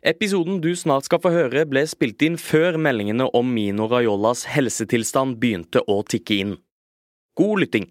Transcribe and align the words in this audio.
Episoden 0.00 0.62
du 0.64 0.70
snart 0.76 1.04
skal 1.04 1.20
få 1.20 1.28
høre, 1.34 1.66
ble 1.68 1.82
spilt 1.84 2.22
inn 2.24 2.38
før 2.40 2.78
meldingene 2.80 3.26
om 3.36 3.50
Mino 3.52 3.84
Raiolas 3.90 4.46
helsetilstand 4.48 5.36
begynte 5.42 5.84
å 5.84 6.00
tikke 6.08 6.38
inn. 6.40 6.54
God 7.36 7.60
lytting. 7.60 7.90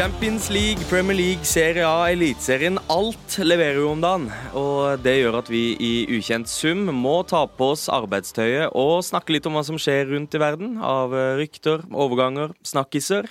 Champions 0.00 0.48
League, 0.48 0.80
Premier 0.88 1.14
League, 1.14 1.44
Serie 1.44 1.84
A, 1.84 2.06
Eliteserien. 2.08 2.78
Alt 2.88 3.34
leverer 3.44 3.82
jo 3.82 3.90
om 3.92 4.00
dagen. 4.00 4.30
Og 4.56 5.02
det 5.04 5.12
gjør 5.18 5.36
at 5.42 5.50
vi 5.52 5.74
i 5.76 5.90
ukjent 6.16 6.48
sum 6.48 6.86
må 6.96 7.18
ta 7.28 7.42
på 7.44 7.68
oss 7.74 7.82
arbeidstøyet 7.92 8.72
og 8.80 9.04
snakke 9.04 9.36
litt 9.36 9.44
om 9.50 9.58
hva 9.58 9.64
som 9.68 9.76
skjer 9.76 10.08
rundt 10.14 10.32
i 10.32 10.40
verden. 10.40 10.78
Av 10.80 11.12
eh, 11.12 11.34
rykter, 11.42 11.84
overganger, 11.92 12.56
snakkiser. 12.64 13.28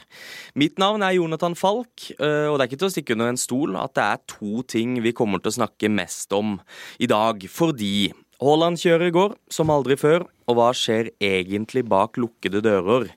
Mitt 0.61 0.77
navn 0.77 1.01
er 1.01 1.17
Jonathan 1.17 1.57
Falk, 1.57 2.11
eh, 2.19 2.45
og 2.45 2.59
det 2.59 2.67
er 2.67 2.69
ikke 2.69 2.81
til 2.83 2.91
å 2.91 2.93
stikke 2.99 3.17
under 3.17 3.33
en 3.33 3.41
stol 3.47 3.73
at 3.73 3.97
det 3.97 4.05
er 4.05 4.25
to 4.37 4.61
ting 4.69 4.99
vi 5.01 5.17
kommer 5.17 5.41
til 5.41 5.49
å 5.49 5.59
snakke 5.63 5.89
mest 5.89 6.37
om 6.37 6.59
i 7.01 7.09
dag. 7.09 7.49
Fordi 7.49 8.11
Haaland 8.39 8.79
kjører 8.79 9.09
i 9.09 9.11
går, 9.11 9.33
som 9.51 9.71
aldri 9.73 9.97
før, 9.99 10.23
og 10.47 10.55
hva 10.55 10.69
skjer 10.71 11.09
egentlig 11.19 11.83
bak 11.91 12.15
lukkede 12.15 12.61
dører 12.63 13.09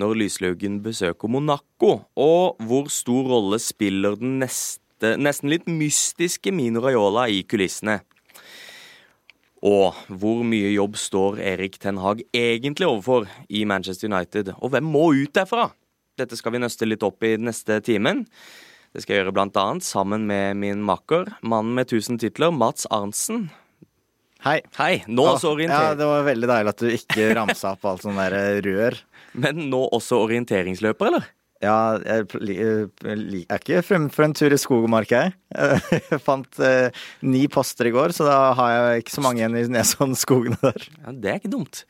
når 0.00 0.14
Lyslaugen 0.16 0.78
besøker 0.84 1.28
Monaco? 1.28 1.98
Og 2.16 2.62
hvor 2.64 2.88
stor 2.88 3.28
rolle 3.34 3.60
spiller 3.60 4.16
den 4.16 4.38
neste, 4.40 5.12
nesten 5.20 5.52
litt 5.52 5.68
mystiske 5.68 6.54
Mino 6.56 6.80
Raiola 6.80 7.26
i 7.28 7.42
kulissene? 7.44 8.00
Og 9.62 10.00
hvor 10.08 10.40
mye 10.48 10.72
jobb 10.72 10.96
står 10.98 11.38
Erik 11.52 11.76
Ten 11.78 12.00
Hag 12.00 12.24
egentlig 12.32 12.88
overfor 12.88 13.28
i 13.52 13.66
Manchester 13.68 14.08
United? 14.08 14.54
Og 14.56 14.72
hvem 14.72 14.88
må 14.88 15.10
ut 15.12 15.36
derfra? 15.36 15.68
Dette 16.18 16.38
skal 16.40 16.56
vi 16.56 16.64
nøste 16.64 16.88
litt 16.88 17.04
opp 17.04 17.20
i 17.28 17.36
neste 17.36 17.76
timen. 17.84 18.24
Det 18.92 19.04
skal 19.04 19.18
jeg 19.18 19.26
gjøre 19.26 19.50
annet 19.52 19.84
sammen 19.84 20.24
med 20.28 20.56
min 20.56 20.80
makker, 20.84 21.28
mannen 21.44 21.76
med 21.76 21.92
tusen 21.92 22.16
titler, 22.20 22.50
Mats 22.50 22.88
Arntzen. 22.90 23.50
Hei. 24.42 24.56
Hei, 24.74 25.04
nå 25.06 25.22
Ja, 25.22 25.36
også 25.36 25.52
Ja, 25.62 25.94
det 25.94 26.06
var 26.08 26.24
veldig 26.26 26.48
deilig 26.50 26.70
at 26.72 26.80
du 26.82 26.88
ikke 26.90 27.28
ramsa 27.38 27.76
opp 27.76 27.86
alt 27.86 28.02
sånn 28.02 28.18
der 28.18 28.58
rør. 28.64 28.96
Men 29.44 29.68
nå 29.70 29.84
også 29.94 30.18
orienteringsløper, 30.24 31.12
eller? 31.12 31.28
Ja, 31.62 31.94
jeg 32.02 32.26
li- 32.42 32.56
li- 33.14 33.44
er 33.46 33.60
ikke 33.62 33.82
fremmed 33.86 34.10
for 34.14 34.26
en 34.26 34.32
tur 34.34 34.50
i 34.50 34.58
skog 34.58 34.82
og 34.82 34.90
mark, 34.90 35.12
jeg. 35.14 35.30
Jeg 35.92 36.18
fant 36.24 36.58
eh, 36.64 36.88
ni 37.28 37.44
poster 37.52 37.86
i 37.86 37.92
går, 37.94 38.14
så 38.16 38.24
da 38.26 38.36
har 38.56 38.70
jeg 38.72 39.02
ikke 39.02 39.12
så 39.14 39.22
mange 39.24 39.42
igjen 39.42 39.56
i 39.60 39.62
Nesodden-skogene 39.70 40.56
der. 40.62 40.86
Ja, 41.04 41.12
Det 41.12 41.30
er 41.30 41.38
ikke 41.38 41.50
dumt. 41.52 41.82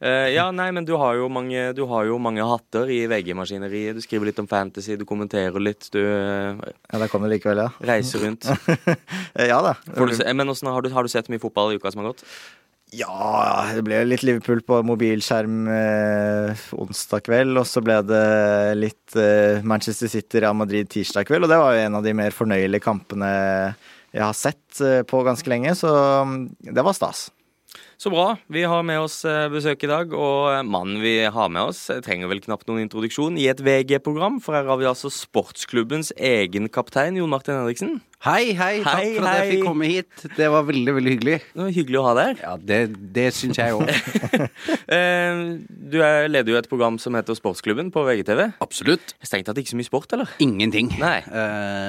Uh, 0.00 0.26
ja, 0.32 0.46
nei, 0.56 0.70
men 0.74 0.86
du 0.88 0.94
har 0.98 1.20
mange, 1.30 1.66
du 1.76 1.84
har 1.90 2.08
jo 2.08 2.16
mange 2.22 2.46
hatter 2.48 2.90
i 2.90 3.02
VG-maskineriet. 3.12 3.98
Du 3.98 4.02
skriver 4.04 4.30
litt 4.30 4.40
om 4.42 4.48
fantasy, 4.50 4.96
du 4.98 5.04
kommenterer 5.08 5.60
litt, 5.62 5.90
du 5.94 6.00
uh, 6.00 6.56
Ja, 6.90 7.02
der 7.04 7.12
kom 7.12 7.26
det 7.28 7.34
likevel, 7.36 7.60
ja. 7.66 7.68
reiser 7.92 8.24
rundt. 8.24 8.48
ja 9.52 9.60
da. 9.68 9.76
Du, 9.84 10.06
men 10.34 10.48
har, 10.56 10.82
du, 10.82 10.90
har 10.96 11.06
du 11.06 11.12
sett 11.12 11.28
mye 11.30 11.42
fotball 11.44 11.74
i 11.74 11.78
uka 11.78 11.92
som 11.92 12.02
har 12.02 12.14
gått? 12.14 12.24
Ja, 12.90 13.70
det 13.70 13.84
ble 13.86 14.00
litt 14.08 14.24
Liverpool 14.26 14.64
på 14.66 14.80
mobilskjerm 14.86 15.58
eh, 15.70 16.62
onsdag 16.74 17.22
kveld, 17.28 17.60
og 17.60 17.68
så 17.68 17.82
ble 17.86 18.00
det 18.02 18.24
litt 18.80 19.14
eh, 19.20 19.62
Manchester 19.62 20.10
City 20.10 20.42
Real 20.42 20.56
Madrid 20.58 20.90
tirsdag 20.90 21.28
kveld, 21.28 21.46
og 21.46 21.52
det 21.52 21.60
var 21.60 21.76
jo 21.76 21.84
en 21.84 21.98
av 22.00 22.06
de 22.06 22.14
mer 22.18 22.34
fornøyelige 22.34 22.82
kampene 22.82 23.30
jeg 24.10 24.24
har 24.24 24.34
sett 24.34 24.82
eh, 24.82 25.02
på 25.06 25.22
ganske 25.26 25.52
lenge, 25.52 25.76
så 25.78 25.92
mm, 26.26 26.40
det 26.74 26.86
var 26.86 26.96
stas. 26.98 27.28
Så 28.00 28.08
bra. 28.08 28.30
Vi 28.48 28.62
har 28.64 28.80
med 28.80 28.96
oss 29.02 29.18
eh, 29.28 29.50
besøk 29.52 29.82
i 29.84 29.88
dag, 29.90 30.14
og 30.16 30.46
eh, 30.48 30.62
mannen 30.64 31.02
vi 31.02 31.18
har 31.28 31.50
med 31.52 31.68
oss, 31.68 31.82
eh, 31.92 31.98
trenger 32.00 32.30
vel 32.30 32.38
knapt 32.40 32.64
noen 32.70 32.86
introduksjon 32.86 33.34
i 33.36 33.44
et 33.52 33.58
VG-program, 33.60 34.38
for 34.40 34.56
her 34.56 34.70
har 34.70 34.78
vi 34.80 34.86
altså 34.88 35.10
sportsklubbens 35.12 36.08
egen 36.16 36.70
kaptein, 36.72 37.18
Jon 37.20 37.28
Martin 37.28 37.58
Henriksen. 37.58 37.98
Hei, 38.24 38.54
hei. 38.56 38.80
Takk 38.84 39.02
Hei, 39.02 39.10
for 39.18 39.28
at 39.28 39.36
jeg 39.42 39.50
fikk 39.50 39.66
komme 39.66 39.90
hit. 39.90 40.24
Det 40.36 40.48
var 40.52 40.64
veldig, 40.68 40.94
veldig 40.96 41.12
hyggelig. 41.12 41.36
Det 41.52 41.60
var 41.60 41.74
hyggelig 41.76 42.00
å 42.00 42.04
ha 42.06 42.14
deg 42.16 42.30
her. 42.30 42.40
Ja, 42.40 42.54
det, 42.70 42.80
det 43.16 43.26
syns 43.36 43.60
jeg 43.60 43.76
òg. 43.76 43.92
Du 45.90 45.96
er, 46.04 46.28
leder 46.28 46.52
jo 46.52 46.58
et 46.58 46.68
program 46.70 46.98
som 47.00 47.16
heter 47.16 47.34
Sportsklubben 47.34 47.88
på 47.94 48.02
VGTV. 48.06 48.42
Absolutt. 48.62 49.14
Strengt 49.24 49.48
tatt 49.48 49.58
ikke 49.58 49.72
så 49.72 49.78
mye 49.80 49.88
sport, 49.88 50.12
eller? 50.14 50.30
Ingenting. 50.44 50.92
Nei. 51.00 51.18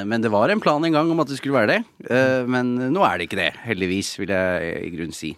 Men 0.08 0.24
det 0.24 0.32
var 0.34 0.54
en 0.54 0.64
plan 0.64 0.84
en 0.88 0.96
gang 0.96 1.12
om 1.12 1.22
at 1.22 1.30
det 1.30 1.38
skulle 1.42 1.60
være 1.60 1.76
det. 1.76 2.10
Men 2.50 2.74
nå 2.96 3.04
er 3.06 3.20
det 3.20 3.28
ikke 3.28 3.42
det. 3.42 3.52
Heldigvis, 3.68 4.16
vil 4.24 4.32
jeg 4.34 4.74
i 4.88 4.94
grunnen 4.96 5.18
si. 5.18 5.36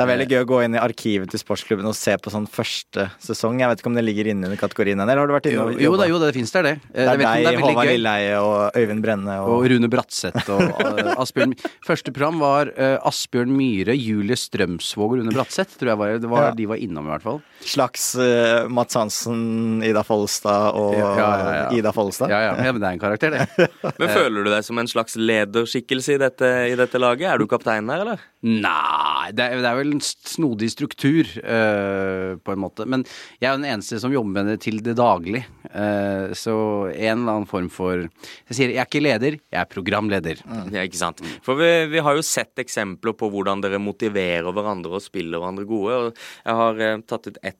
Det 0.00 0.06
er 0.06 0.10
veldig 0.14 0.26
gøy 0.32 0.38
å 0.40 0.48
gå 0.48 0.58
inn 0.64 0.74
i 0.78 0.80
arkivet 0.80 1.28
til 1.34 1.40
sportsklubben 1.42 1.84
og 1.90 1.92
se 1.98 2.14
på 2.16 2.32
sånn 2.32 2.46
første 2.48 3.04
sesong. 3.20 3.58
Jeg 3.60 3.68
vet 3.68 3.82
ikke 3.82 3.90
om 3.90 3.98
det 3.98 4.04
ligger 4.06 4.30
inne 4.32 4.48
under 4.48 4.56
kategorien 4.60 4.96
eller 5.04 5.20
har 5.20 5.28
du 5.28 5.34
vært 5.36 5.48
inne 5.50 5.58
Jo, 5.60 5.66
og 5.76 5.82
jo 5.84 5.92
da, 6.00 6.06
jo 6.08 6.20
det 6.22 6.30
fins 6.38 6.52
der, 6.54 6.68
det. 6.70 6.72
Eh, 6.94 7.04
Det 7.10 7.26
er 7.28 7.44
deg, 7.50 7.58
Håvard. 7.60 7.90
Lilleheie 7.90 8.38
og 8.40 8.78
Øyvind 8.80 9.04
Brenne 9.04 9.36
og, 9.44 9.50
Og 9.58 9.66
Rune 9.74 9.90
Bratseth 9.92 10.48
og 10.54 10.62
uh, 10.80 11.12
Asbjørn 11.20 11.52
Første 11.84 12.14
program 12.16 12.40
var 12.40 12.70
uh, 12.78 12.96
Asbjørn 13.10 13.52
Myhre, 13.52 13.92
Julie 13.98 14.38
Strømsvåg 14.40 15.18
og 15.18 15.20
Rune 15.20 15.34
Bratseth. 15.36 15.76
Tror 15.80 15.92
jeg 15.92 16.00
var, 16.00 16.16
det 16.24 16.30
var, 16.32 16.48
Ja. 16.48 16.56
De 16.56 16.66
var 16.72 16.80
innom, 16.80 17.04
i 17.10 17.12
hvert 17.12 17.26
fall. 17.26 17.42
slags 17.68 18.08
uh, 18.16 18.64
Mats 18.72 18.96
Hansen, 18.96 19.82
Ida 19.84 20.02
Folstad 20.06 20.72
og 20.80 20.96
Ja, 20.96 21.10
ja, 21.20 21.28
ja. 21.60 21.66
Ida 21.76 21.92
Folstad. 21.92 22.32
Ja, 22.32 22.40
ja, 22.48 22.56
ja, 22.56 22.72
men 22.72 22.80
det 22.80 22.88
er 22.88 22.96
en 22.96 23.02
karakter, 23.04 23.36
det. 23.36 23.68
Men 24.00 24.08
Føler 24.14 24.46
du 24.46 24.50
deg 24.54 24.64
som 24.64 24.78
en 24.80 24.88
slags 24.88 25.16
lederskikkelse 25.20 26.14
i 26.16 26.20
dette, 26.22 26.48
i 26.72 26.76
dette 26.78 27.00
laget? 27.00 27.26
Er 27.34 27.38
du 27.42 27.46
kaptein 27.50 27.88
her, 27.92 28.04
eller? 28.06 28.22
Nei, 28.40 29.30
det 29.36 29.50
det 29.60 29.68
er 29.68 29.76
vel 29.76 29.89
en 29.96 30.02
snodig 30.02 30.70
struktur, 30.72 31.28
uh, 31.44 32.36
på 32.40 32.54
en 32.54 32.62
måte. 32.62 32.86
Men 32.88 33.04
jeg 33.38 33.48
er 33.48 33.54
jo 33.54 33.60
den 33.60 33.70
eneste 33.70 34.00
som 34.02 34.12
jobber 34.14 34.36
med 34.36 34.50
det 34.52 34.58
til 34.64 34.80
det 34.84 34.96
daglig. 34.98 35.44
Uh, 35.70 36.32
så 36.36 36.54
en 36.90 37.22
eller 37.22 37.36
annen 37.36 37.48
form 37.50 37.68
for 37.70 38.02
Jeg 38.02 38.56
sier 38.56 38.72
jeg 38.72 38.80
er 38.82 38.88
ikke 38.88 39.02
leder, 39.02 39.38
jeg 39.38 39.60
er 39.60 39.70
programleder. 39.70 40.42
Ja, 40.72 40.84
ikke 40.84 41.00
sant? 41.00 41.22
For 41.46 41.58
vi, 41.60 41.70
vi 41.92 42.02
har 42.04 42.16
jo 42.16 42.26
sett 42.26 42.58
eksempler 42.62 43.14
på 43.18 43.30
hvordan 43.32 43.62
dere 43.64 43.80
motiverer 43.82 44.50
hverandre 44.50 44.98
og 44.98 45.04
spiller 45.04 45.38
hverandre 45.40 45.66
gode. 45.68 45.98
og 45.98 46.22
Jeg 46.44 46.60
har 46.62 46.84
uh, 46.84 47.06
tatt 47.06 47.30
ut 47.30 47.42
ett 47.42 47.56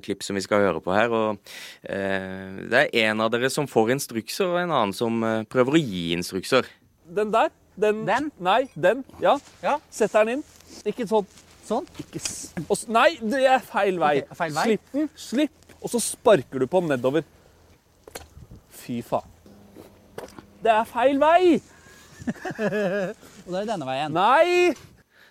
klipp 0.00 0.22
som 0.24 0.38
vi 0.38 0.42
skal 0.44 0.62
høre 0.64 0.80
på 0.80 0.94
her. 0.94 1.12
og 1.12 1.50
eh, 1.84 2.62
Det 2.72 2.80
er 2.80 3.10
en 3.10 3.20
av 3.20 3.28
dere 3.34 3.50
som 3.52 3.68
får 3.68 3.92
instrukser, 3.92 4.48
og 4.48 4.56
en 4.62 4.72
annen 4.72 4.94
som 4.96 5.20
prøver 5.52 5.76
å 5.76 5.82
gi 5.82 6.06
instrukser. 6.16 6.68
Den 7.04 7.32
der. 7.34 7.50
Den? 7.80 8.04
Den? 8.06 8.30
Nei, 8.38 8.64
den. 8.74 9.04
Ja. 9.22 9.38
Ja. 9.62 9.78
Setter 9.90 10.24
den 10.24 10.38
inn. 10.38 10.44
Ikke 10.86 11.06
sånn. 11.08 11.28
Sånn. 11.70 11.86
Ikke 12.02 12.18
s 12.22 12.50
og, 12.66 12.74
nei, 12.90 13.12
det 13.22 13.44
er 13.46 13.60
feil 13.62 14.00
vei. 14.02 14.16
Okay, 14.24 14.38
feil 14.42 14.56
vei. 14.56 14.64
Slipp 14.66 14.94
den. 14.96 15.10
Slipp. 15.28 15.56
Og 15.80 15.92
så 15.92 16.00
sparker 16.02 16.60
du 16.60 16.66
på 16.68 16.82
den 16.82 16.90
nedover. 16.96 17.22
Fy 18.80 19.00
faen. 19.06 19.28
Det 20.60 20.72
er 20.74 20.84
feil 20.90 21.16
vei! 21.22 21.56
Og 23.46 23.54
det 23.54 23.62
er 23.62 23.68
denne 23.70 23.86
veien. 23.88 24.12
Nei! 24.12 24.74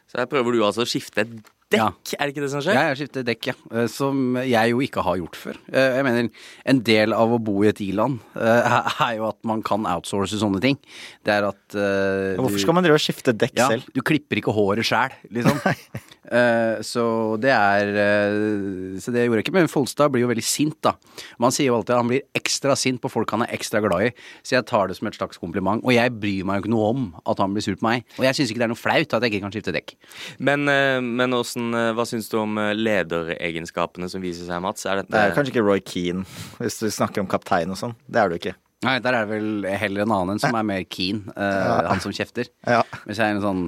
Så 0.09 0.17
her 0.23 0.27
prøver 0.31 0.55
du 0.57 0.63
altså 0.65 0.85
å 0.85 0.89
skifte 0.89 1.21
et 1.27 1.33
Ja. 1.69 1.91
dekk, 1.91 2.15
er 2.17 2.23
det 2.25 2.33
ikke 2.33 2.41
det 2.41 2.49
som 2.49 2.63
skjer? 2.65 2.73
Ja, 2.73 2.81
Jeg 2.81 2.89
har 2.89 2.97
skiftet 2.97 3.27
dekk, 3.27 3.47
ja. 3.51 3.53
eh, 3.77 3.85
Som 3.93 4.39
jeg 4.41 4.71
jo 4.71 4.79
ikke 4.81 5.03
har 5.05 5.19
gjort 5.21 5.37
før. 5.37 5.59
Eh, 5.69 5.97
Jeg 5.99 6.03
mener, 6.07 6.29
en 6.65 6.79
del 6.87 7.13
av 7.13 7.29
å 7.29 7.37
bo 7.37 7.59
i 7.61 7.67
et 7.69 7.81
i-land 7.85 8.17
eh, 8.33 8.79
er 9.05 9.19
jo 9.19 9.27
at 9.29 9.37
man 9.45 9.61
kan 9.61 9.85
outsource 9.85 10.39
sånne 10.41 10.63
ting. 10.65 10.79
Det 11.21 11.35
er 11.35 11.45
at 11.51 11.77
uh, 11.77 12.41
Hvorfor 12.41 12.57
skal 12.65 12.73
man 12.79 12.87
drive 12.87 12.97
og 12.97 13.05
skifte 13.05 13.35
dekk 13.37 13.53
ja, 13.61 13.67
selv? 13.69 13.85
Du 13.93 14.01
klipper 14.01 14.41
ikke 14.41 14.55
håret 14.57 14.89
sjæl, 14.89 15.13
liksom. 15.29 15.61
Eh, 16.29 16.81
så 16.85 17.03
det 17.41 17.49
er 17.49 17.89
eh, 17.89 18.99
Så 19.01 19.09
det 19.13 19.23
gjorde 19.25 19.39
jeg 19.41 19.45
ikke. 19.47 19.53
Men 19.55 19.69
Folstad 19.71 20.11
blir 20.13 20.21
jo 20.25 20.29
veldig 20.29 20.43
sint, 20.45 20.77
da. 20.85 20.93
Man 21.41 21.51
sier 21.55 21.71
jo 21.71 21.77
alltid 21.79 21.95
at 21.95 22.01
han 22.03 22.11
blir 22.11 22.21
ekstra 22.37 22.75
sint 22.77 23.01
på 23.01 23.09
folk 23.09 23.31
han 23.33 23.41
er 23.47 23.53
ekstra 23.55 23.81
glad 23.81 24.05
i, 24.07 24.11
så 24.45 24.57
jeg 24.59 24.67
tar 24.69 24.87
det 24.91 24.97
som 24.99 25.09
et 25.09 25.17
slags 25.17 25.41
kompliment. 25.41 25.81
Og 25.83 25.93
jeg 25.95 26.13
bryr 26.19 26.45
meg 26.45 26.59
jo 26.59 26.65
ikke 26.67 26.73
noe 26.75 26.89
om 26.93 27.07
at 27.25 27.41
han 27.41 27.53
blir 27.55 27.65
sur 27.65 27.75
på 27.79 27.87
meg. 27.87 28.05
Og 28.19 28.27
jeg 28.27 28.37
syns 28.37 28.53
ikke 28.53 28.61
det 28.61 28.67
er 28.69 28.73
noe 28.75 28.83
flaut 28.83 29.17
at 29.17 29.25
jeg 29.25 29.33
ikke 29.33 29.43
kan 29.47 29.55
skifte 29.57 29.73
dekk. 29.75 29.95
Men, 30.39 30.67
eh, 30.69 30.99
men 31.01 31.33
hvordan, 31.33 31.73
eh, 31.73 31.91
hva 31.97 32.05
syns 32.09 32.29
du 32.29 32.37
om 32.43 32.55
lederegenskapene 32.77 34.09
som 34.11 34.21
viser 34.23 34.45
seg, 34.49 34.61
Mats? 34.63 34.85
Er 34.85 35.01
dette 35.01 35.11
Det 35.13 35.19
er 35.25 35.35
kanskje 35.35 35.53
ikke 35.55 35.65
Roy 35.65 35.81
Keane, 35.81 36.25
hvis 36.59 36.79
du 36.81 36.89
snakker 36.93 37.23
om 37.23 37.27
kaptein 37.31 37.71
og 37.73 37.79
sånn. 37.79 37.95
Det 38.09 38.21
er 38.21 38.29
du 38.29 38.35
ikke. 38.39 38.55
Nei, 38.85 38.95
der 39.03 39.11
er 39.17 39.25
det 39.27 39.33
vel 39.33 39.65
heller 39.75 40.05
en 40.05 40.13
annen 40.15 40.39
som 40.39 40.55
er 40.55 40.63
mer 40.63 40.85
keen. 40.87 41.25
eh, 41.35 41.87
Han 41.89 41.99
som 41.99 42.13
kjefter. 42.15 42.47
Ja. 42.65 42.83
Hvis 43.05 43.17
jeg 43.19 43.25
er 43.27 43.35
en 43.35 43.41
sånn 43.43 43.63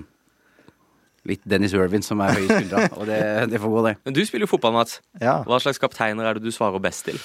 litt 1.27 1.43
Dennis 1.45 1.75
Irvin 1.77 2.03
som 2.05 2.21
er 2.25 2.35
høy 2.37 2.43
i 2.45 2.49
skuldra. 2.49 2.87
Og 2.97 3.07
det, 3.09 3.21
det 3.51 3.61
får 3.61 3.73
gå, 3.75 3.85
det. 3.87 3.95
Men 4.07 4.17
du 4.17 4.21
spiller 4.25 4.47
jo 4.47 4.53
fotball, 4.55 4.75
Mats. 4.79 4.99
ja. 5.21 5.39
Hva 5.47 5.61
slags 5.61 5.81
kapteiner 5.81 6.27
er 6.27 6.39
det 6.39 6.45
du 6.45 6.53
svarer 6.53 6.81
best 6.83 7.05
til? 7.09 7.21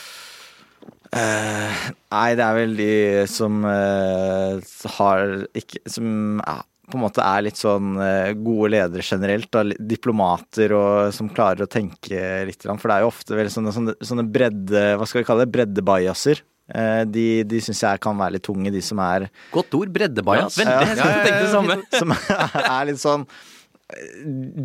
Nei, 1.17 2.31
det 2.37 2.45
er 2.45 2.57
vel 2.57 2.73
de 2.77 2.93
som 3.31 3.63
uh, 3.65 4.59
har 4.99 5.21
ikke 5.57 5.81
Som 5.89 6.41
ja, 6.43 6.59
på 6.91 6.99
en 6.99 7.03
måte 7.03 7.23
er 7.25 7.45
litt 7.47 7.59
sånn 7.59 7.97
eh, 7.99 8.33
gode 8.39 8.69
ledere 8.77 9.03
generelt. 9.03 9.49
Da, 9.51 9.65
diplomater 9.91 10.75
og 10.77 11.15
som 11.15 11.31
klarer 11.35 11.65
å 11.67 11.71
tenke 11.71 12.45
litt. 12.47 12.63
For 12.63 12.87
det 12.87 12.99
er 12.99 13.03
jo 13.03 13.11
ofte 13.11 13.39
vel 13.39 13.51
sånne, 13.51 13.73
sånne, 13.75 13.97
sånne 14.07 14.27
bredde 14.31 14.85
Hva 14.95 15.09
skal 15.09 15.23
vi 15.23 15.27
kalle 15.27 15.47
det? 15.47 15.55
Breddebajaser. 15.57 16.45
Eh, 16.67 17.03
de 17.11 17.27
de 17.47 17.63
syns 17.63 17.83
jeg 17.83 18.03
kan 18.03 18.17
være 18.19 18.37
litt 18.37 18.47
tunge, 18.47 18.71
de 18.75 18.83
som 18.83 19.03
er 19.03 19.29
Godt 19.55 19.75
ord. 19.79 19.91
Breddebajas. 19.99 20.61
Ja, 20.63 20.79
veldig. 20.85 21.03
Jeg 21.03 21.27
tenkte 21.27 21.43
det 21.43 21.53
samme. 21.57 21.79
Som 21.99 22.15
er 22.63 22.89
litt 22.93 23.03
sånn 23.03 23.27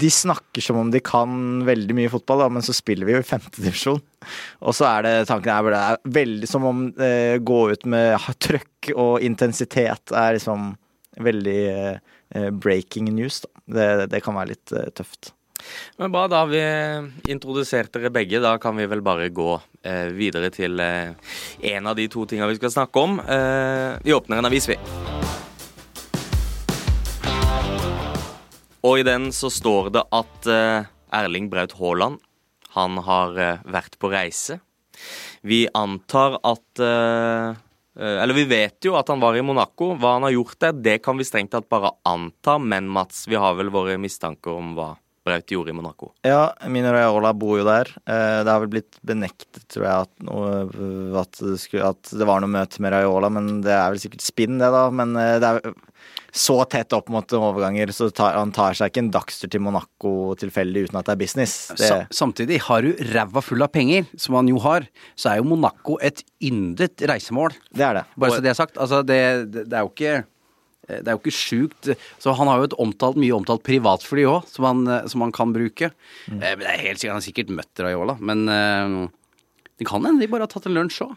De 0.01 0.09
snakker 0.09 0.63
som 0.65 0.79
om 0.81 0.91
de 0.91 1.01
kan 1.06 1.62
veldig 1.68 1.97
mye 1.97 2.09
fotball, 2.09 2.41
da, 2.41 2.47
men 2.50 2.65
så 2.65 2.73
spiller 2.73 3.06
vi 3.06 3.13
jo 3.13 3.21
i 3.21 3.27
femtedivisjon. 3.27 4.01
Og 4.65 4.77
så 4.77 4.88
er 4.89 5.06
det 5.06 5.13
tanken 5.29 5.53
er, 5.53 5.73
det 5.73 5.81
er 5.81 6.15
veldig 6.21 6.50
som 6.50 6.65
om 6.69 6.88
eh, 6.97 7.35
gå 7.38 7.59
ut 7.73 7.85
med 7.94 8.18
trøkk 8.41 8.94
og 8.95 9.21
intensitet 9.25 10.15
er 10.15 10.39
liksom 10.39 10.71
veldig 11.21 11.62
eh, 11.69 12.50
breaking 12.51 13.12
news, 13.13 13.44
da. 13.45 13.53
Det, 13.71 13.91
det 14.12 14.23
kan 14.25 14.35
være 14.35 14.56
litt 14.56 14.73
eh, 14.73 14.89
tøft. 14.97 15.35
Men 15.97 16.12
bra, 16.12 16.27
da 16.27 16.41
har 16.44 16.50
vi 16.50 17.31
introdusert 17.31 17.94
dere 17.94 18.09
begge. 18.09 18.41
Da 18.41 18.57
kan 18.57 18.75
vi 18.77 18.88
vel 18.89 19.03
bare 19.06 19.29
gå 19.29 19.53
eh, 19.83 20.09
videre 20.15 20.50
til 20.53 20.79
eh, 20.81 21.13
en 21.75 21.88
av 21.88 21.95
de 22.00 22.07
to 22.12 22.25
tinga 22.25 22.50
vi 22.50 22.57
skal 22.59 22.73
snakke 22.73 23.06
om. 23.06 23.19
Eh, 23.21 24.01
vi 24.01 24.18
åpner 24.18 24.41
en 24.41 24.50
avis, 24.51 24.69
vi. 24.71 24.79
Og 28.88 29.01
i 29.01 29.06
den 29.06 29.30
så 29.36 29.51
står 29.54 29.92
det 29.94 30.04
at 30.16 30.48
eh, 30.50 30.89
Erling 31.13 31.51
Braut 31.51 31.75
Haaland, 31.78 32.22
han 32.74 32.98
har 33.06 33.38
eh, 33.38 33.66
vært 33.69 33.98
på 34.01 34.10
reise. 34.13 34.57
Vi 35.45 35.66
antar 35.74 36.39
at 36.45 36.81
eh, 36.81 37.60
Eller 38.01 38.36
vi 38.38 38.45
vet 38.48 38.86
jo 38.86 38.95
at 38.95 39.10
han 39.12 39.19
var 39.22 39.36
i 39.36 39.44
Monaco. 39.44 39.92
Hva 40.00 40.16
han 40.16 40.25
har 40.25 40.33
gjort 40.33 40.60
der, 40.63 40.74
det 40.74 40.98
kan 41.04 41.18
vi 41.19 41.28
strengt 41.28 41.51
tatt 41.51 41.68
bare 41.69 41.92
anta. 42.07 42.56
Men 42.57 42.88
Mats, 42.89 43.25
vi 43.28 43.36
har 43.36 43.57
vel 43.60 43.69
våre 43.74 43.98
mistanker 44.01 44.56
om 44.56 44.74
hva 44.78 44.94
Braut 45.25 45.51
gjorde 45.53 45.69
i 45.69 45.75
Monaco. 45.77 46.12
Ja, 46.25 46.47
Mino 46.71 46.89
Raiola 46.95 47.29
bor 47.38 47.59
jo 47.59 47.65
der. 47.68 47.91
Eh, 48.09 48.39
Det 48.41 48.50
har 48.50 48.63
vel 48.63 48.71
blitt 48.73 48.97
benektet, 49.06 49.68
tror 49.69 49.85
jeg, 49.85 50.07
at, 50.07 50.12
noe, 50.25 50.50
at, 51.21 51.38
det, 51.38 51.59
skulle, 51.62 51.91
at 51.94 52.09
det 52.18 52.25
var 52.25 52.41
noe 52.41 52.50
møte 52.50 52.81
med 52.81 52.95
Raiola, 52.95 53.29
men 53.29 53.59
det 53.62 53.75
er 53.75 53.94
vel 53.94 54.01
sikkert 54.01 54.25
spinn, 54.25 54.57
det, 54.62 54.71
da. 54.73 54.88
Men 54.89 55.13
eh, 55.21 55.38
det 55.44 55.51
er 55.51 55.75
så 56.31 56.56
tett 56.71 56.94
opp 56.95 57.09
mot 57.12 57.33
overganger, 57.35 57.91
så 57.94 58.07
tar, 58.15 58.38
han 58.39 58.53
tar 58.56 58.73
seg 58.79 58.89
ikke 58.89 59.01
en 59.03 59.12
dagstur 59.13 59.51
til 59.51 59.62
Monaco 59.62 60.31
tilfeldig 60.39 60.85
uten 60.88 60.97
at 61.01 61.09
det 61.09 61.13
er 61.18 61.19
business. 61.19 61.56
Det, 61.77 61.89
samtidig, 62.15 62.62
har 62.69 62.88
du 62.88 62.94
ræva 63.12 63.44
full 63.44 63.62
av 63.62 63.73
penger, 63.75 64.07
som 64.18 64.39
han 64.39 64.47
jo 64.50 64.57
har, 64.63 64.88
så 65.19 65.33
er 65.33 65.41
jo 65.41 65.50
Monaco 65.51 65.97
et 66.01 66.23
yndet 66.41 67.03
reisemål. 67.12 67.53
det 67.75 67.83
er 67.83 68.00
det. 68.00 68.06
Bare 68.15 68.38
så 68.39 68.45
det 68.47 68.53
er 68.53 68.57
sagt. 68.63 68.79
Altså, 68.79 69.03
det, 69.03 69.19
det, 69.51 69.68
det 69.69 69.77
er 69.77 69.83
jo 69.85 69.91
ikke 69.91 70.21
det 70.99 71.07
er 71.07 71.15
jo 71.15 71.21
ikke 71.23 71.35
sjukt. 71.38 71.91
Så 72.19 72.35
han 72.35 72.51
har 72.51 72.59
jo 72.61 72.67
et 72.69 72.75
omtalt, 72.83 73.15
mye 73.21 73.33
omtalt 73.38 73.63
privatfly 73.63 74.27
òg, 74.27 74.45
som, 74.51 74.67
han- 74.67 75.07
som 75.09 75.21
han 75.25 75.31
kan 75.31 75.53
bruke. 75.55 75.91
Eh, 76.27 76.35
Men 76.41 76.59
det 76.65 76.69
er 76.75 76.85
helt 76.89 76.99
sikkert, 76.99 77.11
Han 77.15 77.21
har 77.21 77.27
sikkert 77.29 77.55
møtt 77.61 77.83
Raiola, 77.85 78.17
men 78.19 78.47
eh, 78.49 79.07
det 79.81 79.88
kan 79.89 80.03
hende 80.05 80.21
de 80.21 80.27
bare 80.29 80.45
har 80.45 80.51
tatt 80.51 80.67
en 80.69 80.75
lunsj 80.77 80.99
òg. 81.07 81.15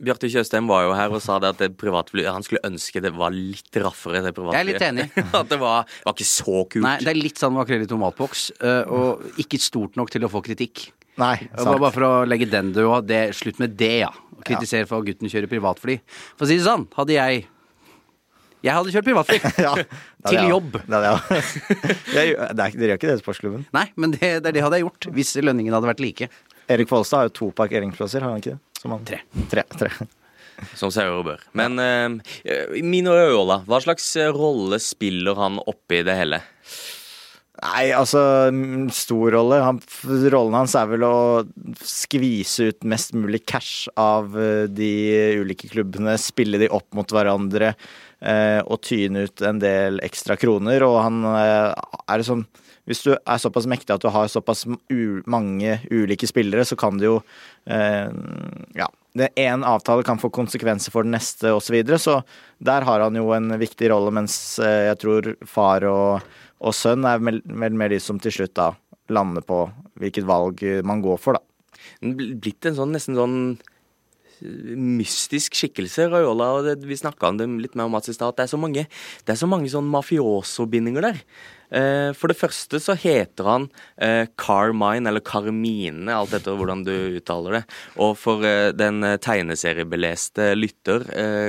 Bjarte 0.00 0.30
Tjøstheim 0.32 0.68
var 0.70 0.86
jo 0.86 0.94
her 0.96 1.12
og 1.12 1.20
sa 1.20 1.34
det 1.42 1.50
at 1.52 1.58
det 1.60 1.74
privatfly 1.76 2.22
Han 2.24 2.40
skulle 2.46 2.62
ønske 2.64 3.02
det 3.04 3.10
var 3.12 3.34
litt 3.34 3.76
raffere, 3.76 4.22
det 4.24 4.32
privatflyet. 4.38 4.56
Jeg 4.56 4.64
er 4.64 4.70
litt 4.70 4.86
enig. 4.86 5.26
at 5.42 5.50
det 5.50 5.58
var, 5.60 5.84
var 6.06 6.14
ikke 6.16 6.28
så 6.30 6.62
kult. 6.70 6.86
Nei, 6.86 6.94
det 7.04 7.12
er 7.12 7.20
litt 7.20 7.36
sånn 7.42 7.52
makrell 7.58 7.84
i 7.84 7.90
tomatboks, 7.90 8.46
eh, 8.62 8.82
og 8.88 9.36
ikke 9.42 9.60
stort 9.60 10.00
nok 10.00 10.08
til 10.14 10.24
å 10.24 10.32
få 10.32 10.40
kritikk. 10.48 10.86
Nei, 11.20 11.34
sant. 11.52 11.66
Bare, 11.66 11.80
bare 11.82 11.92
for 11.92 12.06
å 12.06 12.12
legge 12.24 12.46
den 12.48 12.70
død 12.72 12.86
òg. 12.88 13.10
Slutt 13.36 13.58
med 13.60 13.76
det, 13.76 13.92
ja. 14.06 14.12
Kritisere 14.46 14.86
for 14.88 15.02
at 15.02 15.10
gutten 15.10 15.28
kjører 15.28 15.50
privatfly. 15.50 15.98
For 16.38 16.46
å 16.46 16.48
si 16.48 16.56
det 16.56 16.64
sånn, 16.64 16.86
hadde 16.96 17.12
jeg 17.18 17.42
Jeg 18.64 18.76
hadde 18.76 18.92
kjørt 18.94 19.08
privatfly. 19.08 19.38
Ja, 19.66 19.74
det 19.76 19.86
Til 20.28 20.36
det, 20.36 20.46
jobb. 20.50 20.78
Det 20.84 21.00
det. 21.00 21.10
Jeg 22.12 22.36
det 22.56 22.64
er, 22.66 22.76
dere 22.76 22.90
gjør 22.90 22.98
ikke 22.98 23.10
det 23.10 23.16
i 23.16 23.22
sportsklubben? 23.22 23.66
Nei, 23.76 23.86
men 23.96 24.14
det, 24.16 24.20
det, 24.44 24.52
er 24.52 24.56
det 24.58 24.64
hadde 24.66 24.80
jeg 24.80 24.88
gjort 24.88 25.10
hvis 25.16 25.34
lønningene 25.40 25.78
hadde 25.78 25.90
vært 25.92 26.02
like. 26.04 26.30
Erik 26.70 26.90
Follestad 26.90 27.22
har 27.22 27.30
jo 27.30 27.36
to 27.40 27.50
parkeringsplasser, 27.56 28.22
har 28.22 28.34
han 28.34 28.42
ikke 28.42 28.54
det? 28.56 28.60
Som 28.80 28.94
han- 28.94 29.06
Tre. 29.08 29.22
Tre, 29.50 29.64
tre. 29.74 29.90
Som 30.76 30.92
seg 30.92 31.08
og 31.08 31.24
bør. 31.24 31.42
Men 31.56 31.80
uh, 31.80 32.32
Mino 32.84 33.16
Raiola, 33.16 33.62
hva 33.64 33.80
slags 33.80 34.10
eh, 34.20 34.28
rolle 34.34 34.76
spiller 34.82 35.38
han 35.40 35.56
oppi 35.64 36.02
det 36.04 36.18
hele? 36.18 36.42
Nei, 37.60 37.90
altså 37.92 38.20
mm, 38.52 38.88
Stor 38.94 39.34
rolle. 39.34 39.58
Han, 39.64 39.80
rollen 40.32 40.56
hans 40.56 40.76
er 40.78 40.88
vel 40.88 41.04
å 41.04 41.16
skvise 41.84 42.70
ut 42.70 42.86
mest 42.88 43.12
mulig 43.16 43.42
cash 43.48 43.88
av 44.00 44.36
eh, 44.40 44.64
de 44.72 44.90
ulike 45.42 45.68
klubbene. 45.72 46.16
Spille 46.20 46.60
de 46.60 46.70
opp 46.72 46.88
mot 46.96 47.12
hverandre 47.12 47.74
eh, 47.74 47.90
og 48.20 48.82
tyne 48.84 49.24
ut 49.24 49.42
en 49.46 49.60
del 49.62 50.00
ekstra 50.04 50.36
kroner. 50.36 50.84
Og 50.84 50.98
han 51.00 51.22
eh, 51.30 51.70
er 52.06 52.20
liksom 52.20 52.46
Hvis 52.88 53.04
du 53.04 53.12
er 53.14 53.38
såpass 53.38 53.68
mektig 53.70 53.94
at 53.94 54.02
du 54.02 54.08
har 54.10 54.28
såpass 54.28 54.64
mange 55.26 55.78
ulike 55.90 56.26
spillere, 56.26 56.64
så 56.64 56.76
kan 56.76 56.98
det 56.98 57.08
jo 57.08 57.20
eh, 57.66 58.10
Ja. 58.76 58.90
Én 59.34 59.64
avtale 59.66 60.04
kan 60.06 60.20
få 60.22 60.28
konsekvenser 60.30 60.92
for 60.94 61.02
den 61.02 61.16
neste 61.16 61.50
osv. 61.50 61.64
Så, 61.66 61.72
videre, 61.74 61.98
så 61.98 62.20
der 62.62 62.84
har 62.86 63.00
han 63.02 63.16
jo 63.18 63.32
en 63.34 63.50
viktig 63.58 63.88
rolle, 63.90 64.12
mens 64.14 64.60
eh, 64.62 64.86
jeg 64.86 65.00
tror 65.02 65.32
far 65.50 65.86
og 65.90 66.20
og 66.60 66.76
sønn 66.76 67.06
er 67.08 67.20
vel 67.24 67.40
vel 67.44 67.76
mer 67.76 67.92
de 67.92 67.98
som 68.02 68.20
til 68.20 68.34
slutt 68.34 68.52
da 68.58 68.70
lander 69.10 69.44
på 69.44 69.64
hvilket 70.00 70.26
valg 70.28 70.62
man 70.86 71.02
går 71.02 71.18
for, 71.20 71.38
da. 71.38 71.42
Blitt 72.00 72.68
en 72.68 72.76
sånn 72.76 72.92
nesten 72.94 73.16
sånn 73.18 73.38
eh, 73.56 73.70
mystisk 74.40 75.56
skikkelse, 75.58 76.08
Raiola. 76.10 76.62
det, 76.64 76.86
Vi 76.88 76.96
snakka 76.96 77.28
om 77.28 77.40
det 77.40 77.48
litt 77.60 77.74
mer 77.74 77.90
om 77.90 77.94
at 77.94 78.04
Det 78.36 78.44
er 78.44 78.46
så 78.46 78.60
mange, 78.60 78.86
det 79.24 79.32
er 79.32 79.40
så 79.40 79.48
mange 79.48 79.68
sånn 79.68 79.88
mafioso-bindinger 79.90 81.02
der. 81.02 81.22
Eh, 81.70 82.10
for 82.18 82.30
det 82.30 82.38
første 82.38 82.80
så 82.82 82.96
heter 82.98 83.46
han 83.46 83.66
eh, 84.02 84.26
Carmine, 84.40 85.08
eller 85.10 85.22
Carmine, 85.24 86.10
alt 86.14 86.34
etter 86.36 86.58
hvordan 86.58 86.84
du 86.86 86.92
uttaler 87.20 87.60
det. 87.60 87.62
Og 88.02 88.16
for 88.18 88.46
eh, 88.46 88.70
den 88.76 89.02
tegneseriebeleste 89.22 90.52
lytter 90.58 91.06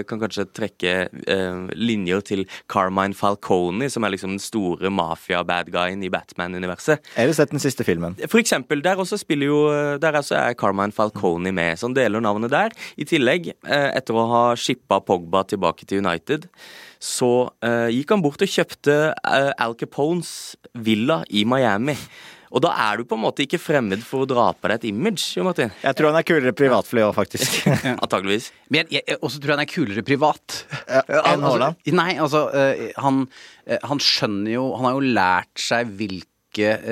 kan 0.08 0.20
kanskje 0.22 0.46
trekke 0.54 0.94
linjer 1.78 2.22
til 2.26 2.44
Carmine 2.72 3.16
Falcone, 3.18 3.88
som 3.92 4.06
er 4.06 4.14
liksom 4.14 4.36
den 4.36 4.44
store 4.44 4.92
mafia-bad-guyen 4.94 6.04
i 6.06 6.12
Batman-universet. 6.14 7.04
Eller 7.20 7.36
sett 7.36 7.54
den 7.54 7.64
siste 7.64 7.86
filmen. 7.88 8.18
For 8.28 8.42
eksempel, 8.42 8.84
der 8.84 9.00
også 9.02 9.20
spiller 9.22 9.52
jo 9.52 9.60
Der 10.02 10.18
også 10.18 10.36
er 10.38 10.58
Carmine 10.58 10.96
Falcone 10.96 11.52
med, 11.56 11.80
så 11.80 11.88
han 11.90 11.98
deler 11.98 12.24
navnet 12.24 12.54
der. 12.54 12.76
I 12.98 13.08
tillegg, 13.08 13.52
eh, 13.66 13.90
etter 13.98 14.18
å 14.18 14.28
ha 14.32 14.44
shippa 14.60 15.02
Pogba 15.06 15.44
tilbake 15.48 15.88
til 15.88 16.04
United, 16.04 16.48
så 17.02 17.32
uh, 17.50 17.90
gikk 17.90 18.14
han 18.14 18.22
bort 18.22 18.44
og 18.46 18.52
kjøpte 18.52 18.98
uh, 19.18 19.50
Al 19.58 19.74
Capones 19.80 20.54
villa 20.78 21.22
i 21.34 21.42
Miami. 21.50 21.98
Og 22.52 22.60
da 22.66 22.74
er 22.84 23.00
du 23.00 23.08
på 23.08 23.16
en 23.16 23.24
måte 23.24 23.46
ikke 23.46 23.60
fremmed 23.62 24.04
for 24.04 24.26
å 24.26 24.28
dra 24.28 24.50
på 24.54 24.68
deg 24.68 24.82
et 24.82 24.90
image, 24.90 25.24
Jo 25.38 25.46
Martin. 25.48 25.72
Jeg 25.82 25.98
tror 25.98 26.12
han 26.12 26.20
er 26.20 26.28
kulere 26.28 26.54
privatfly 26.56 27.06
òg, 27.06 27.14
faktisk. 27.16 27.62
Antakeligvis. 28.04 28.50
Men 28.74 28.92
jeg, 28.92 29.06
jeg 29.08 29.22
også 29.24 29.40
tror 29.40 29.56
han 29.56 29.64
er 29.64 29.72
kulere 29.72 30.04
privat. 30.06 30.60
Ja, 30.84 31.02
enn 31.32 31.48
Haaland. 31.48 31.80
Altså, 31.80 31.96
nei, 31.96 32.10
altså 32.20 32.44
eh, 32.60 32.84
han, 33.00 33.24
han 33.88 34.04
skjønner 34.04 34.52
jo 34.58 34.66
Han 34.76 34.90
har 34.90 34.98
jo 34.98 35.14
lært 35.16 35.64
seg 35.64 35.96
hvilke 35.96 36.28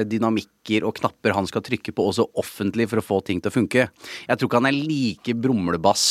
dynamikker 0.07 0.87
og 0.87 0.95
knapper 1.01 1.35
han 1.35 1.47
skal 1.49 1.65
trykke 1.65 1.91
på 1.91 2.05
også 2.07 2.29
offentlig 2.39 2.87
for 2.87 3.01
å 3.01 3.05
få 3.05 3.19
ting 3.27 3.43
til 3.43 3.51
å 3.51 3.57
funke. 3.59 3.89
Jeg 3.91 4.39
tror 4.39 4.47
ikke 4.47 4.61
han 4.63 4.71
er 4.71 4.79
like 4.79 5.35
brumlebass 5.43 6.05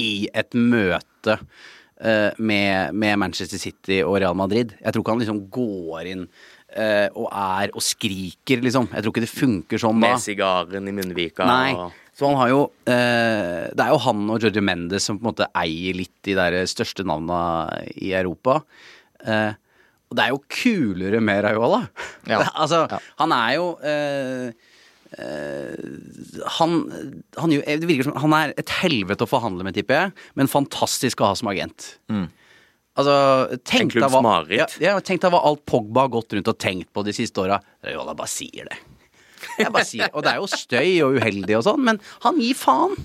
i 0.00 0.30
et 0.32 0.56
møte 0.56 1.36
med, 2.38 2.94
med 2.94 3.18
Manchester 3.18 3.58
City 3.58 3.96
og 4.04 4.20
Real 4.22 4.36
Madrid. 4.38 4.74
Jeg 4.84 4.92
tror 4.94 5.02
ikke 5.02 5.14
han 5.16 5.22
liksom 5.24 5.40
går 5.50 6.06
inn 6.12 6.20
uh, 6.78 7.08
og 7.18 7.26
er 7.32 7.72
og 7.74 7.82
skriker, 7.82 8.62
liksom. 8.62 8.86
Jeg 8.92 9.02
tror 9.02 9.14
ikke 9.14 9.24
det 9.24 9.32
funker 9.32 9.82
sånn 9.82 9.98
da. 10.02 10.12
Med 10.14 10.22
sigaren 10.22 10.86
i 10.90 10.94
munnvika. 10.94 11.46
Nei. 11.48 11.72
og- 11.74 11.92
Så 12.18 12.26
han 12.26 12.36
har 12.40 12.48
jo 12.50 12.62
uh, 12.66 13.66
Det 13.74 13.82
er 13.84 13.90
jo 13.92 13.98
han 14.02 14.24
og 14.30 14.40
Georgie 14.42 14.62
Mendes 14.62 15.04
som 15.06 15.18
på 15.18 15.22
en 15.26 15.30
måte 15.32 15.46
eier 15.54 15.94
litt 15.94 16.14
de 16.26 16.34
der 16.34 16.56
største 16.66 17.04
navna 17.06 17.38
i 17.94 18.12
Europa. 18.12 18.60
Uh, 19.26 19.52
og 20.08 20.16
det 20.16 20.24
er 20.24 20.30
jo 20.32 20.40
kulere 20.48 21.20
med 21.20 21.42
Raiola. 21.44 21.82
Ja. 22.26 22.40
altså, 22.62 22.86
Ja. 22.90 22.98
han 23.18 23.32
er 23.36 23.50
jo 23.58 23.66
eh, 23.84 24.46
eh, 24.48 24.52
han, 26.58 26.74
han, 27.38 27.54
det 27.54 27.88
virker 27.88 28.08
som 28.10 28.18
han 28.20 28.34
er 28.36 28.52
et 28.60 28.72
helvete 28.82 29.24
å 29.24 29.30
forhandle 29.30 29.64
med, 29.66 29.76
tipper 29.78 30.02
jeg, 30.02 30.12
men 30.38 30.50
fantastisk 30.52 31.22
å 31.24 31.30
ha 31.32 31.38
som 31.38 31.48
agent. 31.52 31.94
Altså, 32.98 33.14
tenk 33.62 33.92
deg 33.94 34.10
hva- 34.10 34.22
Ja, 34.58 34.66
ja, 34.82 35.00
tenk 35.00 35.22
deg 35.22 35.30
hva 35.32 35.40
alt 35.46 35.64
Pogba 35.70 36.06
har 36.08 36.12
gått 36.16 36.34
rundt 36.34 36.48
og 36.50 36.58
tenkt 36.58 36.90
på 36.92 37.04
de 37.06 37.12
siste 37.14 37.38
åra. 37.44 37.60
Raiola 37.86 38.14
bare 38.18 38.28
sier 38.32 38.66
det. 38.68 38.78
Jeg 39.58 39.70
bare 39.70 39.86
sier, 39.86 40.08
og 40.18 40.24
det 40.26 40.32
er 40.32 40.40
jo 40.42 40.48
støy 40.50 40.96
og 41.06 41.14
uheldig 41.20 41.54
og 41.60 41.62
sånn, 41.62 41.84
men 41.86 42.00
han 42.24 42.40
gir 42.42 42.56
faen. 42.58 42.96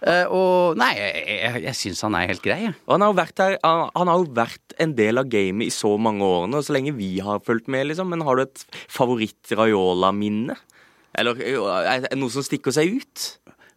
Uh, 0.00 0.22
og 0.32 0.78
nei, 0.78 0.92
jeg, 0.96 1.24
jeg, 1.42 1.62
jeg 1.66 1.74
syns 1.80 2.02
han 2.06 2.14
er 2.14 2.28
helt 2.30 2.44
grei. 2.44 2.60
Og 2.86 2.94
han 2.94 3.02
har, 3.02 3.10
jo 3.10 3.18
vært 3.18 3.42
her, 3.42 3.56
han, 3.66 3.90
han 3.98 4.08
har 4.12 4.22
jo 4.22 4.28
vært 4.38 4.76
en 4.80 4.94
del 4.96 5.18
av 5.18 5.26
gamet 5.34 5.66
i 5.66 5.74
så 5.74 5.90
mange 6.00 6.22
årene, 6.24 6.56
og 6.62 6.64
så 6.68 6.76
lenge 6.78 6.94
vi 6.96 7.10
har 7.26 7.42
fulgt 7.44 7.66
med, 7.68 7.88
liksom. 7.90 8.08
Men 8.14 8.22
har 8.22 8.38
du 8.38 8.44
et 8.46 8.62
favoritt-Raiola-minne? 8.86 10.54
Eller 11.18 12.14
noe 12.16 12.32
som 12.32 12.44
stikker 12.46 12.74
seg 12.74 13.00
ut? 13.00 13.24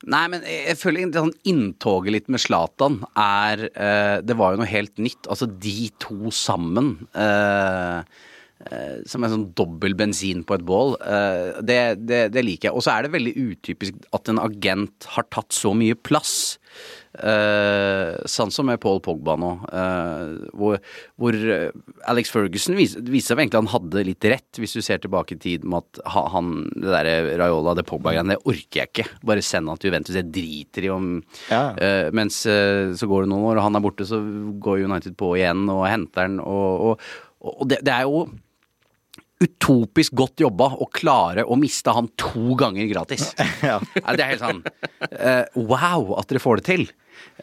Nei, 0.04 0.26
men 0.28 0.44
jeg 0.44 0.76
føler 0.76 1.08
det 1.14 1.22
sånn 1.22 1.36
inntoget 1.48 2.12
litt 2.12 2.30
med 2.34 2.42
Zlatan 2.44 3.00
er 3.16 3.70
eh, 3.72 4.18
Det 4.26 4.36
var 4.36 4.52
jo 4.54 4.60
noe 4.60 4.68
helt 4.68 5.00
nytt. 5.00 5.30
Altså, 5.32 5.48
de 5.48 5.88
to 6.04 6.32
sammen. 6.36 7.08
eh, 7.16 8.04
som 9.10 9.24
en 9.24 9.34
sånn 9.34 9.46
dobbel 9.58 9.96
bensin 10.00 10.44
på 10.48 10.58
et 10.58 10.66
bål. 10.66 10.96
Eh, 11.04 11.62
det, 11.66 11.80
det, 12.08 12.26
det 12.34 12.46
liker 12.46 12.70
jeg. 12.70 12.76
Og 12.78 12.86
så 12.86 12.96
er 12.96 13.06
det 13.06 13.16
veldig 13.16 13.36
utypisk 13.38 14.10
at 14.16 14.32
en 14.32 14.42
agent 14.42 15.10
har 15.16 15.30
tatt 15.34 15.56
så 15.56 15.74
mye 15.78 15.98
plass. 16.00 16.58
Uh, 17.14 18.18
sånn 18.26 18.50
som 18.50 18.66
med 18.66 18.80
Paul 18.82 18.98
Pogba 19.06 19.36
nå, 19.38 19.50
hvor, 20.58 20.80
hvor 21.22 21.36
eh, 21.38 21.68
Alex 22.10 22.32
Ferguson 22.34 22.74
viste, 22.74 23.04
viste 23.06 23.30
seg 23.30 23.44
egentlig 23.44 23.60
han 23.60 23.70
hadde 23.70 24.02
litt 24.08 24.26
rett, 24.32 24.58
hvis 24.58 24.74
du 24.74 24.82
ser 24.82 25.04
tilbake 25.04 25.36
i 25.36 25.44
tid 25.44 25.68
med 25.70 25.84
at 25.84 26.02
han, 26.34 26.50
det 26.74 26.90
derre 26.90 27.36
Raiola, 27.44 27.76
det 27.78 27.86
Pogba-greiene, 27.86 28.34
det 28.34 28.50
orker 28.50 28.82
jeg 28.82 28.90
ikke. 28.90 29.06
Bare 29.30 29.46
send 29.46 29.70
han 29.70 29.78
til 29.78 29.92
Juventus, 29.92 30.18
jeg 30.18 30.32
driter 30.34 30.88
i 30.88 30.94
om 30.96 31.12
Ja. 31.52 31.62
Mens 32.18 32.40
så 32.48 33.10
går 33.12 33.28
det 33.28 33.34
noen 33.36 33.52
år, 33.52 33.60
og 33.60 33.68
han 33.68 33.78
er 33.78 33.86
borte, 33.86 34.10
så 34.10 34.18
går 34.66 34.88
United 34.88 35.14
på 35.20 35.36
igjen 35.38 35.68
og 35.70 35.86
henter 35.86 36.26
han, 36.26 36.42
og, 36.42 36.88
og, 36.88 37.54
og 37.54 37.70
det, 37.70 37.84
det 37.86 37.94
er 37.94 38.10
jo 38.10 38.26
utopisk 39.44 40.16
godt 40.18 40.44
jobba 40.44 40.72
å 40.80 40.88
klare 40.94 41.46
å 41.46 41.58
miste 41.60 41.94
han 41.94 42.10
to 42.20 42.56
ganger 42.60 42.90
gratis. 42.92 43.32
Ja. 43.64 43.80
Det 44.14 44.24
er 44.24 44.34
helt 44.34 44.44
sånn 44.44 44.62
uh, 44.64 45.46
Wow 45.58 46.14
at 46.20 46.30
dere 46.30 46.42
får 46.44 46.62
det 46.62 46.66
til. 46.68 46.84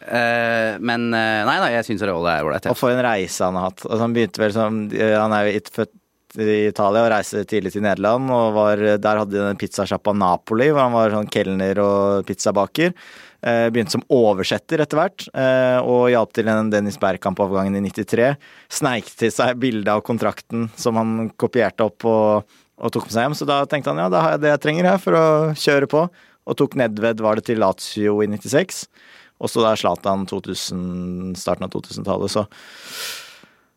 Uh, 0.01 0.77
men 0.83 1.09
uh, 1.13 1.41
nei 1.47 1.57
da, 1.61 1.71
jeg 1.77 1.87
syns 1.87 2.03
Raiola 2.05 2.37
er 2.37 2.47
ålreit. 2.47 2.69
Og 2.71 2.79
for 2.79 2.93
en 2.93 3.03
reise 3.05 3.47
han 3.47 3.57
har 3.59 3.71
hatt. 3.71 3.83
Altså, 3.87 4.03
han 4.03 4.15
begynte 4.15 4.43
vel 4.43 4.53
som 4.55 4.85
Han 4.91 5.35
er 5.35 5.47
jo 5.47 5.61
ikke 5.61 5.75
født 5.81 5.97
i 6.39 6.69
Italia 6.69 7.03
og 7.03 7.11
reiste 7.11 7.43
tidlig 7.49 7.73
til 7.75 7.83
Nederland. 7.85 8.31
Og 8.31 8.55
var, 8.55 8.85
der 9.03 9.23
hadde 9.23 9.35
de 9.35 9.43
den 9.43 9.59
pizzasjappa 9.59 10.13
Napoli, 10.15 10.69
hvor 10.71 10.85
han 10.85 10.95
var 10.95 11.15
sånn 11.15 11.31
kelner 11.31 11.81
og 11.83 12.29
pizzabaker. 12.29 12.95
Eh, 13.41 13.67
begynte 13.73 13.95
som 13.95 14.03
oversetter 14.13 14.83
etter 14.83 14.99
hvert, 14.99 15.23
eh, 15.33 15.79
og 15.81 16.11
hjalp 16.13 16.29
til 16.37 16.45
den 16.45 16.67
Dennis 16.69 16.99
Bergkamp-overgangen 17.01 17.73
i 17.79 17.81
93. 17.89 18.35
Sneik 18.69 19.07
til 19.17 19.31
seg 19.33 19.57
bilde 19.57 19.89
av 19.89 20.03
kontrakten 20.05 20.67
som 20.77 20.99
han 20.99 21.31
kopierte 21.41 21.87
opp 21.87 22.05
og, 22.05 22.51
og 22.77 22.93
tok 22.93 23.07
med 23.07 23.15
seg 23.15 23.25
hjem. 23.25 23.37
Så 23.39 23.47
da 23.49 23.63
tenkte 23.65 23.89
han 23.89 24.03
ja, 24.03 24.11
da 24.13 24.21
har 24.21 24.35
jeg 24.35 24.43
det 24.43 24.53
jeg 24.53 24.63
trenger 24.67 24.91
her 24.91 25.01
for 25.01 25.17
å 25.17 25.25
kjøre 25.57 25.89
på. 25.89 26.03
Og 26.45 26.57
tok 26.57 26.77
Nedved, 26.77 27.25
var 27.25 27.39
det 27.39 27.47
til 27.49 27.61
Lazio 27.61 28.19
i 28.21 28.29
96. 28.29 28.85
Og 29.41 29.49
så 29.49 29.65
da 29.65 29.73
Zlatan 29.73 30.27
2000, 30.29 31.33
starten 31.41 31.65
av 31.65 31.73
2000-tallet, 31.73 32.29
så 32.29 32.45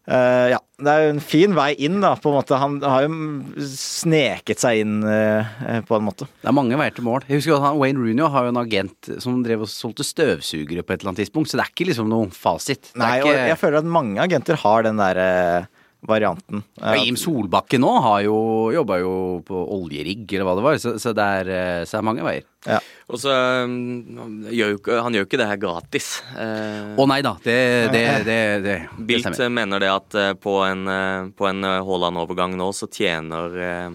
eh, 0.06 0.46
ja. 0.54 0.60
Det 0.74 0.90
er 0.90 1.04
jo 1.04 1.10
en 1.12 1.20
fin 1.22 1.52
vei 1.54 1.68
inn, 1.86 2.00
da, 2.02 2.16
på 2.18 2.32
en 2.32 2.34
måte. 2.34 2.56
Han 2.58 2.80
har 2.82 3.04
jo 3.04 3.66
sneket 3.70 4.58
seg 4.58 4.80
inn, 4.82 4.96
uh, 5.06 5.46
på 5.86 5.94
en 5.94 6.02
måte. 6.02 6.26
Det 6.42 6.50
er 6.50 6.56
mange 6.58 6.74
veier 6.80 6.96
til 6.96 7.06
mål. 7.06 7.22
Jeg 7.28 7.38
husker 7.38 7.54
at 7.60 7.62
han, 7.68 7.78
Wayne 7.78 8.02
Rooney 8.02 8.26
har 8.34 8.48
jo 8.48 8.50
en 8.50 8.58
agent 8.58 9.10
som 9.22 9.38
drev 9.46 9.62
og 9.62 9.70
solgte 9.70 10.02
støvsugere 10.02 10.82
på 10.82 10.96
et 10.96 10.98
eller 10.98 11.12
annet 11.12 11.22
tidspunkt, 11.22 11.52
så 11.52 11.60
det 11.60 11.68
er 11.68 11.70
ikke 11.70 11.86
liksom 11.92 12.10
noen 12.10 12.34
fasit. 12.34 12.90
Det 12.90 12.98
Nei, 12.98 13.12
ikke... 13.20 13.30
og 13.30 13.52
jeg 13.52 13.60
føler 13.62 13.78
at 13.84 13.92
mange 14.00 14.26
agenter 14.26 14.58
har 14.64 14.88
den 14.88 14.98
der 14.98 15.22
eh, 15.22 15.70
varianten. 16.08 16.62
Ja, 16.80 16.94
Jim 17.00 17.16
Solbakken 17.16 17.80
nå 17.84 17.90
har 18.04 18.22
jo 18.26 18.34
jobba 18.74 18.98
jo 19.00 19.12
på 19.46 19.60
oljerigg, 19.76 20.26
eller 20.34 20.44
hva 20.48 20.54
det 20.58 20.64
var, 20.66 20.78
så, 20.82 20.94
så 21.00 21.12
det 21.16 21.26
er, 21.40 21.50
eh, 21.54 21.84
så 21.88 21.98
er 21.98 22.06
mange 22.06 22.24
veier. 22.26 22.44
Ja. 22.68 22.78
Og 23.12 23.20
så 23.20 23.32
um, 23.64 23.74
han 24.16 24.34
gjør 24.48 24.70
jo 24.74 24.78
ikke, 24.80 24.98
han 25.04 25.16
gjør 25.16 25.24
jo 25.24 25.28
ikke 25.28 25.40
det 25.42 25.48
her 25.50 25.60
gratis. 25.60 26.08
Eh, 26.40 26.94
Å 26.96 27.06
nei 27.10 27.18
da, 27.24 27.34
det, 27.44 27.58
det, 27.92 28.04
det, 28.24 28.28
det, 28.28 28.38
det 28.64 28.76
Bilt 29.10 29.26
stemmer. 29.26 29.44
eh, 29.48 29.54
mener 29.60 29.84
det 29.84 29.90
at 29.92 30.18
eh, 30.20 30.32
på 30.40 30.54
en, 30.64 30.86
eh, 30.88 31.28
på 31.36 31.48
en 31.50 31.64
eh, 31.68 31.80
Haaland-overgang 31.84 32.56
nå, 32.60 32.70
så 32.76 32.88
tjener 32.92 33.58
eh, 33.68 33.90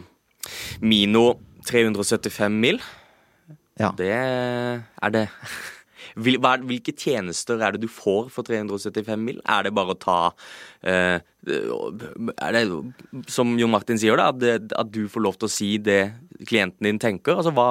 Mino 0.86 1.25
375 1.70 2.60
mil. 2.62 2.82
Ja. 3.80 3.94
Det 3.98 4.12
er 4.13 5.13
det. 5.13 5.28
Hvilke 6.18 6.96
tjenester 6.98 7.62
er 7.62 7.75
det 7.75 7.84
du 7.84 7.92
får 7.92 8.32
for 8.34 8.48
375 8.48 9.22
mil? 9.22 9.39
Er 9.46 9.68
det 9.68 9.74
bare 9.78 9.96
å 9.96 10.00
ta 10.00 10.18
eh, 10.82 11.20
Er 11.50 12.58
det 12.58 12.66
som 13.32 13.54
Jon 13.60 13.72
Martin 13.74 14.00
sier, 14.00 14.18
da, 14.20 14.30
at, 14.34 14.42
det, 14.42 14.74
at 14.78 14.92
du 14.92 15.08
får 15.12 15.25
lov 15.25 15.39
til 15.39 15.50
å 15.50 15.54
si 15.54 15.72
det 15.84 16.01
klienten 16.48 16.88
din 16.89 17.00
tenker? 17.01 17.38
Altså 17.39 17.54
hva, 17.56 17.70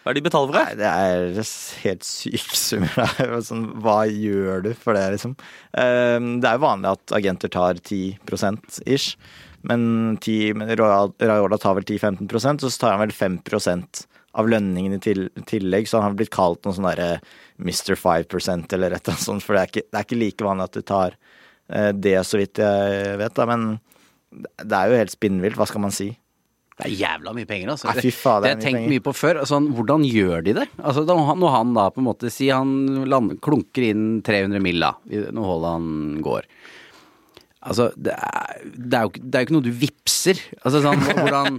hva 0.00 0.10
er 0.12 0.16
det 0.16 0.22
de 0.22 0.28
betaler 0.28 0.52
for? 0.52 0.56
Nei, 0.60 0.78
det 0.80 0.88
er 0.88 1.42
helt 1.84 2.06
syke 2.08 2.56
summer. 2.56 2.96
Det 3.18 3.28
er 3.28 3.44
sånn, 3.44 3.66
hva 3.84 4.00
gjør 4.08 4.64
du 4.68 4.72
for 4.78 4.96
det, 4.96 5.06
liksom? 5.16 5.36
Eh, 5.76 6.18
Det 6.40 6.48
er 6.48 6.58
jo 6.58 6.66
vanlig 6.66 6.94
at 6.94 7.16
agenter 7.20 7.52
tar 7.52 7.80
10% 7.82 8.82
ish. 8.86 9.14
Men 9.68 10.16
10, 10.16 10.54
men 10.56 10.70
Raiola 10.72 11.58
tar 11.60 11.76
vel 11.76 11.84
10-15 11.84 12.24
og 12.32 12.64
så 12.64 12.80
tar 12.80 12.94
han 12.94 13.02
vel 13.02 13.12
5% 13.12 14.06
av 14.40 14.48
lønningen 14.48 14.96
i 14.96 15.00
tillegg. 15.02 15.88
Så 15.88 15.98
han 16.00 16.08
har 16.08 16.16
blitt 16.16 16.32
kalt 16.32 16.64
noe 16.64 16.76
sånn 16.76 16.88
derre 16.88 17.20
Mr. 17.60 17.94
5 17.98 18.26
eller 18.72 18.96
et 18.96 19.04
eller 19.04 19.14
annet 19.14 19.26
sånt. 19.26 19.44
For 19.44 19.56
det 19.56 19.62
er 19.62 19.70
ikke, 19.72 19.84
det 19.88 20.00
er 20.00 20.08
ikke 20.08 20.20
like 20.20 20.46
vanlig 20.48 20.66
at 20.70 20.78
du 20.78 20.82
tar 20.86 21.16
eh, 21.68 21.92
det, 21.92 22.16
så 22.26 22.40
vidt 22.40 22.60
jeg 22.62 23.20
vet. 23.20 23.36
da, 23.36 23.46
Men 23.50 23.68
det 24.64 24.72
er 24.76 24.90
jo 24.90 24.98
helt 25.00 25.14
spinnvilt. 25.14 25.58
Hva 25.60 25.68
skal 25.68 25.84
man 25.84 25.94
si? 25.94 26.10
Det 26.80 26.86
er 26.88 26.96
jævla 26.96 27.34
mye 27.36 27.48
penger, 27.48 27.74
altså. 27.74 27.90
Nei, 27.90 28.10
faen, 28.16 28.40
det 28.40 28.46
det 28.46 28.50
har 28.50 28.54
jeg 28.54 28.62
tenkt 28.64 28.78
penger. 28.78 28.92
mye 28.94 29.04
på 29.04 29.12
før. 29.12 29.40
Altså, 29.42 29.58
hvordan 29.76 30.04
gjør 30.08 30.44
de 30.46 30.54
det? 30.62 30.66
Altså, 30.80 31.04
når 31.04 31.50
han 31.52 31.74
da 31.76 31.88
på 31.92 32.00
en 32.00 32.06
måte 32.08 32.30
sier 32.32 32.62
han 32.62 33.36
klunker 33.44 33.84
inn 33.90 34.06
300 34.24 34.62
mil 34.64 34.80
da, 34.80 34.94
når 35.36 35.50
Haaland 35.50 36.22
går. 36.24 36.48
Altså, 37.60 37.90
det 38.00 38.14
er, 38.16 38.60
det, 38.64 38.96
er 38.96 39.04
jo, 39.04 39.10
det 39.20 39.36
er 39.36 39.42
jo 39.42 39.46
ikke 39.46 39.54
noe 39.58 39.66
du 39.66 39.74
vipser. 39.82 40.38
Altså 40.64 40.80
sånn, 40.80 41.02
hvordan 41.04 41.58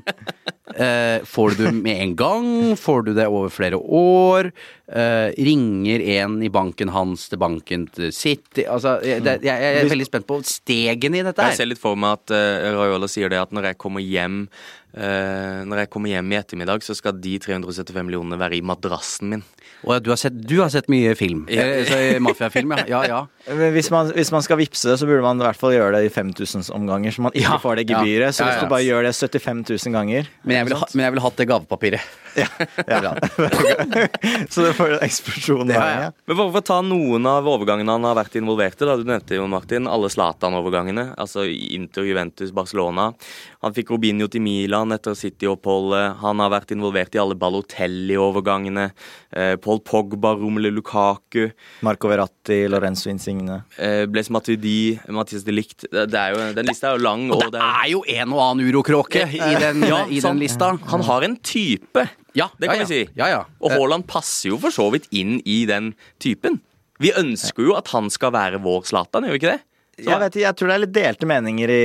eh, 0.74 1.22
Får 1.30 1.54
du 1.54 1.62
det 1.68 1.74
med 1.78 2.02
en 2.08 2.16
gang? 2.18 2.48
Får 2.80 3.06
du 3.06 3.12
det 3.18 3.28
over 3.30 3.54
flere 3.54 3.78
år? 3.78 4.50
Eh, 4.90 5.30
ringer 5.46 6.02
en 6.18 6.40
i 6.42 6.50
banken 6.52 6.90
hans 6.96 7.28
til 7.30 7.42
banken 7.44 7.86
til 7.94 8.10
sitt? 8.18 8.50
Altså, 8.66 8.98
jeg, 9.06 9.22
det, 9.28 9.38
jeg, 9.46 9.62
jeg 9.62 9.84
er 9.84 9.94
veldig 9.94 10.10
spent 10.10 10.30
på 10.32 10.40
stegene 10.50 11.22
i 11.22 11.26
dette 11.28 11.38
her. 11.38 11.54
Jeg 11.54 11.62
ser 11.62 11.70
litt 11.70 11.84
for 11.84 12.00
meg 12.00 12.18
at 12.18 12.34
uh, 12.34 12.74
Raiola 12.80 13.10
sier 13.12 13.30
det 13.30 13.44
at 13.44 13.54
når 13.54 13.70
jeg 13.70 13.82
kommer 13.86 14.02
hjem 14.02 14.48
eh, 14.94 15.62
Når 15.68 15.84
jeg 15.84 15.90
kommer 15.94 16.12
hjem 16.14 16.32
i 16.34 16.38
ettermiddag, 16.40 16.84
så 16.86 16.96
skal 16.98 17.18
de 17.22 17.38
375 17.42 18.06
millionene 18.08 18.40
være 18.40 18.58
i 18.60 18.64
madrassen 18.66 19.32
min. 19.32 19.44
Og 19.82 19.98
du 20.04 20.12
har 20.12 20.20
sett, 20.20 20.36
du 20.36 20.60
har 20.62 20.70
sett 20.70 20.90
mye 20.92 21.14
film. 21.18 21.46
Ja. 21.50 21.64
Eh, 21.64 22.20
Mafiafilm, 22.22 22.76
ja. 22.78 22.84
ja. 22.90 23.02
ja. 23.10 23.22
Men 23.50 23.74
Hvis 23.74 23.90
man, 23.94 24.12
hvis 24.14 24.32
man 24.34 24.44
skal 24.46 24.60
vippse 24.62 24.92
det, 24.92 25.00
så 25.02 25.08
burde 25.10 25.24
man 25.26 25.42
i 25.42 25.48
hvert 25.48 25.58
fall 25.58 25.74
gjøre 25.74 25.96
det 25.98 26.04
i 26.10 26.14
5000 26.14 26.70
omganger, 26.76 27.16
så 27.16 27.26
man 27.26 27.34
ikke 27.34 27.48
Ja, 27.48 27.58
får 27.62 27.82
det 27.82 27.88
ja. 27.90 28.02
gebyret. 28.02 28.36
Så 28.38 28.46
Ja, 28.46 28.52
hvis 28.52 28.62
du 28.62 28.70
bare 28.70 28.86
gjør 28.86 29.08
det 29.08 29.16
75 29.18 29.64
000 29.88 29.96
ganger 29.98 30.30
Men 30.44 30.60
jeg 30.60 30.68
ville 30.70 31.24
ha, 31.24 31.30
hatt 31.30 31.42
det 31.42 31.48
gavepapiret. 31.50 32.12
Ja, 32.36 33.12
Så 34.50 34.64
det 34.66 34.74
får 34.78 34.94
en 34.96 35.04
eksplosjon 35.06 35.72
Ja, 35.74 35.86
ja. 35.92 36.10
Men 36.26 36.38
bare 36.38 36.52
for 36.54 36.62
å 36.62 36.68
ta 36.72 36.80
noen 36.86 37.26
av 37.30 37.48
overgangene 37.50 37.96
han 37.96 38.06
har 38.08 38.18
vært 38.18 38.38
involvert 38.40 38.80
i. 38.82 38.88
da, 38.88 38.96
Du 39.00 39.06
nevnte 39.08 39.38
jo, 39.38 39.48
Martin, 39.52 39.88
alle 39.90 40.10
Zlatan-overgangene. 40.12 41.12
Altså 41.20 41.46
Inter, 41.48 42.06
Juventus, 42.08 42.54
Barcelona. 42.56 43.10
Han 43.62 43.76
fikk 43.76 43.92
Robinho 43.94 44.28
til 44.32 44.44
Milan 44.46 44.94
etter 44.96 45.16
City-oppholdet. 45.18 46.18
Han 46.24 46.42
har 46.44 46.54
vært 46.54 46.74
involvert 46.76 47.16
i 47.18 47.22
alle 47.22 47.38
Balotelli-overgangene. 47.40 48.88
Eh, 49.32 49.56
Paul 49.62 49.80
Pogba, 49.86 50.34
Romelu 50.40 50.72
Lukaku. 50.72 51.50
Marco 51.86 52.10
Verratti, 52.12 52.64
Lorenzo 52.72 53.10
Insigne. 53.12 53.62
Eh, 53.78 54.06
Blaise 54.12 54.32
Matuidi, 54.34 55.00
Mathias 55.10 55.44
de 55.48 55.52
Licht. 55.56 55.86
Det, 55.92 56.08
det 56.12 56.20
er 56.20 56.36
jo, 56.36 56.48
den 56.58 56.72
lista 56.72 56.90
er 56.92 56.98
jo 56.98 57.04
lang. 57.06 57.28
Og 57.36 57.46
det 57.54 57.62
er 57.62 57.92
jo 57.94 58.04
en 58.08 58.34
og 58.36 58.42
annen 58.48 58.72
urokråke 58.72 59.28
i 59.28 59.54
den, 59.62 59.86
Ja, 59.88 60.04
i 60.10 60.20
den 60.24 60.42
lista. 60.42 60.74
Han 60.92 61.06
har 61.08 61.28
en 61.28 61.38
type. 61.38 62.08
Ja, 62.38 62.50
Det 62.58 62.70
kan 62.70 62.80
ja. 62.80 62.86
vi 62.86 62.92
si. 62.94 63.02
Ja, 63.18 63.28
ja. 63.32 63.42
Og 63.60 63.72
Eh, 63.72 63.78
Haaland 63.78 64.08
passer 64.08 64.52
jo 64.54 64.60
for 64.62 64.72
så 64.72 64.88
vidt 64.94 65.10
inn 65.12 65.40
i 65.46 65.66
den 65.70 65.94
typen. 66.20 66.62
Vi 67.02 67.12
ønsker 67.18 67.66
jo 67.66 67.76
at 67.76 67.90
han 67.96 68.10
skal 68.14 68.32
være 68.36 68.62
vår 68.62 68.86
Zlatan, 68.88 69.26
gjør 69.26 69.36
vi 69.36 69.42
ikke 69.42 69.54
det? 69.56 69.62
Jeg, 70.02 70.18
vet, 70.18 70.34
ikke, 70.34 70.46
jeg 70.46 70.58
tror 70.58 70.70
det 70.70 70.74
er 70.74 70.82
litt 70.82 70.94
delte 70.96 71.28
meninger 71.30 71.72
i, 71.74 71.82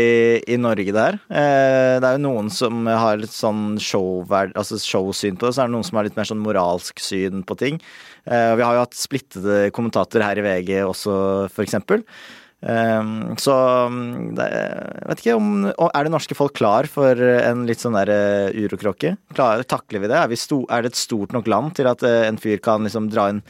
i 0.55 0.57
Norge 0.61 0.93
der. 0.95 1.19
Eh, 1.27 1.97
det 2.01 2.07
er 2.07 2.17
jo 2.17 2.23
noen 2.23 2.49
som 2.55 2.87
har 2.89 3.19
litt 3.21 3.35
sånn 3.35 3.77
showverd, 3.83 4.55
altså 4.57 4.79
showsyn 4.81 5.37
på 5.37 5.49
det, 5.49 5.57
så 5.57 5.65
er 5.65 5.69
det 5.69 5.75
noen 5.75 5.85
som 5.85 5.99
har 5.99 6.07
litt 6.07 6.17
mer 6.17 6.29
sånn 6.29 6.41
moralsk 6.45 7.03
syn 7.03 7.43
på 7.45 7.59
ting. 7.61 7.81
Eh, 8.25 8.55
vi 8.57 8.65
har 8.65 8.79
jo 8.79 8.85
hatt 8.87 8.97
splittede 8.97 9.71
kommentatorer 9.77 10.25
her 10.31 10.41
i 10.41 10.47
VG 10.47 10.73
også, 10.87 11.17
for 11.53 11.67
eksempel. 11.67 12.07
Eh, 12.67 13.13
så 13.43 13.55
mm, 13.93 14.35
jeg 14.41 15.05
vet 15.07 15.21
ikke 15.23 15.37
om 15.39 15.69
Er 15.71 16.07
det 16.07 16.11
norske 16.11 16.35
folk 16.35 16.57
klar 16.59 16.89
for 16.91 17.15
en 17.15 17.63
litt 17.69 17.83
sånn 17.83 17.95
der 17.99 18.11
eh, 18.11 18.59
urokråke? 18.67 19.15
Takler 19.37 20.03
vi 20.03 20.11
det? 20.11 20.19
Er, 20.19 20.33
vi 20.33 20.41
sto, 20.41 20.65
er 20.73 20.83
det 20.83 20.95
et 20.95 21.01
stort 21.01 21.37
nok 21.37 21.49
land 21.51 21.77
til 21.79 21.91
at 21.91 22.03
eh, 22.07 22.27
en 22.27 22.41
fyr 22.41 22.63
kan 22.65 22.87
liksom 22.87 23.11
dra 23.13 23.31
inn 23.35 23.45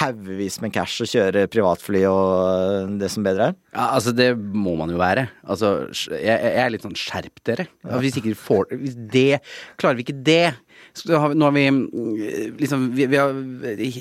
haugevis 0.00 0.58
med 0.62 0.72
cash 0.74 1.04
og 1.04 1.10
kjøre 1.12 1.46
privatfly 1.50 2.02
og 2.10 2.30
eh, 2.42 2.94
det 3.00 3.10
som 3.12 3.26
bedre 3.26 3.50
er? 3.52 3.58
Ja, 3.76 3.88
altså 3.94 4.14
Det 4.16 4.30
må 4.36 4.74
man 4.78 4.90
jo 4.90 4.98
være. 5.00 5.28
Altså, 5.46 5.74
jeg, 6.10 6.26
jeg 6.26 6.62
er 6.64 6.72
litt 6.74 6.86
sånn 6.86 6.98
skjerp 6.98 7.42
dere. 7.46 7.68
Ja. 7.86 8.00
Hvis 8.02 8.18
får 8.40 8.72
Hvis 8.74 8.96
det 8.96 9.42
Klarer 9.78 9.98
vi 9.98 10.06
ikke 10.06 10.22
det 10.26 10.56
har 11.04 11.28
vi, 11.32 11.38
Nå 11.38 11.48
har 11.48 11.54
vi 11.56 11.64
mm, 11.68 12.56
liksom 12.60 12.90
vi, 12.96 13.06
vi, 13.12 13.20
har, 13.20 13.32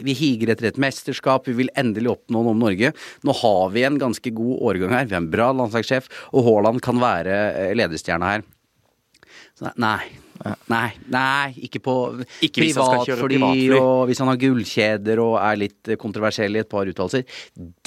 vi 0.08 0.18
higer 0.18 0.54
etter 0.54 0.70
et 0.72 0.82
mesterskap, 0.82 1.48
vi 1.50 1.58
vil 1.60 1.72
endelig 1.78 2.14
oppnå 2.16 2.42
noe 2.42 2.56
om 2.56 2.66
Norge. 2.66 2.94
Nå 3.28 3.36
har 3.42 3.72
vi 3.76 3.86
en 3.88 4.02
ganske 4.02 4.34
god 4.36 4.68
årgang 4.72 4.96
her. 4.96 5.08
Vi 5.10 5.18
har 5.18 5.24
en 5.24 5.32
bra 5.34 5.52
landslagssjef, 5.56 6.12
og 6.34 6.48
Haaland 6.48 6.84
kan 6.86 7.02
være 7.02 7.74
ledestjerna 7.78 8.36
her. 8.36 8.46
Så 9.56 9.72
nei, 9.80 10.02
Nei, 10.70 10.90
nei, 11.08 11.54
ikke 11.64 11.80
på 11.86 11.94
Ikke 12.44 12.60
hvis 12.62 12.76
han 12.76 12.90
skal 12.90 13.06
kjøre 13.08 13.28
privatfly, 13.30 13.68
privatfly. 13.70 13.78
og 13.80 14.00
hvis 14.10 14.20
han 14.22 14.28
har 14.32 14.40
gullkjeder 14.42 15.22
og 15.24 15.36
er 15.40 15.60
litt 15.62 15.90
eh, 15.90 15.98
kontroversiell 16.02 16.58
i 16.58 16.60
et 16.60 16.70
par 16.70 16.90
uttalelser. 16.92 17.24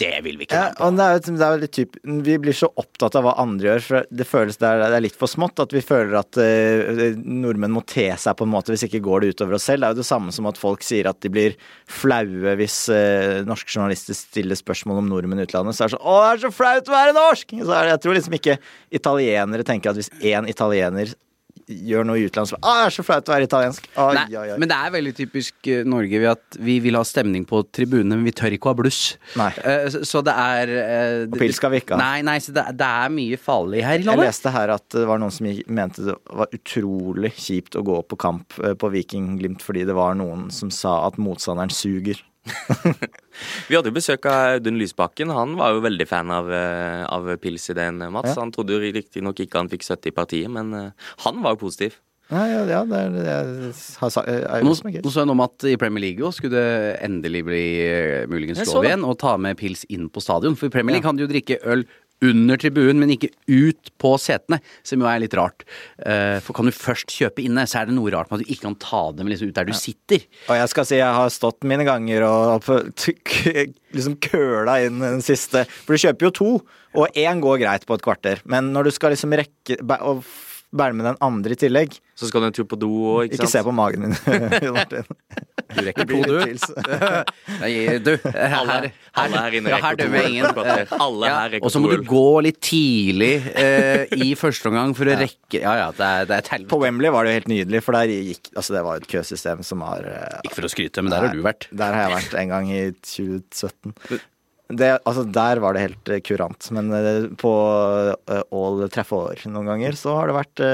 Det 0.00 0.10
vil 0.24 0.38
vi 0.40 0.46
ikke 0.46 0.56
Ja, 0.56 0.62
være 0.70 0.78
på. 0.78 0.86
og 0.88 0.96
det 0.96 1.08
er, 1.08 1.20
det 1.38 1.46
er 1.48 1.60
litt 1.62 1.74
typ, 1.76 1.98
Vi 2.24 2.38
blir 2.38 2.56
så 2.56 2.70
opptatt 2.80 3.18
av 3.20 3.26
hva 3.28 3.34
andre 3.42 3.68
gjør, 3.68 3.84
for 3.84 4.08
det 4.10 4.26
føles 4.26 4.56
det 4.56 4.66
er, 4.70 4.80
det 4.86 4.96
er 4.98 5.04
litt 5.04 5.18
for 5.20 5.28
smått. 5.30 5.60
At 5.60 5.74
vi 5.76 5.82
føler 5.84 6.16
at 6.22 6.40
uh, 6.40 7.20
nordmenn 7.20 7.74
må 7.76 7.84
te 7.86 8.08
seg 8.16 8.38
på 8.40 8.48
en 8.48 8.52
måte, 8.56 8.72
hvis 8.72 8.86
ikke 8.88 9.02
går 9.04 9.20
det 9.26 9.34
utover 9.36 9.58
oss 9.58 9.68
selv. 9.68 9.84
Det 9.84 9.90
er 9.90 9.96
jo 9.98 10.00
det 10.02 10.08
samme 10.08 10.32
som 10.34 10.48
at 10.50 10.58
folk 10.58 10.82
sier 10.86 11.10
at 11.12 11.20
de 11.20 11.28
blir 11.34 11.54
flaue 11.86 12.56
hvis 12.58 12.80
uh, 12.88 13.44
norske 13.46 13.70
journalister 13.70 14.16
stiller 14.16 14.58
spørsmål 14.58 15.02
om 15.04 15.12
nordmenn 15.12 15.44
i 15.44 15.46
utlandet. 15.46 15.76
Så 15.76 15.84
er 15.84 15.92
det 15.92 15.98
sånn 15.98 16.06
'Å, 16.08 16.18
det 16.24 16.32
er 16.32 16.44
så 16.48 16.54
flaut 16.56 16.88
å 16.88 16.96
være 16.96 17.16
norsk!' 17.20 17.56
Så 17.60 17.72
er 17.76 17.82
det, 17.84 17.94
jeg 17.94 18.02
tror 18.06 18.18
liksom 18.18 18.38
ikke 18.40 18.58
italienere 18.98 19.64
tenker 19.68 19.90
at 19.92 19.98
hvis 20.00 20.10
én 20.24 20.48
italiener 20.48 21.12
gjør 21.68 22.06
noe 22.08 22.20
i 22.20 22.28
så 22.28 22.56
det 22.56 22.72
er 22.72 22.92
så 22.94 23.04
flaut 23.04 23.28
å 23.28 23.34
være 23.34 23.46
italiensk'. 23.48 23.88
Ai, 23.98 24.14
Nei, 24.14 24.24
ai, 24.36 24.50
ai. 24.54 24.58
men 24.60 24.70
det 24.70 24.76
er 24.76 24.92
veldig 24.94 25.14
typisk 25.16 25.68
eh, 25.68 25.84
Norge 25.84 26.20
ved 26.20 26.30
at 26.30 26.58
vi 26.64 26.78
vil 26.84 26.96
ha 26.96 27.02
stemning 27.04 27.44
på 27.48 27.60
tribunene, 27.74 28.16
men 28.16 28.24
vi 28.28 28.34
tør 28.36 28.56
ikke 28.56 28.70
å 28.70 28.72
ha 28.72 28.78
bluss. 28.78 29.00
Nei. 29.38 29.50
Eh, 29.64 29.88
så, 30.08 30.22
det 30.24 30.34
er 30.34 30.72
eh, 30.74 31.26
Og 31.28 31.38
pils 31.40 31.58
skal 31.60 31.72
vi 31.74 31.82
ikke 31.82 31.96
ha. 31.96 32.00
Nei, 32.00 32.22
nei, 32.26 32.38
så 32.44 32.54
det, 32.56 32.64
det 32.78 32.88
er 32.88 33.12
mye 33.14 33.40
farlig 33.40 33.84
her 33.84 34.00
i 34.00 34.06
Jeg 34.08 34.22
leste 34.22 34.52
her 34.54 34.74
at 34.76 34.86
det 34.94 35.06
var 35.08 35.20
noen 35.20 35.34
som 35.34 35.48
mente 35.68 36.06
det 36.08 36.16
var 36.30 36.54
utrolig 36.54 37.34
kjipt 37.36 37.76
å 37.78 37.84
gå 37.86 38.00
på 38.08 38.18
kamp 38.20 38.56
på 38.56 38.92
Viking 38.92 39.36
Glimt 39.40 39.64
fordi 39.64 39.84
det 39.88 39.96
var 39.98 40.16
noen 40.18 40.48
som 40.54 40.72
sa 40.74 41.00
at 41.08 41.20
motstanderen 41.20 41.72
suger. 41.74 42.20
Vi 43.68 43.76
hadde 43.76 43.90
jo 43.90 43.94
besøk 43.96 44.26
av 44.30 44.56
Audun 44.56 44.78
Lysbakken. 44.80 45.32
Han 45.34 45.56
var 45.58 45.76
jo 45.76 45.84
veldig 45.84 46.08
fan 46.08 46.32
av, 46.34 46.50
eh, 46.52 47.04
av 47.04 47.30
pilsideen, 47.42 48.00
Mats. 48.14 48.34
Ja. 48.34 48.42
Han 48.42 48.52
trodde 48.54 48.76
jo 48.76 48.92
riktignok 48.94 49.44
ikke 49.44 49.62
han 49.62 49.70
fikk 49.72 49.86
støtte 49.86 50.12
i 50.12 50.16
partiet, 50.16 50.50
men 50.52 50.74
eh, 50.74 51.08
han 51.24 51.42
var 51.44 51.56
jo 51.56 51.66
positiv. 51.66 51.98
Ja, 52.28 52.42
ja, 52.44 52.64
ja 52.68 52.80
det 52.84 52.98
er 52.98 53.14
det 53.14 53.22
er, 53.32 53.52
har. 54.02 54.16
Er 54.28 54.64
Nå, 54.66 54.74
nå 54.74 55.12
så 55.12 55.22
jeg 55.22 55.28
noe 55.30 55.36
om 55.38 55.44
at 55.46 55.64
i 55.64 55.78
Premier 55.80 56.04
League 56.04 56.26
også 56.26 56.42
skulle 56.42 56.60
det 56.60 56.98
endelig 57.06 57.40
bli 57.46 57.62
eh, 57.86 58.26
muligens 58.28 58.60
lov 58.68 58.84
igjen 58.84 59.06
å 59.08 59.14
ta 59.16 59.38
med 59.40 59.56
pils 59.60 59.86
inn 59.88 60.10
på 60.12 60.20
stadion. 60.20 60.58
For 60.58 60.68
i 60.68 60.74
Premier 60.74 60.98
League 60.98 61.08
kan 61.08 61.16
du 61.16 61.24
jo 61.24 61.30
drikke 61.30 61.60
øl 61.64 61.86
under 62.24 62.58
tribunen, 62.58 62.98
men 62.98 63.12
ikke 63.14 63.30
ut 63.46 63.90
på 64.02 64.10
setene, 64.18 64.58
som 64.86 64.98
jo 65.02 65.06
er 65.10 65.20
litt 65.22 65.36
rart. 65.38 65.62
Eh, 66.02 66.38
For 66.42 66.56
kan 66.56 66.66
du 66.66 66.74
først 66.74 67.12
kjøpe 67.14 67.44
inne, 67.44 67.62
så 67.70 67.80
er 67.82 67.86
det 67.90 67.94
noe 67.94 68.10
rart 68.14 68.30
med 68.30 68.40
at 68.40 68.46
du 68.46 68.52
ikke 68.54 68.66
kan 68.66 68.78
ta 68.82 69.02
dem 69.14 69.30
liksom 69.30 69.52
ut 69.52 69.54
der 69.58 69.68
du 69.68 69.74
sitter. 69.76 70.24
Og 70.48 70.58
jeg 70.58 70.72
skal 70.74 70.88
si 70.88 70.98
jeg 70.98 71.14
har 71.20 71.30
stått 71.34 71.62
mine 71.68 71.86
ganger 71.86 72.26
og 72.26 72.66
liksom 73.96 74.18
køla 74.24 74.80
inn 74.86 74.98
den 75.04 75.22
siste. 75.24 75.64
For 75.84 75.94
du 75.94 76.02
kjøper 76.08 76.28
jo 76.28 76.34
to, 76.40 76.50
og 76.98 77.18
én 77.18 77.42
går 77.44 77.62
greit 77.62 77.86
på 77.86 77.94
et 77.98 78.04
kvarter. 78.04 78.42
Men 78.48 78.72
når 78.74 78.88
du 78.88 78.94
skal 78.96 79.14
liksom 79.14 79.34
rekke 79.38 79.78
og 80.00 80.24
bære 80.74 80.96
med 80.98 81.06
den 81.08 81.16
andre 81.24 81.54
i 81.54 81.56
tillegg 81.56 81.94
Så 82.18 82.28
skal 82.28 82.42
du 82.42 82.46
en 82.50 82.52
tur 82.52 82.66
på 82.68 82.76
do 82.76 82.90
òg, 83.14 83.30
ikke, 83.30 83.38
Ikke 83.38 83.48
se 83.48 83.62
på 83.64 83.72
magen 83.72 84.04
min, 84.04 84.16
Martin. 84.76 85.06
Du 85.68 85.80
rekker 85.84 86.06
to, 86.08 86.18
du. 86.24 86.36
Nei, 87.62 87.72
du, 88.00 88.14
her, 88.24 88.54
her, 88.56 88.86
her 89.34 89.56
inne 89.58 89.72
ja, 89.72 89.80
her 89.82 89.96
rekker 89.96 89.98
to 89.98 90.06
dømmer 90.06 90.28
ingen. 90.30 90.46
Alle 90.96 91.28
Ja, 91.28 91.34
her 91.42 91.52
rekker 91.56 91.66
og 91.68 91.74
så 91.74 91.82
må 91.82 91.90
du 91.92 92.04
gå 92.08 92.22
litt 92.46 92.60
tidlig 92.64 93.32
eh, 93.52 94.14
i 94.16 94.30
første 94.38 94.70
omgang 94.70 94.94
for 94.96 95.10
å 95.10 95.18
rekke 95.20 95.60
Ja 95.60 95.74
ja, 95.82 95.90
det 95.96 96.08
er, 96.08 96.28
det 96.30 96.38
er 96.38 96.48
et 96.60 96.66
På. 96.70 96.80
Wembley 96.80 97.12
var 97.12 97.26
det 97.26 97.34
jo 97.34 97.40
helt 97.40 97.52
nydelig, 97.52 97.82
for 97.84 97.98
der 97.98 98.12
gikk 98.14 98.50
Altså, 98.54 98.74
det 98.78 98.82
var 98.86 98.96
jo 98.96 99.04
et 99.04 99.12
køsystem 99.12 99.62
som 99.66 99.84
har 99.86 100.08
eh, 100.08 100.40
Ikke 100.48 100.60
for 100.60 100.68
å 100.70 100.72
skryte, 100.72 101.04
men 101.04 101.12
der 101.12 101.26
har 101.26 101.36
du 101.36 101.44
vært. 101.44 101.68
Der 101.70 101.94
har 101.96 102.06
jeg 102.06 102.16
vært 102.16 102.38
en 102.40 102.54
gang 102.54 102.72
i 102.72 102.82
2017. 103.04 103.94
Det, 104.78 104.88
altså, 105.08 105.22
der 105.32 105.60
var 105.64 105.76
det 105.76 105.84
helt 105.86 106.10
eh, 106.12 106.22
kurant. 106.24 106.70
Men 106.76 106.90
eh, 106.96 107.28
på 107.40 107.52
All 108.28 108.82
Trafford 108.92 109.44
noen 109.48 109.68
ganger 109.74 109.96
så 110.00 110.16
har 110.18 110.32
det 110.32 110.38
vært 110.38 110.64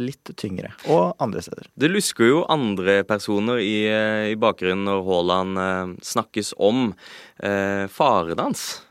litt 0.00 0.30
tyngre. 0.36 0.72
Og 0.90 1.12
andre 1.22 1.42
steder. 1.44 1.68
Det 1.78 1.90
lusker 1.90 2.30
jo 2.30 2.40
andre 2.50 3.02
personer 3.06 3.60
i, 3.62 3.84
eh, 3.86 4.30
i 4.32 4.38
bakgrunnen 4.40 4.86
når 4.88 5.04
Haaland 5.06 5.60
eh, 5.62 5.92
snakkes 6.02 6.54
om. 6.58 6.90
Eh, 7.42 7.86
faredans 7.92 8.82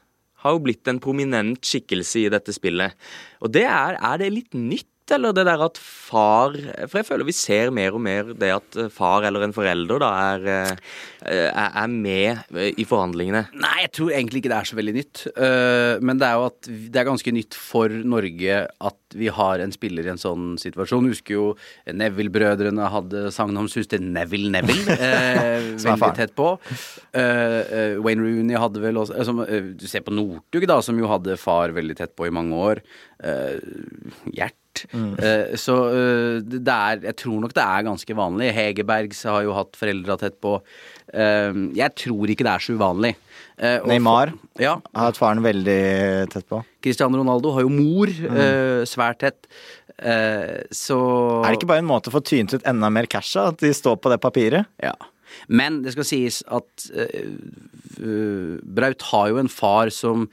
har 0.41 0.55
jo 0.55 0.63
blitt 0.65 0.87
en 0.89 1.01
prominent 1.01 1.61
skikkelse 1.65 2.23
i 2.23 2.31
dette 2.33 2.53
spillet. 2.55 2.95
Og 3.41 3.53
det 3.53 3.65
er, 3.67 3.97
er 3.99 4.21
det 4.21 4.31
litt 4.33 4.57
nytt, 4.57 4.87
eller 5.15 5.35
det 5.35 5.45
der 5.47 5.61
at 5.65 5.79
far 5.81 6.55
For 6.89 6.99
jeg 6.99 7.07
føler 7.07 7.27
vi 7.27 7.35
ser 7.35 7.71
mer 7.73 7.95
og 7.95 8.03
mer 8.03 8.31
det 8.37 8.51
at 8.53 8.77
eh, 8.79 8.91
far 8.93 9.25
eller 9.27 9.45
en 9.45 9.55
forelder 9.55 10.01
da 10.01 10.09
er, 10.31 10.47
eh, 10.51 10.71
er, 11.31 11.69
er 11.83 11.91
med 11.91 12.55
eh, 12.55 12.71
i 12.79 12.85
forhandlingene. 12.87 13.45
Nei, 13.61 13.75
jeg 13.85 13.91
tror 13.97 14.13
egentlig 14.15 14.41
ikke 14.41 14.51
det 14.51 14.57
er 14.57 14.69
så 14.69 14.79
veldig 14.79 14.95
nytt. 14.95 15.23
Men 16.01 16.19
det 16.21 16.27
er 16.27 16.39
jo 16.39 16.47
at 16.49 16.69
det 16.69 17.01
er 17.01 17.07
ganske 17.07 17.33
nytt 17.35 17.57
for 17.57 17.93
Norge 18.13 18.61
at 18.71 19.17
vi 19.17 19.27
har 19.33 19.59
en 19.59 19.73
spiller 19.75 20.07
i 20.07 20.13
en 20.13 20.21
sånn 20.21 20.55
situasjon. 20.61 21.07
Jeg 21.07 21.17
Husker 21.17 21.35
jo 21.35 21.45
Neville-brødrene 21.99 22.87
hadde 22.93 23.25
sagnomsus 23.35 23.89
til 23.91 24.05
Neville 24.05 24.51
Neville. 24.53 24.95
veldig 25.81 26.11
tett 26.17 26.35
på. 26.37 26.53
Wayne 27.11 28.23
Rooney 28.23 28.59
hadde 28.59 28.83
vel 28.83 29.01
også 29.01 29.17
altså, 29.19 29.45
Du 29.75 29.85
ser 29.91 30.05
på 30.05 30.15
Northug, 30.15 30.65
da, 30.69 30.79
som 30.85 30.99
jo 30.99 31.11
hadde 31.11 31.39
far 31.41 31.75
veldig 31.75 31.99
tett 31.99 32.15
på 32.15 32.29
i 32.29 32.33
mange 32.33 32.63
år. 32.71 32.83
Uh, 34.93 34.97
Mm. 34.97 35.11
Uh, 35.19 35.55
så 35.59 35.73
uh, 35.91 36.39
det 36.41 36.61
er 36.73 37.01
Jeg 37.05 37.15
tror 37.21 37.41
nok 37.43 37.53
det 37.53 37.63
er 37.63 37.83
ganske 37.85 38.15
vanlig. 38.17 38.51
Hegerbergs 38.55 39.23
har 39.29 39.43
jo 39.43 39.53
hatt 39.53 39.75
foreldra 39.77 40.17
tett 40.19 40.39
på. 40.41 40.55
Uh, 41.13 41.69
jeg 41.75 41.93
tror 41.95 42.31
ikke 42.31 42.45
det 42.47 42.53
er 42.55 42.63
så 42.65 42.75
uvanlig. 42.79 43.15
Eh, 43.61 43.79
Neymar 43.85 44.31
for- 44.31 44.61
Ja. 44.63 44.71
har 44.95 45.05
hatt 45.11 45.17
faren 45.19 45.43
veldig 45.43 46.29
tett 46.33 46.47
på. 46.49 46.63
Cristiano 46.81 47.19
Ronaldo 47.19 47.51
har 47.53 47.61
jo 47.61 47.69
mor 47.69 48.07
eh, 48.09 48.81
svært 48.89 49.19
tett. 49.21 49.45
Eh, 49.99 50.63
så 50.73 50.97
Er 51.45 51.51
det 51.51 51.59
ikke 51.59 51.67
bare 51.69 51.83
en 51.83 51.85
måte 51.91 52.09
å 52.09 52.15
få 52.15 52.23
tynt 52.25 52.55
ut 52.55 52.63
enda 52.65 52.89
mer 52.89 53.05
cash 53.05 53.35
av? 53.37 53.53
At 53.53 53.59
de 53.61 53.69
står 53.75 53.99
på 54.01 54.09
det 54.09 54.17
papiret? 54.23 54.65
Ja. 54.81 54.95
Men 55.47 55.83
det 55.83 55.93
skal 55.93 56.03
sies 56.09 56.41
at 56.49 56.89
eh, 56.95 57.05
eh, 57.21 57.29
Braut 57.97 59.07
har 59.11 59.31
jo 59.31 59.39
en 59.41 59.51
far 59.51 59.91
som 59.93 60.27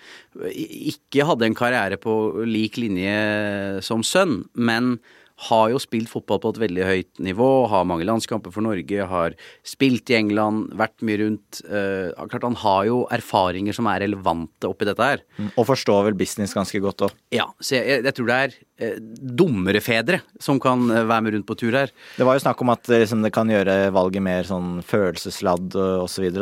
ikke 0.49 1.27
hadde 1.29 1.49
en 1.49 1.59
karriere 1.59 1.99
på 2.01 2.45
lik 2.47 2.79
linje 2.81 3.83
som 3.87 4.05
sønn, 4.07 4.43
men 4.55 4.99
har 5.47 5.69
jo 5.71 5.79
spilt 5.81 6.11
fotball 6.11 6.41
på 6.43 6.51
et 6.53 6.61
veldig 6.65 6.87
høyt 6.87 7.21
nivå, 7.23 7.49
har 7.71 7.87
mange 7.87 8.07
landskamper 8.09 8.53
for 8.55 8.65
Norge, 8.67 9.05
har 9.11 9.37
spilt 9.67 10.11
i 10.11 10.17
England, 10.19 10.73
vært 10.79 11.05
mye 11.07 11.21
rundt. 11.21 11.61
Eh, 11.69 12.11
klart 12.31 12.47
Han 12.49 12.59
har 12.59 12.89
jo 12.89 12.99
erfaringer 13.15 13.77
som 13.77 13.87
er 13.87 14.03
relevante 14.03 14.67
oppi 14.67 14.89
dette 14.89 15.05
her. 15.05 15.23
Og 15.55 15.69
forstår 15.69 16.09
vel 16.09 16.19
business 16.19 16.57
ganske 16.57 16.83
godt 16.83 17.07
òg. 17.07 17.15
Ja, 17.35 17.47
så 17.61 17.79
jeg, 17.79 18.03
jeg, 18.09 18.17
tror 18.17 18.31
det 18.31 18.41
er 18.41 18.59
eh, 18.83 18.99
dummere 18.99 19.83
fedre 19.85 20.23
som 20.43 20.59
kan 20.63 20.89
eh, 20.91 21.07
være 21.07 21.27
med 21.29 21.37
rundt 21.37 21.49
på 21.49 21.59
tur 21.61 21.77
her. 21.85 21.95
Det 22.19 22.27
var 22.27 22.39
jo 22.39 22.43
snakk 22.43 22.67
om 22.67 22.75
at 22.75 22.91
eh, 22.91 23.05
liksom, 23.05 23.23
det 23.23 23.35
kan 23.35 23.51
gjøre 23.53 23.79
valget 23.95 24.27
mer 24.27 24.49
sånn 24.49 24.83
følelsesladd 24.87 25.79
og 25.79 26.09
osv. 26.09 26.33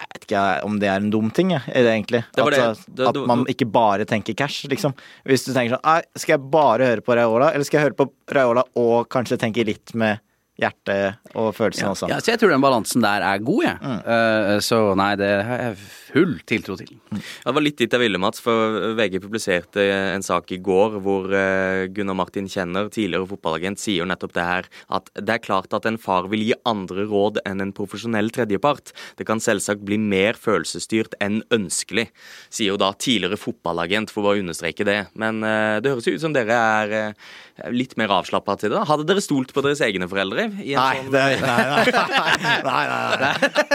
Jeg 0.00 0.08
vet 0.14 0.26
ikke 0.26 0.44
om 0.64 0.78
det 0.80 0.88
er 0.88 1.02
en 1.02 1.10
dum 1.12 1.28
ting, 1.36 1.52
jeg, 1.52 1.60
egentlig. 1.68 1.84
det 1.84 1.92
egentlig. 1.92 2.22
Det 2.36 2.46
at, 2.64 2.86
det. 2.88 3.08
At 3.10 3.20
man 3.28 3.44
ikke 3.52 3.68
bare 3.68 4.06
tenker 4.08 4.36
cash, 4.38 4.64
liksom. 4.70 4.94
Hvis 5.28 5.44
du 5.44 5.52
tenker 5.52 5.76
sånn 5.76 6.08
Skal 6.16 6.36
jeg 6.38 6.50
bare 6.52 6.88
høre 6.88 7.04
på 7.04 7.16
Raiola, 7.18 7.52
eller 7.52 7.68
skal 7.68 7.80
jeg 7.80 7.90
høre 7.90 7.98
på 8.00 8.08
Raiola 8.32 8.64
og 8.80 9.10
kanskje 9.12 9.40
tenke 9.40 9.66
litt 9.68 9.92
med 9.98 10.22
hjertet 10.60 11.32
og 11.34 11.52
følelsene 11.56 11.94
også? 11.94 12.10
Ja, 12.12 12.20
så 12.20 12.34
jeg 12.34 12.42
tror 12.42 12.54
den 12.54 12.64
balansen 12.64 13.04
der 13.04 13.24
er 13.26 13.42
god, 13.44 13.64
jeg. 13.66 13.80
Mm. 13.80 13.98
Uh, 14.06 14.54
så 14.64 14.82
nei, 14.98 15.12
det 15.20 15.32
har 15.46 15.64
jeg 15.68 15.80
full 16.10 16.36
tiltro 16.48 16.76
til. 16.78 16.90
Det 17.10 17.54
var 17.54 17.64
litt 17.64 17.78
dit 17.80 17.92
jeg 17.92 18.02
ville, 18.02 18.20
Mats, 18.20 18.42
for 18.42 18.94
VG 18.98 19.18
publiserte 19.22 19.84
en 20.14 20.24
sak 20.24 20.50
i 20.54 20.60
går 20.62 20.98
hvor 21.04 21.30
eh, 21.36 21.86
Gunnar 21.94 22.18
Martin 22.18 22.48
Kjenner, 22.50 22.90
tidligere 22.92 23.28
fotballagent, 23.30 23.80
sier 23.82 24.02
jo 24.02 24.08
nettopp 24.10 24.34
det 24.36 24.46
her 24.46 24.68
at 24.96 25.10
det 25.16 25.36
er 25.36 25.44
klart 25.44 25.74
at 25.76 25.86
en 25.88 25.98
far 26.00 26.28
vil 26.32 26.44
gi 26.48 26.56
andre 26.68 27.06
råd 27.10 27.42
enn 27.48 27.62
en 27.64 27.74
profesjonell 27.76 28.32
tredjepart. 28.34 28.94
Det 29.18 29.26
kan 29.28 29.42
selvsagt 29.42 29.84
bli 29.86 30.00
mer 30.00 30.38
følelsesstyrt 30.40 31.16
enn 31.22 31.40
ønskelig, 31.54 32.08
sier 32.50 32.74
jo 32.74 32.80
da 32.80 32.92
tidligere 32.98 33.40
fotballagent, 33.40 34.10
for 34.10 34.26
å 34.26 34.36
understreke 34.40 34.86
det. 34.86 34.98
Men 35.18 35.44
uh, 35.44 35.78
det 35.82 35.92
høres 35.92 36.08
jo 36.08 36.16
ut 36.16 36.24
som 36.24 36.34
dere 36.34 36.56
er 36.56 36.94
uh, 37.10 37.30
litt 37.74 37.96
mer 38.00 38.12
avslappa 38.20 38.56
til 38.60 38.74
det. 38.74 38.84
Hadde 38.88 39.06
dere 39.08 39.24
stolt 39.24 39.54
på 39.54 39.64
deres 39.64 39.82
egne 39.84 40.08
foreldre? 40.10 40.49
I 40.58 40.72
en 40.74 40.80
Nei, 40.80 40.96
sånn- 41.00 41.12
det, 41.14 41.24
nei, 41.40 41.64
nei, 41.66 42.30
nei, 42.66 42.84
nei, 42.90 43.18
nei. 43.24 43.34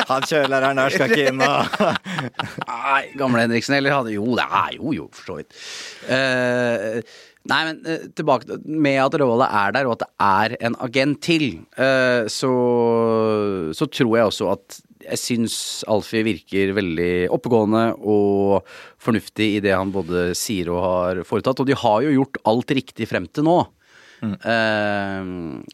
Han 0.09 0.25
kjøleren 0.29 0.81
der 0.81 0.95
skal 0.95 1.13
ikke 1.13 1.29
inn 1.31 1.43
og 1.45 1.77
Nei, 2.65 3.03
gamle 3.19 3.45
Henriksen, 3.45 3.77
eller 3.77 3.95
hadde 3.95 4.15
Jo, 4.17 4.25
det 4.39 4.47
er 4.63 4.75
jo, 4.79 4.91
jo, 4.97 5.07
for 5.15 5.29
så 5.31 5.37
vidt. 5.39 5.55
Uh, 6.09 6.99
nei, 7.49 7.59
men 7.69 7.79
eh, 7.89 8.05
tilbake 8.17 8.57
med 8.65 8.97
at 9.03 9.15
Rolla 9.21 9.47
er 9.65 9.75
der, 9.75 9.87
og 9.89 9.95
at 9.97 10.03
det 10.05 10.11
er 10.25 10.55
en 10.69 10.77
agent 10.87 11.19
til, 11.25 11.45
eh, 11.77 12.25
så, 12.31 12.51
så 13.77 13.87
tror 13.91 14.15
jeg 14.17 14.29
også 14.31 14.49
at 14.55 14.79
jeg 15.05 15.19
syns 15.21 15.55
Alfie 15.91 16.23
virker 16.25 16.71
veldig 16.73 17.11
oppegående 17.35 17.83
og 18.01 18.65
fornuftig 19.05 19.51
i 19.59 19.61
det 19.61 19.75
han 19.77 19.91
både 19.93 20.31
sier 20.37 20.71
og 20.73 20.79
har 20.81 21.19
foretatt. 21.29 21.61
Og 21.61 21.67
de 21.69 21.77
har 21.77 21.99
jo 22.07 22.15
gjort 22.15 22.39
alt 22.49 22.73
riktig 22.73 23.05
frem 23.11 23.27
til 23.29 23.45
nå. 23.45 23.59
Eh, 24.33 25.27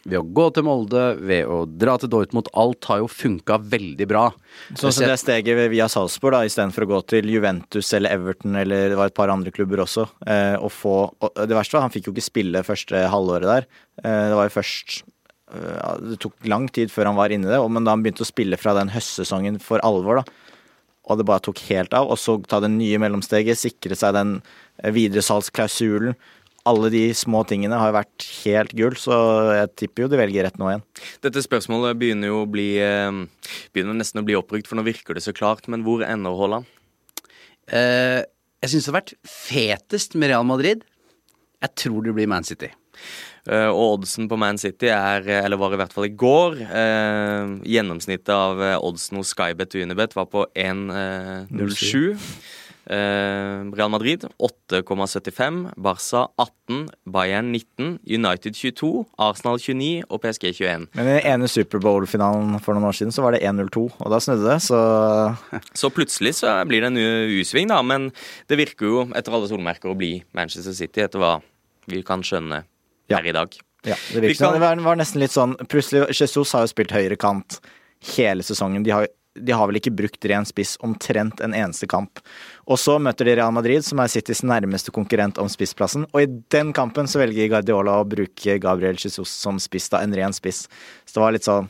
ved 0.03 0.17
å 0.19 0.23
gå 0.35 0.45
til 0.55 0.65
Molde, 0.67 1.03
ved 1.21 1.47
å 1.49 1.61
dra 1.65 1.95
til 2.01 2.11
Dortmund. 2.11 2.49
Alt 2.57 2.87
har 2.89 3.01
jo 3.03 3.09
funka 3.11 3.59
veldig 3.71 4.07
bra. 4.09 4.25
Sånn 4.73 4.93
som 4.95 5.07
det 5.07 5.19
steget 5.21 5.61
via 5.71 5.87
Salzburg, 5.91 6.35
da, 6.35 6.43
istedenfor 6.49 6.85
å 6.85 6.91
gå 6.93 6.99
til 7.13 7.31
Juventus 7.31 7.93
eller 7.97 8.17
Everton 8.17 8.59
eller 8.59 8.91
det 8.91 8.99
var 8.99 9.11
et 9.11 9.17
par 9.17 9.31
andre 9.33 9.53
klubber 9.55 9.83
også. 9.85 10.07
Eh, 10.27 10.57
og 10.59 10.73
få, 10.75 10.97
og 11.21 11.39
det 11.39 11.57
verste 11.57 11.77
var 11.77 11.87
han 11.87 11.93
fikk 11.93 12.09
jo 12.09 12.15
ikke 12.15 12.27
spille 12.27 12.65
første 12.67 13.05
halvåret 13.13 13.49
der. 13.49 13.71
Eh, 14.03 14.27
det 14.31 14.37
var 14.37 14.49
jo 14.49 14.55
først 14.57 15.01
eh, 15.55 15.97
Det 16.11 16.19
tok 16.23 16.51
lang 16.51 16.67
tid 16.73 16.93
før 16.93 17.11
han 17.11 17.19
var 17.19 17.33
inne 17.33 17.49
i 17.49 17.53
det, 17.53 17.61
men 17.71 17.87
da 17.87 17.95
han 17.95 18.05
begynte 18.05 18.25
å 18.25 18.31
spille 18.31 18.59
fra 18.59 18.75
den 18.77 18.93
høstsesongen 18.93 19.61
for 19.63 19.83
alvor, 19.87 20.21
da, 20.21 20.51
og 21.09 21.17
det 21.19 21.27
bare 21.27 21.43
tok 21.43 21.61
helt 21.69 21.93
av, 21.97 22.09
og 22.11 22.19
så 22.19 22.37
ta 22.47 22.61
det 22.63 22.71
nye 22.73 22.99
mellomsteget, 23.01 23.59
sikre 23.59 23.97
seg 23.97 24.15
den 24.17 24.37
eh, 24.81 24.91
videresalgsklausulen. 24.95 26.15
Alle 26.69 26.91
de 26.93 27.03
små 27.17 27.41
tingene 27.49 27.79
har 27.79 27.93
vært 27.95 28.25
helt 28.43 28.75
gull, 28.77 28.93
så 28.99 29.15
jeg 29.57 29.71
tipper 29.81 30.05
jo 30.05 30.11
de 30.11 30.19
velger 30.19 30.45
rett 30.45 30.59
nå 30.61 30.67
igjen. 30.69 30.83
Dette 31.25 31.41
spørsmålet 31.41 31.97
begynner 31.97 32.29
jo 32.29 32.43
å 32.43 32.49
bli 32.49 32.75
eh, 32.81 33.09
Begynner 33.73 33.97
nesten 33.97 34.21
å 34.21 34.27
bli 34.27 34.37
oppbrukt, 34.37 34.69
for 34.69 34.77
nå 34.77 34.85
virker 34.85 35.17
det 35.17 35.25
så 35.25 35.33
klart. 35.33 35.65
Men 35.71 35.85
hvor 35.87 36.05
ender 36.05 36.37
Haaland? 36.37 36.69
Eh, 37.71 38.21
jeg 38.61 38.73
syns 38.73 38.85
det 38.85 38.91
har 38.91 38.99
vært 38.99 39.15
fetest 39.25 40.17
med 40.19 40.29
Real 40.29 40.45
Madrid. 40.45 40.85
Jeg 41.61 41.77
tror 41.81 42.05
det 42.05 42.13
blir 42.17 42.29
Man 42.29 42.45
City. 42.45 42.69
Eh, 43.49 43.69
og 43.69 43.97
oddsen 43.97 44.27
på 44.29 44.37
Man 44.37 44.59
City 44.61 44.91
er, 44.93 45.25
eller 45.41 45.57
var 45.57 45.73
i 45.73 45.79
hvert 45.81 45.93
fall 45.95 46.05
i 46.05 46.13
går 46.13 46.59
eh, 46.61 47.53
Gjennomsnittet 47.73 48.29
av 48.35 48.61
eh, 48.61 48.77
oddsen 48.77 49.17
hos 49.17 49.31
Skybet 49.33 49.73
og 49.73 49.87
Unibet 49.87 50.13
var 50.13 50.27
på 50.29 50.45
1,07. 50.53 52.21
Eh, 52.89 53.61
Real 53.77 53.89
Madrid 53.93 54.25
8,75. 54.41 55.71
Barca 55.77 56.27
18. 56.37 56.89
Bayern 57.05 57.51
19. 57.51 57.99
United 58.07 58.55
22. 58.57 59.05
Arsenal 59.21 59.59
29 59.59 60.03
og 60.09 60.21
PSG 60.23 60.47
21. 60.57 60.87
Men 60.97 61.07
i 61.07 61.15
den 61.19 61.27
ene 61.33 61.47
Superbowl-finalen 61.51 62.57
for 62.63 62.73
noen 62.75 62.89
år 62.89 62.97
siden 62.97 63.13
så 63.15 63.23
var 63.25 63.35
det 63.35 63.43
1-0-2, 63.45 63.83
og 64.01 64.11
da 64.13 64.19
snudde 64.23 64.47
det, 64.49 64.57
så 64.65 64.81
Så 65.81 65.91
plutselig 65.93 66.33
så 66.41 66.55
blir 66.67 66.81
det 66.83 66.91
en 66.91 66.97
U-sving, 67.37 67.69
da. 67.71 67.81
Men 67.85 68.09
det 68.49 68.57
virker 68.59 68.87
jo 68.89 69.03
etter 69.15 69.33
alle 69.37 69.49
solmerker 69.51 69.91
å 69.93 69.97
bli 69.97 70.15
Manchester 70.37 70.73
City, 70.77 71.05
etter 71.05 71.21
hva 71.21 71.35
vi 71.91 72.01
kan 72.07 72.21
skjønne 72.25 72.63
Ja. 73.11 73.17
her 73.19 73.27
i 73.27 73.35
dag. 73.35 73.55
Ja, 73.83 73.95
det 74.13 74.21
virker 74.21 74.45
kan- 74.45 74.53
det 74.77 74.83
var, 74.85 74.95
nesten 74.95 75.19
litt 75.19 75.31
sånn 75.33 75.55
Plutselig, 75.67 76.07
Jesus 76.13 76.51
har 76.53 76.61
jo 76.61 76.67
spilt 76.69 76.91
høyre 76.93 77.17
kant 77.17 77.59
hele 78.15 78.43
sesongen. 78.45 78.83
De 78.85 78.91
har, 78.93 79.07
de 79.39 79.55
har 79.55 79.67
vel 79.69 79.79
ikke 79.79 79.93
brukt 79.95 80.25
ren 80.27 80.45
spiss 80.47 80.75
omtrent 80.83 81.39
en 81.43 81.55
eneste 81.55 81.87
kamp. 81.89 82.19
Og 82.67 82.79
så 82.79 82.97
møter 82.99 83.27
de 83.27 83.35
Real 83.39 83.53
Madrid, 83.55 83.85
som 83.87 84.01
er 84.03 84.11
Citys 84.11 84.43
nærmeste 84.43 84.93
konkurrent 84.95 85.39
om 85.41 85.49
spissplassen. 85.51 86.07
Og 86.11 86.23
i 86.23 86.31
den 86.53 86.73
kampen 86.75 87.07
så 87.07 87.21
velger 87.23 87.51
Guardiola 87.53 87.99
å 88.01 88.07
bruke 88.07 88.59
Gabriel 88.61 88.99
Jesus 88.99 89.31
som 89.31 89.59
spiss, 89.61 89.89
da, 89.93 90.03
en 90.03 90.15
ren 90.15 90.35
spiss. 90.35 90.65
Så 91.05 91.17
det 91.17 91.23
var 91.23 91.37
litt 91.37 91.47
sånn 91.47 91.69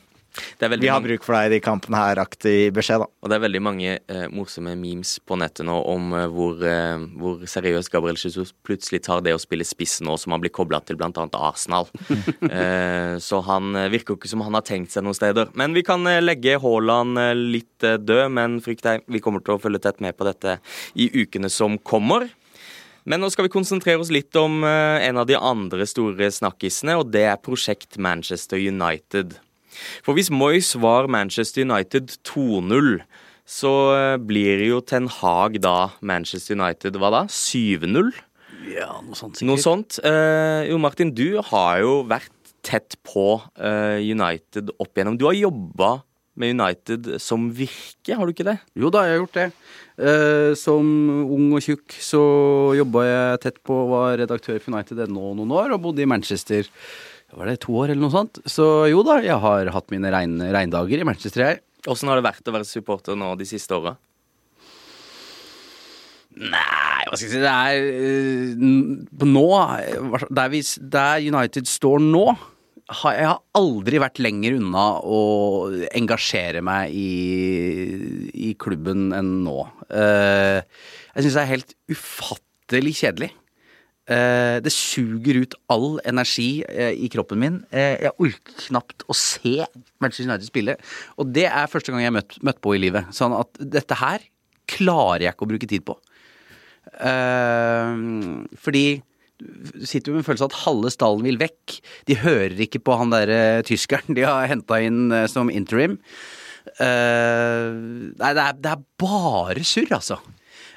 Vi 0.59 0.87
har 0.87 1.01
bruk 1.03 1.25
for 1.25 1.35
deg 1.35 1.49
i 1.49 1.55
de 1.57 1.59
kampene 1.63 1.99
her-aktig 1.99 2.71
beskjed, 2.75 3.03
da. 3.03 3.07
Og 3.21 3.29
det 3.29 3.35
er 3.35 3.43
veldig 3.43 3.61
mange 3.63 3.95
eh, 3.99 4.27
morsomme 4.31 4.77
memes 4.79 5.17
på 5.27 5.35
nettet 5.39 5.67
nå 5.67 5.75
om 5.91 6.13
eh, 6.15 6.27
hvor, 6.31 6.61
eh, 6.63 7.03
hvor 7.19 7.43
seriøst 7.51 7.91
Gabriel 7.91 8.19
Jesus 8.19 8.53
plutselig 8.65 9.01
tar 9.07 9.25
det 9.25 9.35
å 9.35 9.41
spille 9.41 9.67
spiss 9.67 9.99
nå, 10.05 10.15
som 10.21 10.35
han 10.35 10.43
blir 10.43 10.53
kobla 10.55 10.79
til 10.87 10.99
bl.a. 10.99 11.11
Arsenal. 11.35 11.89
eh, 12.47 13.17
så 13.19 13.41
han 13.49 13.75
eh, 13.75 13.89
virker 13.91 14.15
jo 14.15 14.21
ikke 14.21 14.31
som 14.31 14.45
han 14.45 14.55
har 14.55 14.65
tenkt 14.67 14.95
seg 14.95 15.05
noen 15.05 15.19
steder. 15.19 15.51
Men 15.59 15.75
vi 15.75 15.83
kan 15.87 16.07
eh, 16.07 16.21
legge 16.23 16.59
Haaland 16.63 17.19
litt 17.51 17.83
død, 17.83 18.25
men 18.31 18.61
frykt 18.63 18.87
deg, 18.87 19.05
vi 19.11 19.23
kommer 19.23 19.43
til 19.43 19.57
å 19.57 19.61
følge 19.61 19.83
tett 19.83 19.99
med 20.03 20.15
på 20.15 20.29
dette 20.29 20.61
i 20.95 21.11
ukene 21.11 21.51
som 21.51 21.75
kommer. 21.83 22.29
Men 23.03 23.23
nå 23.23 23.31
skal 23.33 23.47
vi 23.47 23.53
konsentrere 23.53 23.99
oss 23.99 24.13
litt 24.13 24.35
om 24.37 24.61
en 24.63 25.17
av 25.17 25.25
de 25.25 25.33
andre 25.33 25.87
store 25.89 26.27
snakkisene, 26.31 26.99
og 27.01 27.09
det 27.09 27.25
er 27.31 27.39
prosjekt 27.41 27.97
Manchester 27.97 28.61
United. 28.61 29.39
For 30.05 30.17
hvis 30.17 30.31
Moyes 30.33 30.73
var 30.81 31.09
Manchester 31.11 31.65
United 31.65 32.17
2-0, 32.27 33.01
så 33.51 33.71
eh, 33.95 34.17
blir 34.21 34.61
jo 34.67 34.81
Ten 34.85 35.09
Hag 35.11 35.57
da 35.63 35.91
Manchester 35.99 36.57
United 36.57 36.99
hva 37.01 37.11
da? 37.13 37.23
7-0? 37.31 38.11
Ja, 38.71 38.93
noe 39.01 39.17
sånt 39.17 39.39
sikkert. 39.39 39.49
Noe 39.49 39.61
sånt. 39.61 39.97
Eh, 40.05 40.69
jo, 40.69 40.77
Martin, 40.81 41.11
du 41.17 41.41
har 41.49 41.81
jo 41.81 42.01
vært 42.09 42.31
tett 42.65 42.95
på 43.07 43.41
eh, 43.57 43.99
United 44.05 44.71
opp 44.77 44.93
igjennom. 44.93 45.17
Du 45.17 45.27
har 45.27 45.37
jobba 45.37 45.97
med 46.39 46.55
United 46.55 47.09
som 47.19 47.49
virke, 47.53 48.15
har 48.15 48.25
du 48.25 48.33
ikke 48.33 48.47
det? 48.47 48.57
Jo 48.77 48.91
da, 48.93 49.03
jeg 49.05 49.17
har 49.17 49.23
gjort 49.23 49.39
det. 49.39 49.47
Eh, 50.01 50.51
som 50.57 50.85
ung 51.25 51.51
og 51.57 51.65
tjukk 51.65 51.97
så 52.01 52.21
jobba 52.77 53.05
jeg 53.05 53.41
tett 53.43 53.59
på, 53.67 53.79
var 53.91 54.15
redaktør 54.21 54.61
for 54.61 54.73
United 54.73 55.03
nå 55.11 55.33
noen 55.37 55.55
år, 55.57 55.75
og 55.75 55.83
bodde 55.89 56.05
i 56.05 56.09
Manchester 56.09 56.69
var 57.37 57.49
det 57.49 57.61
to 57.63 57.75
år 57.79 57.91
eller 57.93 58.03
noe 58.03 58.13
sånt. 58.13 58.41
Så 58.49 58.67
jo 58.91 59.03
da, 59.07 59.19
jeg 59.23 59.39
har 59.43 59.71
hatt 59.75 59.91
mine 59.93 60.11
regn, 60.13 60.39
regndager 60.53 61.01
i 61.01 61.07
Manchester, 61.07 61.45
jeg. 61.47 61.61
Åssen 61.89 62.11
har 62.11 62.19
det 62.19 62.27
vært 62.27 62.47
å 62.47 62.53
være 62.53 62.67
supporter 62.67 63.17
nå 63.17 63.33
de 63.39 63.47
siste 63.49 63.73
åra? 63.77 63.95
Nei, 66.31 67.01
hva 67.09 67.17
skal 67.17 67.27
jeg 67.27 67.33
si, 67.33 67.41
det 67.43 67.51
er 67.51 67.87
eh, 67.91 69.25
Nå, 69.27 69.47
der, 70.31 70.51
vi, 70.53 70.61
der 70.93 71.25
United 71.25 71.67
står 71.67 71.99
nå 72.05 72.25
har 72.91 73.15
jeg 73.15 73.27
har 73.29 73.39
aldri 73.55 73.99
vært 74.03 74.19
lenger 74.19 74.57
unna 74.59 74.85
å 74.99 75.19
engasjere 75.95 76.63
meg 76.65 76.91
i, 76.91 77.11
i 78.35 78.53
klubben 78.59 79.11
enn 79.15 79.29
nå. 79.45 79.59
Eh, 79.87 80.59
jeg 81.15 81.25
syns 81.25 81.37
det 81.37 81.43
er 81.43 81.51
helt 81.53 81.75
ufattelig 81.91 82.95
kjedelig. 82.99 83.31
Eh, 84.11 84.57
det 84.63 84.73
suger 84.75 85.39
ut 85.45 85.53
all 85.71 85.99
energi 86.09 86.63
eh, 86.67 86.91
i 86.99 87.09
kroppen 87.11 87.39
min. 87.39 87.59
Eh, 87.71 87.95
jeg 88.07 88.15
orker 88.17 88.57
knapt 88.65 89.05
å 89.07 89.15
se 89.15 89.61
Manchester 90.03 90.27
United 90.27 90.47
spille. 90.49 90.75
Og 91.21 91.31
det 91.31 91.47
er 91.47 91.69
første 91.71 91.93
gang 91.93 92.03
jeg 92.03 92.11
har 92.11 92.17
møtt, 92.17 92.39
møtt 92.43 92.59
på 92.63 92.75
i 92.75 92.81
livet. 92.81 93.11
Sånn 93.15 93.35
at 93.37 93.61
dette 93.61 93.99
her 94.01 94.25
klarer 94.71 95.27
jeg 95.27 95.35
ikke 95.35 95.47
å 95.47 95.51
bruke 95.53 95.69
tid 95.69 95.85
på. 95.87 95.95
Fordi 98.65 98.85
du 99.41 99.85
sitter 99.89 100.11
jo 100.11 100.15
med 100.15 100.21
en 100.21 100.27
følelse 100.27 100.45
av 100.45 100.51
at 100.51 100.59
halve 100.65 100.91
stallen 100.93 101.25
vil 101.25 101.39
vekk. 101.41 101.77
De 102.09 102.17
hører 102.21 102.59
ikke 102.65 102.81
på 102.83 102.95
han 102.99 103.13
derre 103.13 103.61
tyskeren 103.67 104.17
de 104.17 104.25
har 104.27 104.49
henta 104.51 104.79
inn 104.83 105.09
som 105.31 105.51
interim. 105.53 105.97
Uh, 106.77 108.13
nei, 108.21 108.31
det 108.37 108.43
er, 108.43 108.57
det 108.61 108.69
er 108.69 108.83
bare 109.01 109.63
surr, 109.65 109.89
altså. 109.97 110.19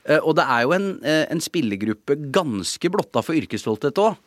Eh, 0.04 0.20
og 0.20 0.36
det 0.38 0.44
er 0.44 0.64
jo 0.66 0.74
en, 0.76 0.88
eh, 1.04 1.24
en 1.32 1.40
spillergruppe 1.42 2.18
ganske 2.34 2.90
blotta 2.92 3.22
for 3.24 3.36
yrkesstolthet 3.38 4.00
òg. 4.04 4.18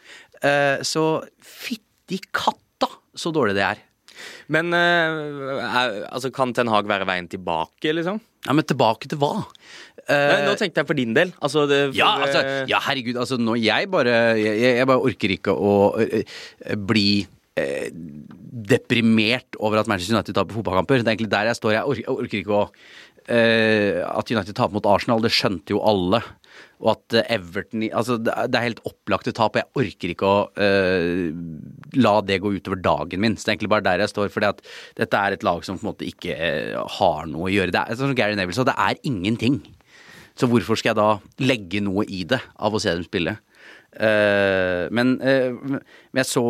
så 0.85 1.03
fytti 1.41 2.19
katta 2.31 2.89
så 3.17 3.31
dårlig 3.33 3.55
det 3.57 3.65
er. 3.65 3.79
Men 4.53 4.73
eh, 4.75 5.19
er, 5.67 5.99
altså, 6.09 6.31
kan 6.33 6.53
Ten 6.55 6.71
Hag 6.71 6.89
være 6.89 7.07
veien 7.09 7.27
tilbake, 7.31 7.93
liksom? 7.95 8.19
Ja, 8.47 8.55
Men 8.55 8.67
tilbake 8.67 9.09
til 9.11 9.19
hva? 9.21 9.33
Eh, 10.07 10.27
Nei, 10.31 10.43
nå 10.47 10.55
tenkte 10.59 10.81
jeg 10.81 10.89
for 10.89 10.97
din 10.97 11.15
del. 11.17 11.33
Altså, 11.43 11.65
det, 11.69 11.81
for, 11.91 11.99
Ja, 11.99 12.11
altså, 12.25 12.43
eh, 12.43 12.61
ja, 12.71 12.81
herregud, 12.87 13.19
altså 13.19 13.39
nå 13.41 13.57
jeg 13.59 13.89
bare 13.91 14.37
Jeg, 14.39 14.61
jeg 14.79 14.87
bare 14.87 15.03
orker 15.03 15.33
ikke 15.35 15.53
å 15.53 15.73
bli 16.87 17.09
øh, 17.59 17.89
deprimert 18.67 19.57
over 19.59 19.81
at 19.81 19.89
Manchester 19.89 20.15
United 20.15 20.37
taper 20.37 20.57
fotballkamper. 20.57 21.01
Det 21.03 21.11
er 21.11 21.17
egentlig 21.17 21.33
der 21.33 21.51
jeg 21.51 21.59
står. 21.59 21.75
Jeg 21.77 21.91
orker, 21.91 22.05
jeg 22.05 22.23
orker 22.23 22.41
ikke 22.41 22.57
å 22.57 22.65
øh, 23.29 24.01
At 24.07 24.31
United 24.31 24.55
taper 24.55 24.75
mot 24.77 24.89
Arsenal, 24.89 25.23
det 25.23 25.33
skjønte 25.35 25.75
jo 25.75 25.81
alle. 25.85 26.21
Og 26.81 26.91
at 26.93 27.17
øh, 27.17 27.29
Everton 27.33 27.85
Altså, 27.89 28.17
det 28.21 28.55
er 28.55 28.67
helt 28.67 28.83
opplagte 28.85 29.33
tap, 29.35 29.57
jeg 29.57 29.69
orker 29.77 30.13
ikke 30.13 30.29
å 30.29 30.37
øh, 30.53 31.31
la 31.97 32.13
det 32.25 32.41
gå 32.43 32.53
utover 32.57 32.81
dagen 32.81 33.23
min. 33.23 33.37
Så 33.37 33.45
det 33.45 33.51
er 33.51 33.57
egentlig 33.57 33.73
bare 33.73 33.87
der 33.87 34.03
jeg 34.05 34.13
står, 34.13 34.29
For 34.33 34.45
dette 34.45 35.23
er 35.23 35.37
et 35.37 35.47
lag 35.47 35.65
som 35.65 35.79
på 35.79 35.85
en 35.85 35.91
måte 35.91 36.07
ikke 36.07 36.37
øh, 36.37 36.77
har 36.99 37.25
noe 37.31 37.49
å 37.49 37.53
gjøre. 37.53 37.73
Det 37.73 37.81
er 37.83 37.99
sånn 37.99 38.13
som 38.13 38.19
Gary 38.19 38.37
Neville 38.37 38.57
sa, 38.57 38.67
det 38.67 38.77
er 38.77 39.01
ingenting. 39.07 39.61
Så 40.37 40.49
hvorfor 40.49 40.77
skal 40.77 40.93
jeg 40.93 40.99
da 40.99 41.09
legge 41.41 41.81
noe 41.81 42.05
i 42.05 42.21
det 42.29 42.39
av 42.61 42.75
å 42.75 42.81
se 42.81 42.93
dem 42.93 43.05
spille? 43.07 43.39
Eh, 43.95 44.85
men, 44.93 45.15
uh, 45.23 45.55
men 45.57 46.19
jeg 46.19 46.27
så 46.29 46.41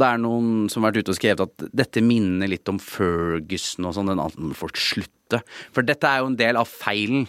Det 0.00 0.06
er 0.08 0.18
noen 0.18 0.64
som 0.72 0.82
har 0.82 0.90
vært 0.90 1.04
ute 1.04 1.12
og 1.12 1.18
skrevet 1.20 1.42
at 1.44 1.66
dette 1.76 2.02
minner 2.02 2.50
litt 2.50 2.66
om 2.72 2.80
Ferguson 2.82 3.86
og 3.86 3.94
sånn. 3.96 4.10
Den 4.10 4.22
andre 4.22 4.50
må 4.50 4.56
folk 4.58 4.80
slutte. 4.80 5.42
For 5.74 5.86
dette 5.86 6.08
er 6.08 6.22
jo 6.22 6.32
en 6.32 6.40
del 6.40 6.58
av 6.58 6.70
feilen. 6.70 7.28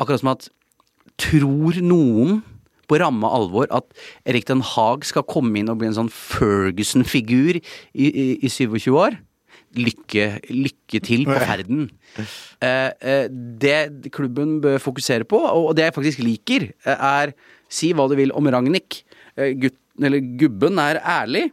Akkurat 0.00 0.24
som 0.24 0.34
at 0.34 0.50
Tror 1.20 1.76
noen 1.84 2.38
på 2.88 2.96
ramme 2.96 3.28
alvor 3.28 3.68
at 3.76 3.90
Erik 4.24 4.46
Den 4.48 4.62
Haag 4.64 5.04
skal 5.04 5.26
komme 5.28 5.60
inn 5.60 5.68
og 5.68 5.76
bli 5.82 5.90
en 5.90 5.98
sånn 5.98 6.08
Ferguson-figur 6.08 7.58
i, 7.60 8.06
i, 8.08 8.24
i 8.40 8.48
27 8.48 8.88
år? 8.96 9.18
Lykke, 9.76 10.24
lykke 10.48 11.02
til 11.04 11.26
på 11.28 11.36
ferden. 11.44 11.84
Uh, 12.16 13.28
det 13.60 14.08
klubben 14.16 14.56
bør 14.64 14.80
fokusere 14.82 15.28
på, 15.28 15.38
og 15.44 15.76
det 15.76 15.90
jeg 15.90 15.96
faktisk 15.98 16.24
liker, 16.24 16.70
er 16.88 17.36
Si 17.70 17.92
hva 17.94 18.08
du 18.10 18.16
vil 18.18 18.34
om 18.36 18.50
Ragnhild. 18.50 19.00
Eh, 19.38 19.54
gubben 20.40 20.82
er 20.82 21.00
ærlig, 21.00 21.50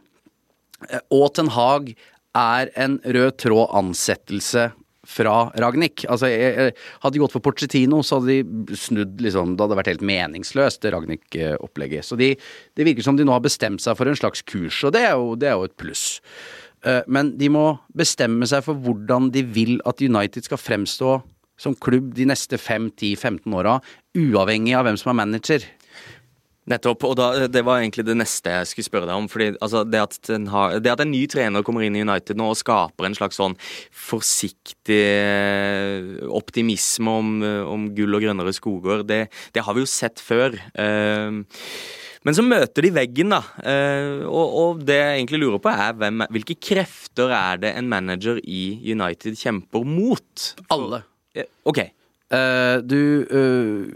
eh, 0.88 1.00
og 1.14 1.32
Ten 1.34 1.52
Hag 1.54 1.94
er 2.36 2.70
en 2.76 2.98
rød 3.04 3.38
tråd 3.40 3.72
ansettelse 3.78 4.68
fra 5.08 5.50
Ragnhild. 5.56 6.04
Altså, 6.10 6.28
jeg, 6.28 6.52
jeg, 6.58 6.74
hadde 7.02 7.16
de 7.16 7.22
gått 7.22 7.34
for 7.36 7.44
Porcetino, 7.44 8.02
så 8.04 8.18
hadde 8.18 8.36
de 8.42 8.76
snudd 8.76 9.22
liksom 9.24 9.56
Det 9.56 9.64
hadde 9.64 9.78
vært 9.78 9.92
helt 9.94 10.04
meningsløst, 10.04 10.82
det 10.82 10.92
Ragnhild-opplegget. 10.92 12.04
Så 12.04 12.18
de, 12.20 12.34
det 12.76 12.86
virker 12.88 13.06
som 13.06 13.16
de 13.16 13.26
nå 13.26 13.32
har 13.32 13.44
bestemt 13.44 13.82
seg 13.84 13.96
for 13.98 14.10
en 14.10 14.18
slags 14.18 14.44
kurs, 14.44 14.82
og 14.84 14.94
det 14.96 15.06
er 15.08 15.16
jo, 15.16 15.32
det 15.38 15.48
er 15.50 15.56
jo 15.56 15.68
et 15.70 15.78
pluss. 15.80 16.20
Eh, 16.84 17.00
Men 17.08 17.32
de 17.40 17.48
må 17.52 17.66
bestemme 17.96 18.46
seg 18.48 18.66
for 18.66 18.78
hvordan 18.84 19.32
de 19.34 19.46
vil 19.46 19.78
at 19.88 20.04
United 20.04 20.46
skal 20.46 20.60
fremstå 20.60 21.18
som 21.58 21.74
klubb 21.74 22.12
de 22.14 22.28
neste 22.28 22.58
5-10-15 22.60 23.56
åra, 23.58 23.78
uavhengig 24.14 24.76
av 24.78 24.86
hvem 24.86 24.98
som 25.00 25.10
er 25.10 25.18
manager. 25.24 25.64
Nettopp. 26.68 27.06
Og 27.08 27.16
da, 27.18 27.28
det 27.50 27.62
var 27.66 27.80
egentlig 27.80 28.04
det 28.08 28.16
neste 28.18 28.52
jeg 28.52 28.70
skulle 28.70 28.88
spørre 28.88 29.08
deg 29.08 29.20
om. 29.22 29.28
fordi 29.30 29.50
altså, 29.56 29.84
det, 29.88 30.00
at 30.04 30.18
den 30.28 30.48
har, 30.52 30.78
det 30.82 30.92
at 30.92 31.04
en 31.04 31.12
ny 31.12 31.24
trener 31.30 31.64
kommer 31.66 31.86
inn 31.86 31.96
i 31.96 32.04
United 32.04 32.38
nå 32.38 32.50
og 32.52 32.58
skaper 32.60 33.08
en 33.08 33.16
slags 33.16 33.38
sånn 33.40 33.56
forsiktig 34.08 34.98
eh, 34.98 36.18
optimisme 36.34 37.14
om, 37.22 37.38
eh, 37.46 37.62
om 37.64 37.88
gull 37.96 38.18
og 38.18 38.26
grønnere 38.26 38.54
skoger, 38.56 39.06
det, 39.08 39.26
det 39.54 39.64
har 39.64 39.76
vi 39.76 39.84
jo 39.84 39.90
sett 39.90 40.20
før. 40.22 40.58
Eh, 40.58 41.30
men 42.26 42.34
så 42.34 42.42
møter 42.44 42.84
de 42.84 42.90
veggen, 42.92 43.30
da. 43.30 43.38
Og, 44.26 44.56
og 44.60 44.80
det 44.84 44.96
jeg 44.98 45.20
egentlig 45.20 45.38
lurer 45.38 45.60
på, 45.62 45.70
er 45.70 45.94
hvem, 45.96 46.24
hvilke 46.34 46.56
krefter 46.60 47.30
er 47.32 47.60
det 47.62 47.70
en 47.78 47.88
manager 47.88 48.40
i 48.42 48.74
United 48.90 49.38
kjemper 49.38 49.86
mot? 49.86 50.48
Alle. 50.74 51.04
OK. 51.70 51.78
Eh, 52.28 52.78
du 52.84 53.24
uh, 53.24 53.88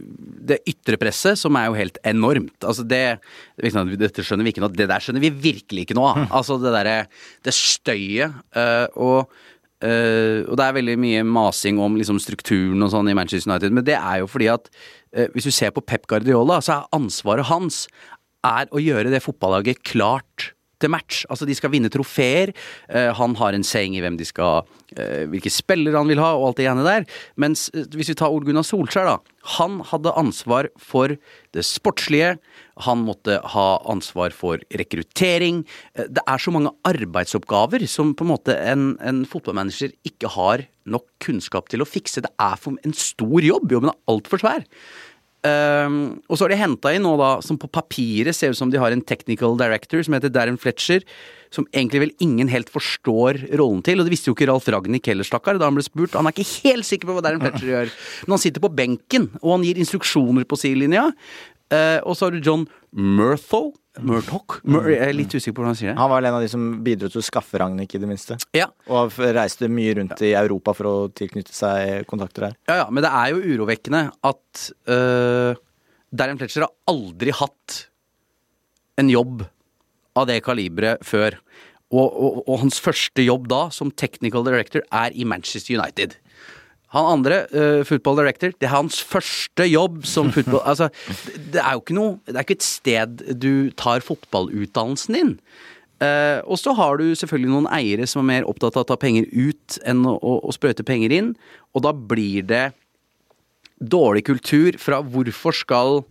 Det 0.49 0.63
ytre 0.71 0.97
presset, 0.97 1.37
som 1.37 1.57
er 1.61 1.67
jo 1.69 1.77
helt 1.77 1.99
enormt. 2.09 2.57
Altså 2.65 2.85
det 2.89 3.21
Dette 3.61 4.25
skjønner 4.25 4.47
vi 4.47 4.55
ikke 4.55 4.63
noe 4.65 4.73
Det 4.73 4.89
der 4.89 5.05
skjønner 5.05 5.21
vi 5.21 5.33
virkelig 5.51 5.85
ikke 5.85 5.97
noe 5.99 6.15
av. 6.15 6.23
Altså 6.41 6.57
det 6.63 6.73
derre 6.73 6.99
Det 7.45 7.57
støyet. 7.57 8.39
uh, 8.57 8.89
og 8.97 9.41
Uh, 9.83 10.47
og 10.47 10.55
det 10.55 10.63
er 10.63 10.75
veldig 10.77 10.95
mye 11.03 11.23
masing 11.27 11.81
om 11.83 11.97
liksom 11.99 12.21
strukturen 12.23 12.85
og 12.87 12.93
sånn 12.93 13.09
i 13.11 13.17
Manchester 13.19 13.51
United, 13.51 13.73
men 13.75 13.83
det 13.83 13.97
er 13.97 14.21
jo 14.21 14.29
fordi 14.31 14.47
at 14.53 14.69
uh, 14.71 15.25
hvis 15.35 15.49
du 15.49 15.51
ser 15.51 15.73
på 15.75 15.83
Pep 15.83 16.07
Guardiola, 16.07 16.61
så 16.63 16.77
er 16.77 16.93
ansvaret 16.95 17.49
hans 17.49 17.89
er 18.47 18.71
å 18.71 18.79
gjøre 18.79 19.11
det 19.11 19.25
fotballaget 19.25 19.83
klart 19.83 20.53
til 20.79 20.93
match. 20.95 21.25
Altså, 21.27 21.49
de 21.51 21.57
skal 21.59 21.75
vinne 21.75 21.91
trofeer. 21.91 22.55
Uh, 22.87 23.11
han 23.19 23.35
har 23.43 23.59
en 23.59 23.67
saying 23.67 23.99
i 23.99 24.05
hvem 24.05 24.21
de 24.21 24.29
skal 24.29 24.63
Hvilke 25.33 25.53
spillere 25.53 25.99
han 25.99 26.11
vil 26.11 26.21
ha, 26.23 26.33
og 26.37 26.51
alt 26.51 26.61
det 26.61 26.69
ene 26.71 26.87
der. 26.87 27.07
Mens 27.41 27.69
eh, 27.75 27.87
hvis 27.97 28.13
vi 28.13 28.17
tar 28.19 28.33
Ole 28.33 28.49
Gunnar 28.49 28.67
Solskjær, 28.67 29.09
da. 29.09 29.37
Han 29.59 29.81
hadde 29.89 30.15
ansvar 30.19 30.69
for 30.79 31.17
det 31.55 31.65
sportslige. 31.67 32.37
Han 32.87 33.03
måtte 33.07 33.41
ha 33.55 33.67
ansvar 33.91 34.35
for 34.37 34.63
rekruttering. 34.79 35.63
Eh, 35.95 36.09
Det 36.09 36.25
er 36.27 36.43
så 36.43 36.55
mange 36.55 36.75
arbeidsoppgaver 36.89 37.87
som 37.91 38.15
på 38.15 38.27
en 38.27 38.33
måte 38.35 38.57
en, 38.57 38.93
en 39.03 39.25
fotballmanager 39.29 39.95
ikke 40.09 40.31
har 40.37 40.67
nok 40.85 41.07
kunnskap 41.23 41.71
til 41.71 41.83
å 41.83 41.89
fikse. 41.89 42.25
Det 42.25 42.33
er 42.43 42.59
for 42.59 42.79
en 42.83 42.97
stor 42.97 43.41
jobb. 43.43 43.71
Jobben 43.73 43.93
er 43.93 44.01
altfor 44.11 44.43
svær. 44.43 44.67
Um, 45.43 46.23
og 46.31 46.39
så 46.39 46.45
har 46.45 46.53
de 46.53 46.61
henta 46.61 46.93
inn 46.95 47.03
nå, 47.03 47.17
da, 47.19 47.33
som 47.43 47.57
på 47.59 47.67
papiret 47.67 48.37
ser 48.37 48.53
ut 48.53 48.59
som 48.61 48.71
de 48.71 48.79
har 48.79 48.95
en 48.95 49.03
technical 49.03 49.57
director 49.59 50.05
som 50.07 50.15
heter 50.15 50.31
Darren 50.31 50.59
Fletcher, 50.61 51.03
som 51.53 51.67
egentlig 51.71 52.03
vel 52.07 52.15
ingen 52.25 52.51
helt 52.53 52.73
forstår 52.73 53.43
rollen 53.61 53.83
til. 53.85 54.01
Og 54.01 54.09
det 54.09 54.15
visste 54.15 54.31
jo 54.31 54.37
ikke 54.37 54.49
Ralf 54.51 54.69
Ragnhild 54.73 55.09
heller, 55.13 55.29
stakkar, 55.29 55.61
da 55.61 55.69
han 55.69 55.77
ble 55.77 55.85
spurt. 55.87 56.17
Han 56.19 56.29
er 56.29 56.35
ikke 56.35 56.69
helt 56.69 56.89
sikker 56.89 57.11
på 57.11 57.17
hva 57.17 57.25
Darren 57.25 57.43
Fletcher 57.43 57.73
gjør. 57.75 57.93
Men 58.25 58.37
han 58.37 58.45
sitter 58.45 58.65
på 58.65 58.73
benken, 58.83 59.29
og 59.43 59.57
han 59.57 59.67
gir 59.69 59.81
instruksjoner 59.83 60.49
på 60.49 60.59
sidelinja. 60.61 61.11
Uh, 61.73 62.01
og 62.05 62.17
så 62.17 62.27
har 62.27 62.35
du 62.35 62.45
John 62.45 62.67
Murthol, 62.93 63.71
Murthaugh? 64.01 64.59
Mur 64.69 64.89
jeg 64.89 65.01
er 65.05 65.15
litt 65.17 65.33
usikker 65.33 65.55
på 65.57 65.63
hvordan 65.63 65.73
han 65.73 65.79
sier 65.79 65.91
det. 65.93 65.97
Han 66.01 66.11
var 66.11 66.21
vel 66.21 66.29
en 66.31 66.37
av 66.39 66.45
de 66.45 66.51
som 66.53 66.67
bidro 66.85 67.09
til 67.13 67.21
å 67.21 67.25
skaffe 67.25 67.61
Ragnhild, 67.61 67.93
i 67.93 68.01
det 68.01 68.09
minste. 68.09 68.37
Ja, 68.57 68.71
Og 68.93 69.17
reiste 69.37 69.69
mye 69.73 69.97
rundt 69.99 70.21
i 70.25 70.33
Europa 70.39 70.75
for 70.77 70.89
å 70.89 70.95
tilknytte 71.17 71.55
seg 71.57 72.07
kontakter 72.09 72.49
her. 72.49 72.59
Ja, 72.69 72.79
ja, 72.83 72.87
men 72.93 73.05
det 73.05 73.13
er 73.13 73.33
jo 73.33 73.57
urovekkende 73.57 74.05
at 74.29 74.67
uh, 74.89 75.61
Darren 76.13 76.41
Fletcher 76.41 76.67
har 76.67 76.73
aldri 76.93 77.33
hatt 77.37 77.79
en 79.01 79.13
jobb 79.13 79.45
av 80.19 80.29
det 80.31 80.43
kaliberet 80.47 81.05
før. 81.07 81.39
Og, 81.93 82.09
og, 82.09 82.43
og 82.47 82.63
hans 82.65 82.81
første 82.81 83.25
jobb 83.25 83.49
da, 83.53 83.67
som 83.75 83.93
technical 83.93 84.45
director, 84.47 84.85
er 84.93 85.13
i 85.13 85.27
Manchester 85.29 85.77
United. 85.77 86.17
Han 86.93 87.09
andre, 87.09 87.43
uh, 87.57 87.81
football 87.89 88.19
director, 88.21 88.53
det 88.61 88.69
er 88.69 88.75
hans 88.75 89.01
første 89.01 89.65
jobb 89.69 90.03
som 90.09 90.33
football... 90.33 90.61
altså, 90.71 90.91
det, 91.37 91.61
er 91.61 91.77
jo 91.77 91.85
ikke 91.85 91.97
noe 91.97 92.19
Det 92.27 92.37
er 92.37 92.45
ikke 92.45 92.59
et 92.59 92.67
sted 92.67 93.23
du 93.41 93.55
tar 93.81 94.05
fotballutdannelsen 94.05 95.17
din. 95.17 95.37
Uh, 96.03 96.43
og 96.51 96.59
så 96.59 96.75
har 96.77 96.99
du 96.99 97.13
selvfølgelig 97.17 97.53
noen 97.53 97.71
eiere 97.73 98.09
som 98.11 98.25
er 98.25 98.29
mer 98.33 98.49
opptatt 98.51 98.77
av 98.77 98.85
å 98.85 98.91
ta 98.91 98.99
penger 99.01 99.29
ut 99.33 99.79
enn 99.89 100.05
å, 100.09 100.17
å, 100.19 100.39
å 100.49 100.55
sprøyte 100.55 100.85
penger 100.85 101.15
inn. 101.17 101.33
Og 101.73 101.85
da 101.87 101.95
blir 101.97 102.45
det 102.49 102.65
dårlig 103.83 104.27
kultur 104.29 104.77
fra 104.81 105.01
hvorfor 105.01 105.57
skal 105.57 106.03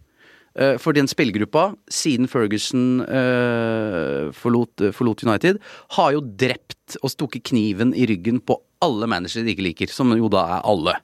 For 0.52 0.92
den 0.92 1.08
spillergruppa, 1.08 1.70
siden 1.88 2.28
Ferguson 2.28 3.06
uh, 3.06 4.34
forlot, 4.36 4.84
forlot 4.92 5.24
United, 5.24 5.62
har 5.96 6.10
jo 6.12 6.26
drept 6.44 6.98
og 7.00 7.14
stukket 7.14 7.46
kniven 7.54 7.94
i 7.96 8.04
ryggen 8.10 8.42
på 8.44 8.58
alle 8.84 9.08
managere 9.08 9.46
de 9.46 9.56
ikke 9.56 9.70
liker, 9.70 9.94
som 9.94 10.12
jo 10.18 10.28
da 10.32 10.44
er 10.58 10.68
alle. 10.68 10.98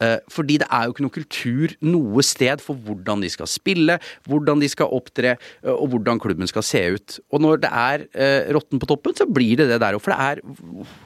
Uh, 0.00 0.16
Fordi 0.32 0.56
det 0.62 0.66
er 0.72 0.86
jo 0.86 0.94
ikke 0.94 1.04
noe 1.04 1.12
kultur 1.12 1.72
noe 1.84 2.22
sted 2.24 2.62
for 2.64 2.78
hvordan 2.86 3.20
de 3.20 3.28
skal 3.28 3.48
spille, 3.50 3.98
hvordan 4.24 4.62
de 4.62 4.70
skal 4.72 4.88
opptre, 4.96 5.34
uh, 5.66 5.74
og 5.74 5.90
hvordan 5.92 6.22
klubben 6.22 6.48
skal 6.48 6.64
se 6.64 6.80
ut. 6.96 7.18
Og 7.28 7.44
når 7.44 7.60
det 7.66 7.70
er 7.70 8.06
eh, 8.14 8.48
rotten 8.56 8.80
på 8.80 8.88
toppen, 8.88 9.12
så 9.16 9.26
blir 9.28 9.60
det 9.60 9.68
det 9.68 9.80
der 9.82 9.98
òg. 9.98 10.00
For 10.00 10.14
det 10.14 10.20
er 10.24 10.40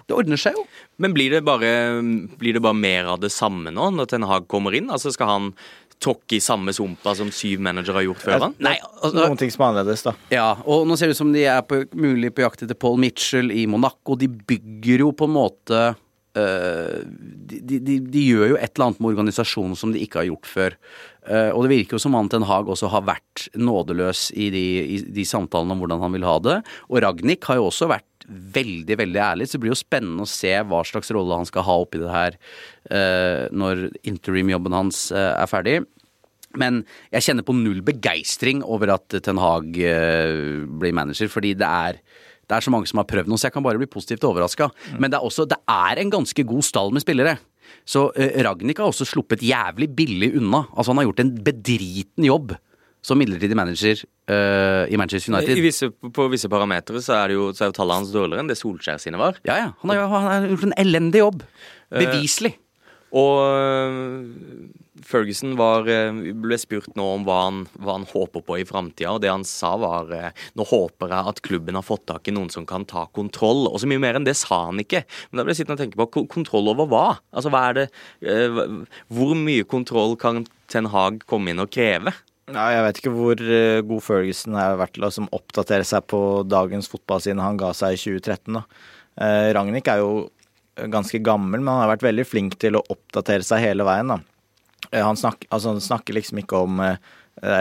Det 0.07 0.15
ordner 0.15 0.39
seg 0.39 0.55
jo. 0.55 0.63
Men 1.03 1.15
blir 1.17 1.33
det, 1.35 1.43
bare, 1.47 1.73
blir 2.39 2.55
det 2.55 2.63
bare 2.63 2.79
mer 2.79 3.11
av 3.17 3.19
det 3.23 3.33
samme 3.35 3.73
nå, 3.75 3.89
når 3.97 4.13
Ten 4.13 4.27
Hag 4.29 4.47
kommer 4.47 4.77
inn? 4.77 4.93
Altså 4.93 5.11
Skal 5.11 5.31
han 5.31 5.51
tråkke 6.03 6.39
i 6.39 6.43
samme 6.43 6.75
sumpa 6.77 7.15
som 7.17 7.31
syv 7.35 7.63
managere 7.65 8.01
har 8.01 8.07
gjort 8.09 8.23
før 8.25 8.47
han? 8.47 8.57
Nei, 8.65 8.77
altså, 8.83 9.15
Noen 9.17 9.41
ting 9.41 9.53
som 9.55 9.65
er 9.65 9.73
annerledes, 9.73 10.05
da. 10.07 10.15
Ja, 10.35 10.49
og 10.65 10.87
nå 10.89 10.99
ser 10.99 11.11
det 11.11 11.17
ut 11.17 11.23
som 11.23 11.35
de 11.35 11.45
er 11.49 11.61
på, 11.67 11.83
mulig 11.97 12.33
på 12.35 12.45
jakt 12.45 12.65
etter 12.67 12.79
Paul 12.79 12.99
Mitchell 13.03 13.53
i 13.55 13.67
Monaco. 13.71 14.19
De 14.21 14.29
bygger 14.29 15.07
jo 15.07 15.13
på 15.17 15.29
en 15.29 15.35
måte 15.37 15.83
øh, 15.95 17.01
de, 17.07 17.61
de, 17.61 17.81
de, 17.81 17.99
de 18.15 18.25
gjør 18.29 18.55
jo 18.55 18.61
et 18.61 18.75
eller 18.75 18.91
annet 18.91 19.03
med 19.03 19.13
organisasjonen 19.15 19.79
som 19.79 19.95
de 19.95 20.03
ikke 20.05 20.23
har 20.23 20.31
gjort 20.33 20.51
før. 20.51 20.79
Uh, 21.25 21.51
og 21.57 21.65
det 21.65 21.71
virker 21.73 21.97
jo 21.97 22.03
som 22.05 22.17
han 22.19 22.29
Ten 22.29 22.45
Hag 22.45 22.69
også 22.69 22.91
har 22.93 23.07
vært 23.07 23.47
nådeløs 23.57 24.27
i 24.37 24.51
de, 24.53 24.65
i 24.85 24.99
de 25.17 25.25
samtalene 25.25 25.73
om 25.73 25.81
hvordan 25.81 26.03
han 26.05 26.19
vil 26.19 26.27
ha 26.29 26.35
det. 26.45 26.59
Og 26.91 27.01
Ragnhild 27.01 27.49
har 27.49 27.63
jo 27.63 27.71
også 27.71 27.89
vært 27.89 28.09
veldig, 28.29 28.97
veldig 29.01 29.21
ærlig, 29.21 29.49
så 29.49 29.57
det 29.57 29.65
blir 29.65 29.75
jo 29.75 29.81
spennende 29.81 30.25
å 30.25 30.31
se 30.31 30.53
hva 30.65 30.83
slags 30.87 31.13
rolle 31.15 31.39
han 31.39 31.49
skal 31.49 31.67
ha 31.67 31.77
oppi 31.83 32.01
det 32.01 32.13
her 32.13 32.39
uh, 32.91 33.45
når 33.53 33.89
interim-jobben 34.07 34.77
hans 34.77 35.07
uh, 35.15 35.35
er 35.37 35.51
ferdig. 35.51 35.79
Men 36.61 36.85
jeg 37.13 37.27
kjenner 37.29 37.47
på 37.47 37.57
null 37.59 37.81
begeistring 37.85 38.63
over 38.63 38.95
at 38.95 39.17
Ten 39.27 39.41
Hag 39.43 39.75
uh, 39.75 40.65
blir 40.81 40.95
manager, 40.97 41.31
fordi 41.33 41.55
det 41.59 41.69
er 41.69 42.01
det 42.45 42.59
er 42.59 42.65
så 42.67 42.73
mange 42.75 42.85
som 42.91 43.01
har 43.01 43.09
prøvd 43.09 43.31
noe, 43.33 43.41
så 43.41 43.49
jeg 43.49 43.55
kan 43.55 43.65
bare 43.65 43.81
bli 43.81 43.89
positivt 43.89 44.27
overraska. 44.29 44.69
Men 45.01 45.09
det 45.09 45.17
er 45.17 45.25
også 45.25 45.47
Det 45.49 45.57
er 45.65 46.01
en 46.01 46.11
ganske 46.13 46.45
god 46.45 46.67
stall 46.67 46.93
med 46.93 47.01
spillere. 47.01 47.39
Så 47.89 48.11
uh, 48.13 48.41
Ragnhild 48.45 48.83
har 48.83 48.93
også 48.93 49.09
sluppet 49.09 49.45
jævlig 49.45 49.89
billig 49.97 50.35
unna. 50.37 50.67
Altså 50.77 50.93
Han 50.93 51.01
har 51.01 51.09
gjort 51.09 51.25
en 51.25 51.35
bedriten 51.47 52.29
jobb 52.29 52.57
som 53.05 53.21
midlertidig 53.21 53.57
manager 53.59 54.01
uh, 54.33 54.85
i 54.89 54.97
Manchester 55.01 55.35
United. 55.35 55.61
visse, 55.65 55.91
på 55.93 56.29
visse 56.33 56.49
parametere 56.53 57.03
så 57.05 57.19
er, 57.19 57.33
det 57.33 57.37
jo, 57.39 57.51
så 57.53 57.67
er 57.67 57.73
jo 57.73 57.77
tallet 57.77 58.01
hans 58.01 58.15
dårligere 58.15 58.45
enn 58.45 58.49
det 58.49 58.57
Solskjær 58.61 59.03
sine 59.03 59.21
var. 59.21 59.37
Ja, 59.45 59.59
ja. 59.61 59.71
Han 59.83 59.93
har, 59.93 60.07
han 60.09 60.31
har 60.31 60.49
gjort 60.55 60.71
en 60.71 60.79
elendig 60.81 61.21
jobb. 61.21 61.45
Beviselig. 61.93 62.55
Og 63.15 63.45
øh, 63.47 64.73
Ferguson 65.07 65.53
var, 65.59 65.87
ble 66.43 66.57
spurt 66.59 66.97
nå 66.99 67.05
om 67.19 67.27
hva 67.29 67.37
han, 67.45 67.61
hva 67.77 67.99
han 67.99 68.07
håper 68.11 68.43
på 68.43 68.57
i 68.59 68.65
framtida, 68.67 69.13
og 69.15 69.21
det 69.23 69.31
han 69.31 69.45
sa 69.47 69.75
var 69.79 70.11
nå 70.57 70.67
håper 70.67 71.13
jeg 71.13 71.31
at 71.35 71.43
klubben 71.47 71.79
har 71.79 71.85
fått 71.87 72.07
tak 72.11 72.27
i 72.27 72.35
noen 72.35 72.51
som 72.51 72.67
kan 72.67 72.87
ta 72.89 73.05
kontroll. 73.15 73.69
Og 73.71 73.79
så 73.83 73.91
mye 73.91 74.03
mer 74.03 74.19
enn 74.19 74.27
det 74.27 74.35
sa 74.41 74.65
han 74.71 74.81
ikke. 74.83 75.05
Men 75.29 75.39
da 75.39 75.45
ble 75.47 75.55
jeg 75.55 75.61
sittende 75.63 75.77
og 75.79 75.85
tenke 75.85 76.01
på 76.01 76.09
ko- 76.17 76.27
kontroll 76.41 76.73
over 76.73 76.89
hva? 76.91 77.07
Altså 77.37 77.53
hva 77.55 77.67
er 77.69 77.83
det 77.83 77.89
Hvor 79.13 79.35
mye 79.39 79.69
kontroll 79.69 80.17
kan 80.19 80.47
Ten 80.73 80.89
Hag 80.91 81.23
komme 81.31 81.53
inn 81.53 81.63
og 81.63 81.71
kreve? 81.71 82.17
Ja, 82.53 82.67
jeg 82.75 82.83
vet 82.85 82.99
ikke 83.01 83.13
hvor 83.15 83.41
eh, 83.41 83.81
god 83.89 84.05
Ferguson 84.05 84.57
har 84.59 84.77
vært 84.77 84.95
til 84.99 85.07
å 85.07 85.09
liksom, 85.09 85.31
oppdatere 85.33 85.87
seg 85.89 86.05
på 86.13 86.19
dagens 86.45 86.91
fotball 86.93 87.23
siden 87.25 87.41
han 87.41 87.57
ga 87.61 87.71
seg 87.77 87.97
i 87.97 88.01
2013. 88.03 88.59
Da. 88.59 88.63
Eh, 89.17 89.49
Ragnhild 89.57 89.89
er 89.89 90.03
jo 90.03 90.13
ganske 90.93 91.21
gammel, 91.25 91.63
men 91.63 91.73
han 91.73 91.85
har 91.85 91.93
vært 91.95 92.05
veldig 92.05 92.27
flink 92.29 92.59
til 92.61 92.77
å 92.77 92.85
oppdatere 92.93 93.47
seg 93.47 93.65
hele 93.65 93.87
veien. 93.89 94.13
Da. 94.13 94.19
Eh, 94.91 95.01
Han, 95.01 95.17
snak, 95.17 95.47
altså, 95.49 95.73
han 95.73 95.81
snakker 95.81 96.19
liksom 96.19 96.43
ikke 96.43 96.61
om 96.67 96.85
eh, 96.85 96.99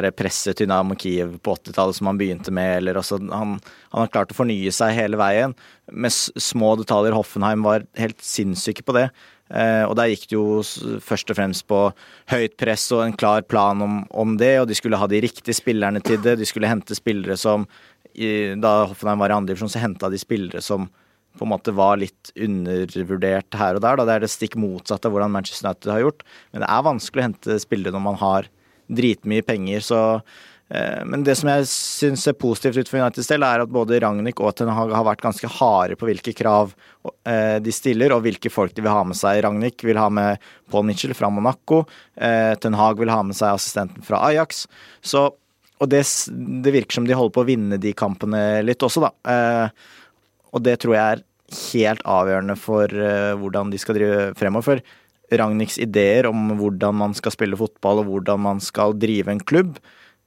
det 0.03 0.11
presset 0.19 0.57
til 0.57 0.67
Dynamo 0.67 0.97
Kiev 0.99 1.37
på 1.39 1.55
80-tallet 1.55 1.97
som 2.01 2.11
han 2.11 2.19
begynte 2.19 2.51
med. 2.51 2.81
Eller, 2.81 2.99
altså, 2.99 3.21
han, 3.23 3.55
han 3.93 4.03
har 4.03 4.11
klart 4.11 4.35
å 4.35 4.39
fornye 4.41 4.73
seg 4.75 4.97
hele 4.99 5.19
veien. 5.21 5.55
Med 5.91 6.11
små 6.11 6.75
detaljer. 6.81 7.15
Hoffenheim 7.15 7.63
var 7.63 7.87
helt 7.99 8.19
sinnssyke 8.19 8.83
på 8.83 8.99
det. 8.99 9.07
Eh, 9.53 9.83
og 9.85 9.95
der 9.99 10.09
gikk 10.09 10.25
det 10.31 10.37
jo 10.37 10.99
først 11.03 11.29
og 11.29 11.37
fremst 11.37 11.67
på 11.69 11.79
høyt 12.33 12.55
press 12.57 12.87
og 12.95 13.03
en 13.05 13.15
klar 13.17 13.45
plan 13.45 13.81
om, 13.85 14.01
om 14.09 14.35
det, 14.41 14.55
og 14.61 14.67
de 14.69 14.77
skulle 14.77 14.97
ha 14.97 15.07
de 15.09 15.21
riktige 15.23 15.55
spillerne 15.57 16.01
til 16.01 16.21
det. 16.23 16.39
De 16.41 16.49
skulle 16.49 16.69
hente 16.69 16.97
spillere 16.97 17.37
som 17.39 17.67
Da 18.13 18.71
Hoffenheim 18.85 19.21
var 19.23 19.31
i 19.31 19.33
andre 19.33 19.53
divisjon, 19.53 19.71
så 19.73 19.81
henta 19.81 20.05
de 20.13 20.19
spillere 20.21 20.61
som 20.61 20.85
på 21.33 21.47
en 21.47 21.49
måte 21.49 21.73
var 21.73 21.97
litt 21.97 22.29
undervurdert 22.37 23.57
her 23.57 23.77
og 23.77 23.81
der. 23.81 23.97
Da. 23.97 24.05
Det 24.05 24.15
er 24.15 24.25
det 24.25 24.29
stikk 24.29 24.57
motsatte 24.61 25.09
av 25.09 25.15
hvordan 25.15 25.33
Manchester 25.33 25.71
United 25.71 25.89
har 25.89 26.03
gjort. 26.03 26.25
Men 26.51 26.61
det 26.61 26.69
er 26.69 26.85
vanskelig 26.85 27.23
å 27.23 27.25
hente 27.25 27.57
spillere 27.63 27.95
når 27.95 28.05
man 28.05 28.19
har 28.21 28.49
dritmye 28.93 29.45
penger, 29.47 29.81
så 29.81 29.99
men 31.05 31.21
det 31.25 31.36
som 31.38 31.51
jeg 31.51 31.67
syns 31.69 32.23
er 32.29 32.38
positivt 32.39 32.79
ut 32.81 32.89
for 32.89 32.97
Uniteds 32.97 33.29
del, 33.29 33.45
er 33.45 33.62
at 33.62 33.71
både 33.73 33.99
Ragnhild 34.01 34.39
og 34.41 34.55
Ten 34.57 34.71
Hag 34.73 34.93
har 34.95 35.05
vært 35.05 35.21
ganske 35.21 35.49
harde 35.59 35.97
på 35.99 36.07
hvilke 36.09 36.33
krav 36.33 36.73
eh, 37.29 37.59
de 37.62 37.73
stiller, 37.75 38.15
og 38.15 38.23
hvilke 38.25 38.49
folk 38.49 38.73
de 38.73 38.81
vil 38.81 38.93
ha 38.93 39.03
med 39.05 39.19
seg. 39.19 39.43
Ragnhild 39.45 39.86
vil 39.86 40.01
ha 40.01 40.07
med 40.09 40.41
Paul 40.73 40.88
Mitchell 40.88 41.13
fra 41.17 41.29
Monaco. 41.33 41.83
eh, 42.17 42.55
Ten 42.57 42.77
Hag 42.79 42.97
vil 43.01 43.13
ha 43.13 43.21
med 43.21 43.38
seg 43.38 43.53
assistenten 43.53 44.05
fra 44.07 44.23
Ajax. 44.31 44.65
Så, 45.05 45.27
og 45.77 45.91
det, 45.93 46.01
det 46.65 46.73
virker 46.73 46.97
som 46.97 47.05
de 47.09 47.17
holder 47.17 47.38
på 47.38 47.45
å 47.45 47.49
vinne 47.51 47.77
de 47.77 47.93
kampene 47.93 48.63
litt 48.65 48.81
også, 48.81 49.05
da. 49.05 49.13
Eh, 49.29 50.01
og 50.53 50.65
det 50.65 50.79
tror 50.81 50.97
jeg 50.97 51.05
er 51.19 51.23
helt 51.73 52.03
avgjørende 52.09 52.57
for 52.57 52.89
eh, 52.89 53.33
hvordan 53.38 53.69
de 53.73 53.81
skal 53.81 53.97
drive 53.99 54.29
fremover. 54.39 54.81
Ragnhilds 55.33 55.79
ideer 55.81 56.27
om 56.29 56.55
hvordan 56.59 56.97
man 56.99 57.13
skal 57.17 57.33
spille 57.33 57.57
fotball 57.57 58.01
og 58.01 58.09
hvordan 58.09 58.41
man 58.43 58.62
skal 58.63 58.95
drive 58.97 59.31
en 59.33 59.41
klubb, 59.41 59.77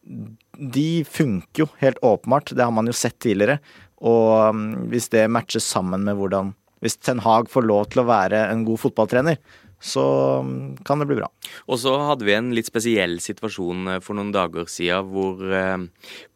de 0.06 1.04
funker 1.04 1.64
jo 1.64 1.68
helt 1.82 1.98
åpenbart. 2.02 2.54
Det 2.54 2.64
har 2.64 2.74
man 2.74 2.88
jo 2.88 2.94
sett 2.96 3.18
tidligere. 3.22 3.58
Og 4.06 4.54
um, 4.54 4.64
hvis 4.92 5.10
det 5.12 5.26
matches 5.32 5.66
sammen 5.66 6.04
med 6.04 6.18
hvordan 6.18 6.54
Hvis 6.84 6.98
Ten 7.00 7.22
Hag 7.24 7.48
får 7.48 7.64
lov 7.64 7.86
til 7.88 8.02
å 8.02 8.10
være 8.10 8.42
en 8.52 8.66
god 8.66 8.78
fotballtrener, 8.82 9.38
så 9.80 10.02
um, 10.44 10.74
kan 10.84 11.00
det 11.00 11.06
bli 11.08 11.16
bra. 11.18 11.28
Og 11.68 11.80
så 11.80 11.94
hadde 12.04 12.26
vi 12.28 12.34
en 12.36 12.50
litt 12.56 12.68
spesiell 12.68 13.18
situasjon 13.24 13.94
eh, 13.94 13.98
for 14.04 14.16
noen 14.16 14.30
dager 14.34 14.68
siden 14.70 15.08
hvor 15.12 15.40
eh, 15.40 15.84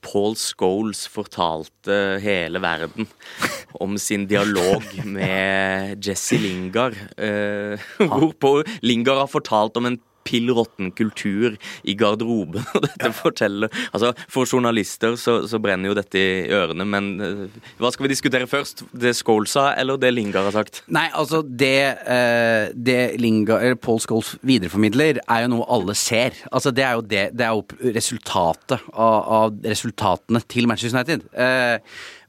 Paul 0.05 0.37
Scholes 0.41 1.07
fortalte 1.13 2.19
hele 2.25 2.61
verden 2.65 3.09
om 3.85 3.97
sin 4.01 4.27
dialog 4.31 4.85
med 5.05 6.05
Jesse 6.05 6.41
Lingard. 6.41 6.97
Eh, 7.17 7.81
hvorpå 8.13 8.59
Lingard 8.85 9.25
har 9.25 9.33
fortalt 9.33 9.81
om 9.81 9.89
en 9.89 10.01
pill 10.27 10.51
råtten 10.57 10.91
kultur 10.97 11.57
i 11.83 11.95
garderoben. 11.99 12.65
Og 12.75 12.87
dette 12.87 13.13
forteller 13.17 13.71
Altså, 13.91 14.13
For 14.31 14.49
journalister 14.49 15.17
så, 15.21 15.41
så 15.49 15.61
brenner 15.63 15.91
jo 15.91 15.97
dette 15.99 16.21
i 16.21 16.51
ørene, 16.55 16.87
men 16.89 17.11
eh, 17.25 17.59
hva 17.81 17.91
skal 17.93 18.07
vi 18.07 18.13
diskutere 18.13 18.49
først? 18.51 18.85
Det 18.93 19.15
Skål 19.17 19.49
sa, 19.51 19.71
eller 19.81 20.01
det 20.01 20.13
Lingard 20.15 20.51
har 20.51 20.57
sagt? 20.61 20.83
Nei, 20.93 21.07
altså 21.17 21.43
det, 21.45 21.75
eh, 22.05 22.71
det 22.75 22.99
Linga, 23.21 23.59
eller 23.61 23.79
Paul 23.81 24.01
Scholes 24.03 24.35
videreformidler, 24.47 25.23
er 25.25 25.45
jo 25.45 25.53
noe 25.57 25.69
alle 25.73 25.97
ser. 25.99 26.37
Altså 26.53 26.73
Det 26.75 26.87
er 26.87 26.97
jo, 26.99 27.05
det, 27.11 27.25
det 27.37 27.47
er 27.47 27.57
jo 27.57 27.93
resultatet 27.97 28.79
av, 28.93 29.19
av 29.41 29.61
resultatene 29.65 30.43
til 30.51 30.69
Manchester 30.71 30.99
United. 31.01 31.27
Eh, 31.35 31.79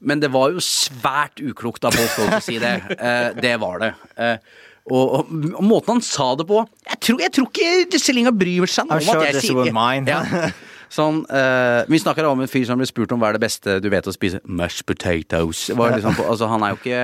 men 0.02 0.22
det 0.22 0.32
var 0.34 0.52
jo 0.54 0.62
svært 0.64 1.42
uklokt 1.42 1.84
av 1.86 1.94
Paul 1.96 2.10
Scholes 2.10 2.40
å 2.40 2.44
si 2.44 2.58
det. 2.62 2.74
Eh, 3.02 3.30
det 3.42 3.56
var 3.62 3.80
det. 3.82 3.92
Eh, 4.16 4.36
og, 4.90 5.02
og, 5.14 5.32
og 5.54 5.62
måten 5.62 5.96
han 5.96 6.02
sa 6.02 6.32
det 6.34 6.46
på 6.48 6.58
Jeg 6.88 6.98
tror, 7.06 7.20
jeg 7.22 7.32
tror 7.36 7.50
ikke 7.52 7.66
Jesse 7.94 8.32
bryr 8.34 8.70
seg 8.70 8.90
om 8.90 8.98
sure 8.98 9.20
at 9.20 9.36
jeg 9.36 9.44
sier 9.46 9.68
det 9.68 9.74
mine. 9.76 10.10
Ja. 10.10 10.50
Sånn, 10.92 11.22
uh, 11.30 11.88
Vi 11.88 12.00
snakker 12.02 12.26
om 12.28 12.42
en 12.44 12.50
fyr 12.50 12.66
som 12.68 12.80
ble 12.80 12.86
spurt 12.88 13.12
om 13.14 13.22
hva 13.22 13.30
er 13.30 13.38
det 13.38 13.46
beste 13.46 13.78
du 13.80 13.88
vet 13.92 14.08
å 14.08 14.12
spise. 14.12 14.42
Mashed 14.44 14.84
potatoes. 14.88 15.70
Var 15.72 15.94
liksom 15.96 16.18
på, 16.18 16.26
altså, 16.28 16.50
han 16.50 16.66
er 16.66 16.74
jo 16.74 16.80
ikke 16.82 17.00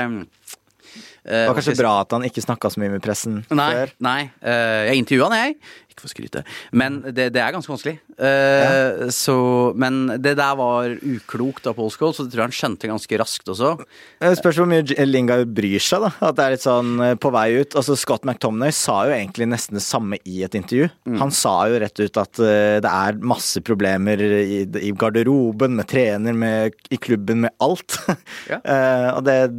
Det 1.28 1.44
var 1.50 1.58
kanskje 1.58 1.76
bra 1.80 1.92
at 2.02 2.16
han 2.16 2.24
ikke 2.28 2.44
snakka 2.44 2.70
så 2.72 2.80
mye 2.82 2.94
med 2.96 3.04
pressen 3.04 3.42
Nei, 3.52 3.68
før. 3.76 3.92
nei 4.04 4.18
eh, 4.40 4.88
jeg 4.88 5.04
intervjua 5.04 5.28
han, 5.28 5.38
jeg. 5.42 5.58
Ikke 5.92 6.04
for 6.04 6.08
å 6.08 6.12
skryte. 6.12 6.42
Men 6.78 7.00
det, 7.06 7.28
det 7.34 7.42
er 7.42 7.54
ganske 7.54 7.72
vanskelig. 7.72 7.96
Ja. 8.18 9.08
så, 9.14 9.34
men 9.78 10.08
det 10.18 10.32
der 10.40 10.56
var 10.58 10.90
uklokt 10.90 11.68
av 11.70 11.76
Paul 11.78 11.90
Scholes, 11.94 12.18
så 12.18 12.24
det 12.26 12.32
tror 12.32 12.42
jeg 12.42 12.48
han 12.48 12.56
skjønte 12.56 12.90
ganske 12.90 13.18
raskt 13.20 13.50
også. 13.52 13.74
Det 14.18 14.32
spørs 14.40 14.58
hvor 14.58 14.68
mye 14.70 15.06
Lingard 15.06 15.52
bryr 15.54 15.82
seg, 15.82 16.06
da. 16.06 16.10
At 16.28 16.38
det 16.38 16.46
er 16.46 16.54
litt 16.56 16.64
sånn 16.64 16.92
eh, 17.04 17.14
på 17.20 17.32
vei 17.34 17.46
ut. 17.60 17.76
Altså 17.78 17.96
Scott 17.98 18.26
McTominay 18.26 18.74
sa 18.74 19.00
jo 19.08 19.14
egentlig 19.16 19.48
nesten 19.52 19.78
det 19.78 19.84
samme 19.86 20.18
i 20.24 20.42
et 20.46 20.56
intervju. 20.58 20.88
Han 21.20 21.34
sa 21.34 21.54
jo 21.70 21.78
rett 21.82 22.02
ut 22.02 22.22
at 22.22 22.42
eh, 22.42 22.78
det 22.84 22.92
er 22.92 23.20
masse 23.34 23.62
problemer 23.66 24.22
i, 24.22 24.62
i 24.82 24.94
garderoben, 24.98 25.76
med 25.78 25.88
trener, 25.90 26.34
med, 26.36 26.78
i 26.90 26.98
klubben, 27.00 27.44
med 27.46 27.54
alt. 27.64 28.00
Ja. 28.50 28.62
Eh, 28.68 29.08
og 29.14 29.22
det 29.24 29.34
eh, 29.46 29.52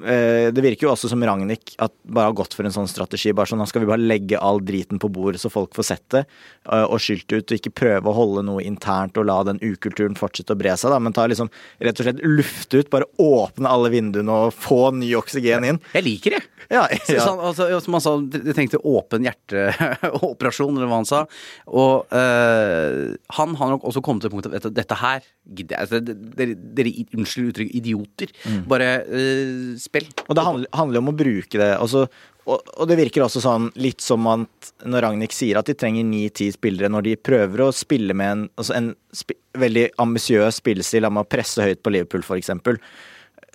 det 0.00 0.62
virker 0.64 0.86
jo 0.86 0.92
også 0.94 1.10
som 1.10 1.22
Ragnhild 1.24 1.74
at 1.82 1.92
bare 2.08 2.30
har 2.30 2.36
gått 2.38 2.54
for 2.56 2.66
en 2.66 2.74
sånn 2.74 2.88
strategi. 2.88 3.32
bare 3.36 3.50
sånn, 3.50 3.60
Nå 3.60 3.68
skal 3.68 3.82
vi 3.84 3.90
bare 3.90 4.02
legge 4.02 4.38
all 4.40 4.60
driten 4.64 5.00
på 5.00 5.10
bordet 5.12 5.40
så 5.42 5.50
folk 5.52 5.74
får 5.76 5.86
sett 5.86 6.06
det, 6.14 6.24
eh, 6.70 6.84
og 6.84 7.00
skylt 7.02 7.30
ut. 7.32 7.50
Og 7.50 7.56
ikke 7.58 7.74
prøve 7.74 8.10
å 8.10 8.16
holde 8.16 8.44
noe 8.46 8.64
internt 8.64 9.18
og 9.20 9.26
la 9.28 9.40
den 9.46 9.60
ukulturen 9.62 10.18
fortsette 10.18 10.54
å 10.54 10.60
bre 10.60 10.76
seg. 10.76 10.90
da, 10.90 10.98
Men 10.98 11.12
ta 11.16 11.26
liksom 11.26 11.50
rett 11.80 12.00
og 12.00 12.06
slett 12.06 12.24
lufte 12.24 12.80
ut, 12.80 12.90
bare 12.90 13.08
åpne 13.18 13.68
alle 13.68 13.90
vinduene 13.90 14.30
og 14.30 14.54
få 14.54 14.92
ny 14.94 15.12
oksygen 15.18 15.66
inn. 15.66 15.80
Jeg 15.94 16.06
liker 16.06 16.36
det. 16.36 16.42
Ja, 16.70 16.86
ja. 17.08 17.24
sånn, 17.24 17.40
altså, 17.40 17.68
som 17.82 17.96
han 17.96 18.04
sa, 18.04 18.16
de 18.20 18.54
tenkte 18.54 18.80
åpen 18.86 19.26
hjerteoperasjon, 19.26 20.76
eller 20.76 20.90
hva 20.90 21.00
han 21.02 21.08
sa. 21.08 21.24
Og 21.66 22.06
øh, 22.14 23.16
han 23.38 23.56
har 23.58 23.74
nok 23.74 23.86
også 23.90 24.02
kommet 24.04 24.26
til 24.26 24.32
punktet 24.32 24.54
at 24.60 24.74
dette 24.74 25.00
her 25.00 25.24
gidder 25.50 25.76
jeg 25.76 25.86
altså, 25.86 26.00
Dere, 26.40 26.56
dere 26.78 26.92
unnskyld 27.16 27.52
uttrykk, 27.52 27.72
idioter. 27.80 28.34
Bare 28.70 28.90
uh, 29.06 29.72
spill. 29.80 30.08
Og 30.28 30.36
det 30.38 30.46
handler, 30.46 30.70
handler 30.76 31.02
om 31.02 31.12
å 31.12 31.16
bruke 31.16 31.60
det. 31.60 31.70
Altså, 31.76 32.06
og, 32.48 32.72
og 32.76 32.88
det 32.90 32.98
virker 33.00 33.24
også 33.24 33.42
sånn 33.44 33.68
litt 33.80 34.02
som 34.04 34.26
at 34.30 34.72
når 34.88 35.06
Ragnhild 35.06 35.34
sier 35.34 35.60
at 35.60 35.68
de 35.68 35.76
trenger 35.78 36.06
ni-ti 36.06 36.50
spillere, 36.54 36.90
når 36.92 37.06
de 37.06 37.16
prøver 37.30 37.64
å 37.66 37.70
spille 37.76 38.16
med 38.16 38.32
en, 38.34 38.44
altså 38.60 38.76
en 38.78 38.92
sp 39.14 39.36
veldig 39.60 39.88
ambisiøs 39.98 40.60
spillestil 40.60 41.02
la 41.02 41.10
å 41.10 41.26
presse 41.26 41.64
høyt 41.64 41.80
på 41.82 41.90
Liverpool, 41.90 42.22
f.eks., 42.22 42.52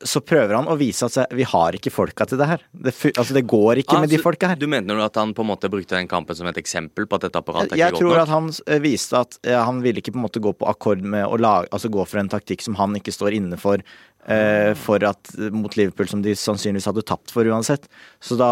så 0.03 0.19
prøver 0.19 0.57
han 0.57 0.67
å 0.67 0.75
vise 0.79 1.07
at 1.07 1.33
vi 1.35 1.45
har 1.47 1.75
ikke 1.77 1.91
folka 1.93 2.25
til 2.27 2.39
det 2.41 2.47
her. 2.49 2.63
Det, 2.71 2.91
altså, 3.13 3.35
det 3.37 3.45
går 3.47 3.81
ikke 3.81 3.99
med 4.03 4.11
de 4.11 4.19
folka 4.19 4.49
her. 4.51 4.59
Du 4.59 4.67
mener 4.71 4.99
at 5.05 5.15
han 5.19 5.31
på 5.35 5.45
en 5.45 5.49
måte 5.53 5.69
brukte 5.71 5.95
den 5.95 6.09
kampen 6.11 6.35
som 6.35 6.49
et 6.49 6.59
eksempel 6.59 7.07
på 7.07 7.19
at 7.19 7.27
dette 7.27 7.39
apparatet 7.39 7.75
er 7.75 7.79
Jeg 7.79 7.95
ikke 7.95 8.03
tror 8.03 8.11
godt 8.11 8.23
at 8.25 8.33
han 8.33 8.49
eh, 8.51 8.81
viste 8.83 9.21
at 9.21 9.39
ja, 9.47 9.61
han 9.67 9.79
ville 9.85 10.03
ikke 10.03 10.15
på 10.15 10.19
en 10.19 10.25
måte 10.27 10.43
gå 10.43 10.51
på 10.57 10.67
akkord 10.67 11.05
med 11.05 11.23
å 11.23 11.39
lage, 11.39 11.71
altså 11.71 11.91
gå 11.93 12.03
for 12.03 12.21
en 12.21 12.31
taktikk 12.31 12.65
som 12.65 12.75
han 12.79 12.97
ikke 12.99 13.13
står 13.15 13.37
inne 13.37 13.59
for, 13.61 13.83
eh, 14.27 14.71
for 14.79 15.05
at, 15.07 15.31
mot 15.55 15.79
Liverpool, 15.79 16.11
som 16.11 16.25
de 16.25 16.35
sannsynligvis 16.39 16.89
hadde 16.91 17.05
tapt 17.07 17.31
for 17.35 17.47
uansett. 17.47 17.87
Så 18.19 18.39
da 18.39 18.51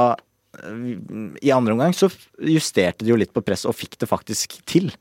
eh, 0.64 0.94
I 1.44 1.56
andre 1.56 1.76
omgang 1.76 1.98
så 1.98 2.12
justerte 2.40 3.04
de 3.04 3.12
jo 3.12 3.20
litt 3.20 3.36
på 3.36 3.44
presset, 3.44 3.68
og 3.68 3.80
fikk 3.80 4.00
det 4.00 4.12
faktisk 4.12 4.62
til 4.70 4.94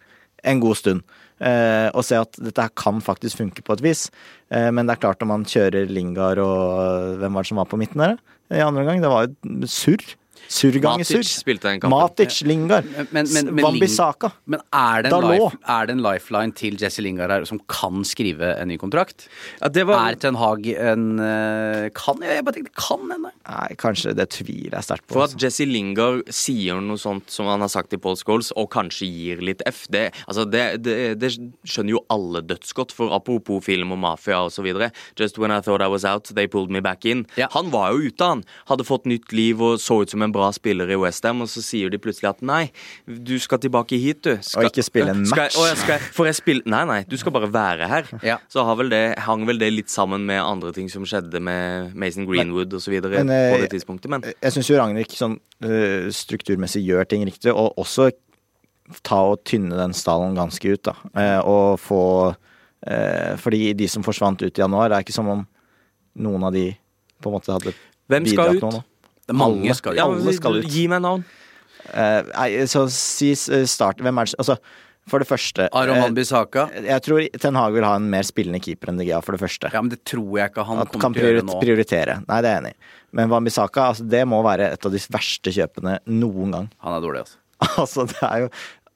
en 0.43 0.63
god 0.63 0.81
stund. 0.81 1.07
Eh, 1.43 1.89
og 1.91 2.05
se 2.07 2.21
at 2.23 2.39
dette 2.39 2.63
her 2.63 2.73
kan 2.79 3.03
faktisk 3.03 3.41
funke 3.41 3.65
på 3.67 3.75
et 3.75 3.85
vis. 3.85 4.07
Eh, 4.55 4.71
men 4.71 4.87
det 4.87 4.97
er 4.97 5.03
klart 5.03 5.23
når 5.23 5.31
man 5.33 5.47
kjører 5.49 5.91
Lingard 5.91 6.39
og 6.43 7.19
Hvem 7.19 7.35
var 7.35 7.43
det 7.43 7.51
som 7.51 7.63
var 7.63 7.71
på 7.71 7.81
midten 7.81 8.05
der? 8.05 8.19
I 8.53 8.63
andre 8.63 8.85
omgang? 8.85 9.03
Det 9.03 9.11
var 9.11 9.27
jo 9.27 9.71
surr. 9.71 10.05
Surr 10.53 10.77
ganger. 10.83 11.07
Matic 11.07 11.31
spilte 11.33 11.71
den 11.71 11.81
kampen. 11.81 11.95
Matic, 11.97 12.43
Lingard, 12.45 12.85
Men- 13.11 13.27
men- 13.33 14.61
er 14.73 15.03
det, 15.03 15.13
en 15.13 15.29
life, 15.29 15.57
er 15.67 15.87
det 15.87 15.95
en 15.97 16.03
lifeline 16.03 16.53
til 16.55 16.77
Jesse 16.77 17.03
Lingard 17.03 17.31
her 17.31 17.45
som 17.49 17.59
kan 17.69 18.03
skrive 18.05 18.53
en 18.61 18.69
ny 18.69 18.77
kontrakt? 18.77 19.29
Ja, 19.61 19.69
det 19.69 19.87
var, 19.87 20.11
Er 20.11 20.15
Ten 20.17 20.35
Hag 20.35 20.67
en 20.67 21.19
eh, 21.19 21.89
Kan 21.95 22.21
jeg? 22.21 22.37
Jeg 22.37 22.45
bare 22.45 22.55
tenkte 22.55 22.75
kan 22.77 23.09
hende. 23.11 23.31
Nei, 23.49 23.69
kanskje 23.81 24.15
det 24.15 24.29
tviler 24.31 24.77
jeg 24.77 24.85
sterkt 24.85 25.07
på. 25.07 25.15
For 25.15 25.25
at 25.25 25.31
altså. 25.33 25.47
Jesse 25.47 25.67
Lingard 25.69 26.23
sier 26.29 26.81
noe 26.81 27.01
sånt 27.01 27.31
som 27.33 27.47
han 27.47 27.61
har 27.61 27.69
sagt 27.73 27.91
til 27.91 27.99
Paul 27.99 28.17
Scholes, 28.17 28.53
og 28.57 28.71
kanskje 28.71 29.09
gir 29.09 29.41
litt 29.45 29.63
F, 29.67 29.87
det, 29.93 30.13
altså 30.29 30.45
det, 30.51 30.83
det, 30.83 31.19
det 31.21 31.33
skjønner 31.65 31.97
jo 31.97 32.05
alle 32.13 32.43
dødsgodt. 32.43 32.93
For 32.93 33.13
apropos 33.15 33.65
film 33.65 33.93
og 33.93 33.99
mafia 34.03 34.43
osv. 34.45 34.69
Just 35.19 35.39
when 35.39 35.51
I 35.51 35.61
thought 35.61 35.83
I 35.83 35.89
was 35.89 36.05
out, 36.05 36.25
they 36.35 36.47
pulled 36.47 36.71
me 36.71 36.81
back 36.81 37.05
in. 37.05 37.27
Ja. 37.37 37.49
Han 37.53 37.71
var 37.71 37.93
jo 37.93 38.09
ute, 38.09 38.25
han. 38.25 38.45
Hadde 38.69 38.85
fått 38.85 39.07
nytt 39.07 39.33
liv 39.33 39.61
og 39.63 39.79
så 39.81 40.03
ut 40.03 40.11
som 40.11 40.23
en 40.23 40.33
bra 40.35 40.42
spiller 40.51 40.91
i 40.91 40.97
Westham, 40.99 41.45
og 41.45 41.51
så 41.53 41.63
sier 41.63 41.93
de 41.93 42.01
plutselig 42.03 42.31
at 42.33 42.43
nei, 42.43 42.63
du 43.07 43.37
skal 43.43 43.61
tilbake 43.63 43.99
hit, 44.03 44.23
du. 44.27 44.33
Skal, 44.43 44.65
Og 44.67 44.73
ikke 44.73 44.85
spille 44.87 45.15
en 45.15 45.23
match. 45.23 45.55
Skal, 45.55 45.69
jeg 45.71 45.79
skal, 45.85 46.09
for 46.17 46.29
jeg 46.29 46.39
spiller 46.41 46.67
Nei, 46.73 46.83
nei, 46.89 46.99
du 47.09 47.17
skal 47.21 47.35
bare 47.35 47.49
være 47.53 47.89
her. 47.91 48.11
Ja. 48.27 48.39
Så 48.51 48.65
har 48.67 48.77
vel 48.81 48.91
det, 48.93 49.03
hang 49.23 49.47
vel 49.49 49.61
det 49.63 49.71
litt 49.73 49.93
sammen 49.93 50.27
med 50.27 50.43
andre 50.43 50.73
ting 50.75 50.91
som 50.93 51.07
skjedde 51.09 51.41
med 51.43 51.95
Mason 51.99 52.27
Greenwood 52.27 52.75
osv. 52.75 52.99
på 52.99 53.15
Men, 53.15 53.31
eh, 53.31 53.61
det 53.63 53.71
tidspunktet, 53.77 54.11
men 54.11 54.27
Jeg 54.27 54.57
syns 54.57 54.71
jo 54.71 54.79
Ragnhild 54.81 55.15
sånn 55.17 55.39
øh, 55.63 56.11
strukturmessig 56.15 56.83
gjør 56.87 57.09
ting 57.09 57.27
riktig, 57.29 57.53
og 57.55 57.79
også 57.81 58.11
ta 59.07 59.21
og 59.33 59.43
tynne 59.49 59.77
den 59.79 59.95
stallen 59.97 60.37
ganske 60.37 60.75
ut, 60.75 60.83
da. 60.89 60.95
Eh, 61.17 61.41
og 61.47 61.81
få 61.81 62.03
eh, 62.87 63.35
Fordi 63.41 63.73
de 63.79 63.89
som 63.89 64.05
forsvant 64.05 64.43
ut 64.43 64.51
i 64.51 64.63
januar, 64.65 64.91
det 64.91 64.99
er 64.99 65.07
ikke 65.07 65.17
som 65.17 65.31
om 65.33 65.45
noen 66.23 66.49
av 66.49 66.55
de 66.55 66.69
på 67.23 67.31
en 67.31 67.37
måte 67.39 67.55
hadde 67.55 67.75
Hvem 68.11 68.27
skal 68.29 68.59
ut? 68.59 68.65
noe. 68.67 68.83
Det 69.27 69.35
er 69.35 69.39
mange 69.39 69.63
Alle. 69.65 69.75
skal 69.79 69.99
Ja, 69.99 70.07
Alle 70.11 70.35
skal 70.37 70.61
ut. 70.61 70.69
Gi 70.73 70.87
meg 70.91 71.03
navn. 71.05 71.25
Uh, 71.93 72.23
nei, 72.31 72.49
så 72.71 72.85
si 72.95 73.33
eh, 73.35 73.65
start 73.67 73.99
Hvem 73.99 74.21
er 74.23 74.29
det 74.31 74.37
Altså, 74.39 74.55
for 75.11 75.19
det 75.19 75.27
første 75.27 75.65
Aron 75.75 75.97
eh, 75.99 76.03
Van 76.05 76.15
Bissaka. 76.15 76.69
Jeg 76.87 77.03
tror 77.03 77.25
Ten 77.43 77.59
Hag 77.59 77.73
vil 77.75 77.83
ha 77.87 77.97
en 77.99 78.07
mer 78.13 78.23
spillende 78.23 78.61
keeper 78.63 78.93
enn 78.93 79.01
De 79.01 79.07
Gea, 79.09 79.19
for 79.25 79.35
det 79.35 79.43
første. 79.43 79.71
Ja, 79.75 79.81
men 79.83 79.91
det 79.91 79.99
tror 80.07 80.37
jeg 80.39 80.53
ikke 80.53 80.63
han 80.69 80.83
At 80.85 80.93
kommer 80.95 81.19
til 81.19 81.27
å 81.27 81.33
gjøre 81.33 81.47
nå. 81.49 81.57
prioritere. 81.65 82.21
Nei, 82.29 82.39
det 82.45 82.53
er 82.53 82.55
jeg 82.55 82.63
enig 82.63 82.75
i. 82.77 82.93
Men 83.19 83.33
Wambisaka, 83.35 83.89
altså, 83.93 84.07
det 84.15 84.23
må 84.31 84.39
være 84.47 84.71
et 84.77 84.87
av 84.87 84.95
de 84.95 85.03
verste 85.19 85.53
kjøpene 85.59 85.97
noen 86.23 86.55
gang. 86.55 86.71
Han 86.87 86.95
er 86.97 87.03
dårlig, 87.05 87.25
altså. 87.27 87.43
Altså, 87.83 88.07
det 88.11 88.23
er 88.31 88.47
jo 88.47 88.49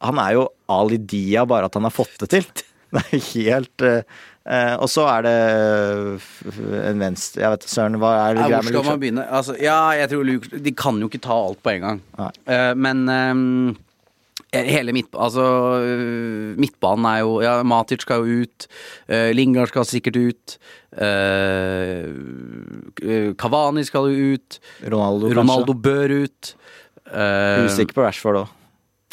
Han 0.06 0.18
er 0.22 0.32
jo 0.38 0.46
Ali 0.78 0.98
Dia, 1.02 1.42
bare 1.48 1.66
at 1.70 1.74
han 1.78 1.86
har 1.90 1.94
fått 1.94 2.16
det 2.22 2.30
til. 2.36 2.46
Det 2.94 3.02
er 3.02 3.26
helt 3.32 3.82
eh, 3.82 4.22
eh, 4.46 4.74
Og 4.78 4.88
så 4.92 5.04
er 5.10 5.26
det 5.26 5.34
en 6.90 7.00
venstre 7.02 7.42
Jeg 7.42 7.50
vet 7.54 7.64
ikke, 7.66 7.74
søren, 7.74 7.98
hva 8.02 8.12
er 8.20 8.34
det 8.36 8.44
Ja, 8.44 8.46
greia 8.48 8.60
hvor 8.60 8.64
med 8.68 8.74
skal 8.74 8.86
man 8.90 9.00
begynne? 9.02 9.26
Altså, 9.40 9.56
ja, 9.60 9.80
jeg 9.98 10.10
tror 10.12 10.24
Luke 10.28 10.62
De 10.68 10.72
kan 10.72 11.00
jo 11.02 11.08
ikke 11.10 11.22
ta 11.26 11.34
alt 11.48 11.60
på 11.62 11.74
en 11.76 11.84
gang. 11.86 12.00
Eh, 12.46 12.72
men 12.78 13.04
ehm, 13.12 13.76
hele 14.56 14.92
midt, 14.96 15.10
altså, 15.12 15.42
midtbanen 16.56 17.04
er 17.10 17.18
jo 17.24 17.40
Ja, 17.44 17.56
Matic 17.66 18.06
skal 18.06 18.22
jo 18.24 18.44
ut. 18.46 18.66
Uh, 19.10 19.28
Lingard 19.36 19.68
skal 19.68 19.84
sikkert 19.84 20.16
ut. 20.16 20.54
eh, 20.96 22.06
eh, 23.02 23.34
Cavani 23.36 23.84
skal 23.84 24.08
jo 24.14 24.36
ut. 24.36 24.58
Ronaldo, 24.86 25.28
Ronaldo 25.36 25.74
bør 25.74 26.14
ut. 26.24 26.54
Eh. 27.10 27.66
Usikker 27.66 27.94
på 27.98 28.06
Rashford 28.06 28.40
òg. 28.44 28.48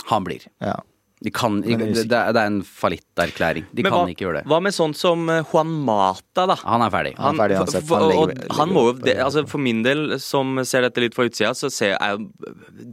han 0.10 0.24
blir. 0.24 0.46
Ja. 0.64 0.78
De 1.24 1.32
kan, 1.32 1.62
det, 1.64 1.78
det 2.04 2.12
er 2.20 2.36
en 2.44 2.58
fallitterklæring. 2.68 3.66
De 3.72 3.84
Men 3.86 3.92
kan 3.94 4.00
hva, 4.02 4.12
ikke 4.12 4.26
gjøre 4.26 4.42
det. 4.42 4.46
Hva 4.52 4.60
med 4.66 4.76
sånn 4.76 4.94
som 4.98 5.24
eh, 5.32 5.42
Juan 5.54 5.72
Mata, 5.88 6.46
da? 6.52 6.58
Han 6.66 6.84
er 6.84 6.92
ferdig. 6.92 7.14
Han 7.18 7.36
er 7.40 7.40
ferdig 7.40 7.58
for- 7.62 7.88
for- 7.88 8.04
han 8.04 8.10
legger- 8.12 8.34
legger 8.44 8.58
han 8.60 8.70
må 8.76 8.84
jo 8.90 8.94
det, 9.00 9.16
altså 9.24 9.46
For 9.48 9.58
min 9.64 9.82
del, 9.84 10.20
som 10.20 10.60
ser 10.68 10.82
dette 10.82 11.00
litt 11.06 11.16
fra 11.16 11.26
utsida, 11.30 11.54
så 11.56 11.72
ser 11.72 11.96
jeg 11.96 12.28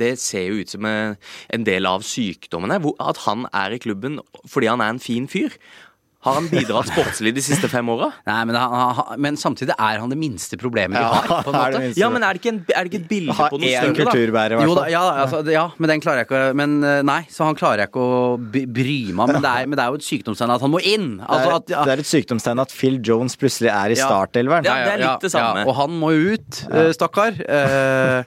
Det 0.00 0.12
ser 0.18 0.46
jo 0.48 0.60
ut 0.62 0.68
som 0.70 0.86
en 0.86 1.64
del 1.64 1.86
av 1.86 2.02
sykdommen 2.06 2.70
her. 2.70 2.80
At 3.00 3.16
han 3.26 3.46
er 3.52 3.72
i 3.72 3.78
klubben 3.82 4.20
fordi 4.46 4.68
han 4.70 4.80
er 4.80 4.90
en 4.94 4.98
fin 5.02 5.26
fyr. 5.26 5.50
Har 6.20 6.34
han 6.36 6.48
bidratt 6.52 6.90
sportslig 6.90 7.30
de 7.32 7.40
siste 7.40 7.68
fem 7.72 7.88
åra? 7.88 8.10
Nei, 8.28 8.40
men, 8.44 8.56
han, 8.60 8.72
han, 8.98 9.20
men 9.24 9.38
samtidig 9.40 9.72
er 9.72 10.02
han 10.02 10.10
det 10.12 10.18
minste 10.20 10.58
problemet 10.60 10.98
vi 11.00 11.04
har. 11.06 11.44
På 11.46 11.48
en 11.48 11.56
måte. 11.62 11.80
Ja, 11.96 12.10
men 12.12 12.26
er 12.26 12.36
det 12.36 12.42
ikke, 12.42 12.52
en, 12.52 12.58
er 12.76 12.84
det 12.84 12.90
ikke 12.92 13.00
et 13.00 13.08
bilde 13.08 13.36
Ha 13.38 13.46
på 13.48 13.60
noe 13.62 13.70
større, 13.70 13.94
da? 13.96 14.04
kulturbærer, 14.10 14.52
i 14.52 14.58
hvert 14.60 14.68
Jo 14.68 14.74
da, 14.76 14.82
fall. 14.84 14.92
ja, 14.92 15.04
altså, 15.24 15.40
ja, 15.54 15.62
men 15.80 15.92
den 15.94 16.02
klarer 16.04 16.20
jeg 16.20 16.28
ikke 16.28 16.42
å- 16.50 16.58
Men 16.60 16.74
eh, 16.84 16.98
nei, 17.08 17.22
så 17.32 17.46
han 17.48 17.56
klarer 17.56 17.84
jeg 17.86 17.92
ikke 17.92 18.04
å 18.04 18.20
bry 18.76 18.98
meg 19.16 19.24
om. 19.24 19.32
Men 19.32 19.40
det 19.48 19.54
er, 19.54 19.70
men 19.72 19.80
det 19.80 19.86
er 19.86 19.94
jo 19.96 20.00
et 20.02 20.08
sykdomstegn 20.10 20.54
at 20.58 20.66
han 20.68 20.74
må 20.76 20.82
inn. 20.92 21.08
Det 21.22 21.30
Altså, 21.30 21.56
at, 21.56 21.72
ja, 21.72 21.86
det 21.88 21.96
er 21.96 22.04
et 22.04 22.10
sykdomstegn 22.12 22.64
at 22.66 22.76
Phil 22.76 23.00
Jones 23.00 23.40
plutselig 23.40 23.72
er 23.72 23.96
i 23.96 23.96
Ja. 23.96 24.10
startelveren. 24.12 24.68
Ja, 24.68 24.76
det 24.84 24.92
er 24.98 25.04
litt 25.06 25.24
det 25.24 25.32
samme. 25.32 25.64
Ja, 25.64 25.70
og 25.72 25.76
han 25.80 25.96
må 26.04 26.12
jo 26.12 26.36
ut, 26.36 26.62
eh, 26.68 26.92
stakkar. 27.00 27.40
Eh, 27.48 28.22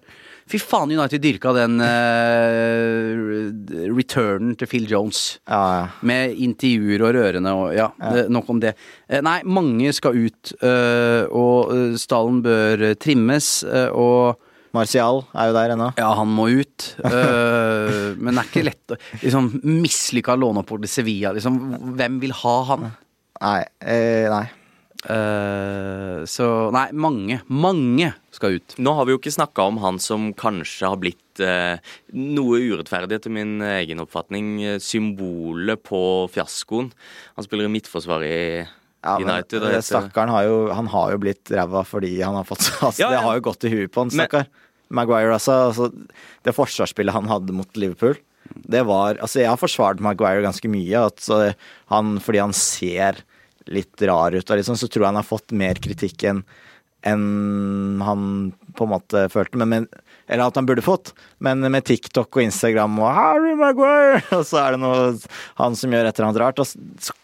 fy 0.53 0.59
faen, 0.61 0.91
United 0.93 1.21
dyrka 1.23 1.49
den 1.57 1.79
uh, 1.81 3.89
returnen 3.97 4.53
til 4.59 4.69
Phil 4.69 4.85
Jones. 4.91 5.23
Ja, 5.49 5.61
ja. 5.79 5.83
Med 6.05 6.35
intervjuer 6.45 7.03
og 7.07 7.15
rørende 7.17 7.53
og 7.57 7.73
ja, 7.75 7.89
det- 8.13 8.27
nok 8.33 8.49
om 8.53 8.61
det. 8.63 8.75
Eh, 9.09 9.21
Nei, 9.25 9.39
mange 9.45 9.93
skal 9.97 10.17
ut, 10.17 10.53
uh, 10.63 11.25
og 11.33 11.73
stallen 11.99 12.41
bør 12.45 12.93
trimmes, 13.01 13.61
uh, 13.67 13.89
og 13.93 14.39
Martial 14.73 15.19
er 15.37 15.51
jo 15.51 15.53
der 15.53 15.75
ennå. 15.75 15.91
ja, 16.01 16.07
han 16.17 16.31
må 16.33 16.47
ut. 16.49 16.87
Uh, 17.03 18.13
men 18.17 18.33
det 18.33 18.41
er 18.41 18.47
ikke 18.49 18.63
lett 18.65 18.93
å 18.95 18.97
liksom, 19.21 19.51
Mislykka 19.63 20.33
låneopphold 20.37 20.85
til 20.87 20.93
Sevilla, 20.95 21.33
liksom. 21.35 21.59
Hvem 21.97 22.17
vil 22.23 22.33
ha 22.39 22.55
han? 22.71 22.87
Nei. 23.43 23.59
Nei. 24.33 24.45
Eh, 25.09 26.23
så 26.29 26.47
Nei, 26.73 26.87
mange. 26.95 27.39
Mange 27.51 28.11
skal 28.33 28.57
ut. 28.59 28.75
Nå 28.81 28.93
har 28.97 29.07
vi 29.07 29.13
jo 29.15 29.19
ikke 29.21 29.33
snakka 29.35 29.65
om 29.69 29.79
han 29.83 29.99
som 30.01 30.29
kanskje 30.39 30.89
har 30.89 30.99
blitt 31.01 31.41
eh, 31.43 31.81
noe 32.15 32.61
urettferdig, 32.61 33.19
etter 33.19 33.33
min 33.33 33.57
egen 33.73 34.01
oppfatning, 34.03 34.53
eh, 34.63 34.79
symbolet 34.83 35.81
på 35.85 35.99
fiaskoen. 36.33 36.91
Han 37.37 37.47
spiller 37.47 37.69
i 37.69 37.73
midtforsvaret 37.75 38.29
i 38.29 38.43
Ja, 39.03 39.17
men 39.19 39.33
United. 39.33 39.59
og 39.65 39.73
det 39.73 39.81
Stakkaren 39.83 40.31
har 40.31 40.45
jo, 40.47 40.57
han 40.71 40.87
har 40.93 41.11
jo 41.11 41.17
blitt 41.25 41.49
ræva 41.51 41.81
fordi 41.83 42.13
han 42.23 42.37
har 42.39 42.45
fått 42.47 42.63
altså, 42.79 43.01
Ja, 43.03 43.09
ja. 43.09 43.15
Det 43.17 43.23
har 43.25 43.39
jo 43.39 43.47
gått 43.49 43.65
i 43.67 43.73
huet 43.73 43.91
på 43.91 44.05
han, 44.05 44.13
Men- 44.13 44.23
stakkar. 44.27 44.47
Maguire, 44.93 45.33
altså, 45.33 45.53
altså. 45.71 45.87
Det 46.45 46.53
forsvarsspillet 46.53 47.15
han 47.15 47.25
hadde 47.31 47.53
mot 47.55 47.75
Liverpool, 47.79 48.13
det 48.69 48.83
var 48.85 49.17
Altså, 49.23 49.39
jeg 49.41 49.49
har 49.49 49.57
forsvart 49.57 49.99
Maguire 50.03 50.43
ganske 50.45 50.69
mye, 50.69 50.99
at 51.07 51.17
så 51.23 51.37
han 51.89 52.19
Fordi 52.21 52.41
han 52.43 52.53
ser 52.53 53.23
litt 53.71 54.01
rar 54.07 54.35
ut, 54.35 54.49
liksom, 54.49 54.77
så 54.79 54.87
tror 54.89 55.03
jeg 55.03 55.11
han 55.11 55.21
har 55.21 55.27
fått 55.27 55.55
mer 55.55 55.79
kritikk 55.83 56.27
enn 56.29 56.43
enn 57.03 57.99
han 57.99 58.21
på 58.77 58.85
en 58.85 58.93
måte 58.93 59.25
følte, 59.31 59.59
men 59.59 59.69
men, 59.73 59.87
eller 60.31 60.47
at 60.47 60.55
han 60.55 60.67
burde 60.67 60.85
fått. 60.85 61.11
Men 61.43 61.59
med 61.59 61.83
TikTok 61.83 62.31
og 62.31 62.45
Instagram 62.45 62.95
og 63.01 63.09
'Harry 63.11 63.57
Maguire', 63.59 64.23
og 64.37 64.45
så 64.47 64.61
er 64.61 64.75
det 64.75 64.83
noe 64.85 65.09
han 65.59 65.75
som 65.75 65.91
gjør 65.91 66.07
et 66.07 66.15
eller 66.15 66.29
annet 66.29 66.41
rart. 66.41 66.63
Så, 66.63 67.15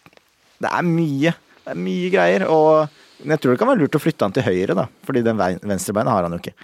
det 0.60 0.68
er 0.68 0.84
mye. 0.84 1.32
Det 1.64 1.72
er 1.72 1.80
mye 1.80 2.12
greier. 2.12 2.44
Og 2.52 2.92
jeg 3.24 3.40
tror 3.40 3.54
det 3.54 3.62
kan 3.62 3.72
være 3.72 3.80
lurt 3.80 3.96
å 3.96 4.02
flytte 4.04 4.28
han 4.28 4.36
til 4.36 4.44
høyre, 4.44 4.76
da. 4.76 4.86
Fordi 5.08 5.24
den 5.24 5.40
venstrebeinet 5.40 6.12
har 6.12 6.28
han 6.28 6.36
jo 6.36 6.42
ikke. 6.42 6.56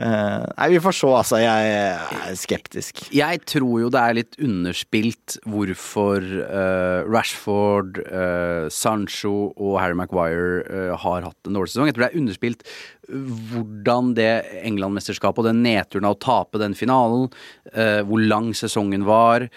Eh, 0.00 0.44
nei, 0.56 0.68
vi 0.72 0.80
får 0.80 0.96
se, 0.96 1.10
altså. 1.12 1.40
Jeg 1.42 1.72
er 1.76 2.38
skeptisk. 2.38 3.02
Jeg 3.12 3.42
tror 3.48 3.82
jo 3.82 3.90
det 3.92 4.00
er 4.00 4.16
litt 4.16 4.38
underspilt 4.40 5.36
hvorfor 5.44 6.24
uh, 6.24 7.04
Rashford, 7.08 8.00
uh, 8.08 8.70
Sancho 8.72 9.50
og 9.52 9.76
Harry 9.82 9.98
Maguire 9.98 10.64
uh, 10.64 10.94
har 11.04 11.28
hatt 11.28 11.50
en 11.50 11.58
dårlig 11.58 11.74
sesong. 11.74 11.90
Jeg 11.90 11.98
tror 11.98 12.06
det 12.06 12.10
er 12.12 12.22
underspilt 12.22 12.66
hvordan 13.10 14.12
det 14.14 14.28
England-mesterskapet 14.62 15.42
og 15.42 15.48
den 15.48 15.64
nedturen 15.64 16.06
av 16.06 16.14
å 16.14 16.20
tape 16.22 16.60
den 16.62 16.76
finalen, 16.78 17.24
hvor 18.06 18.22
lang 18.22 18.52
sesongen 18.54 19.02
var, 19.02 19.48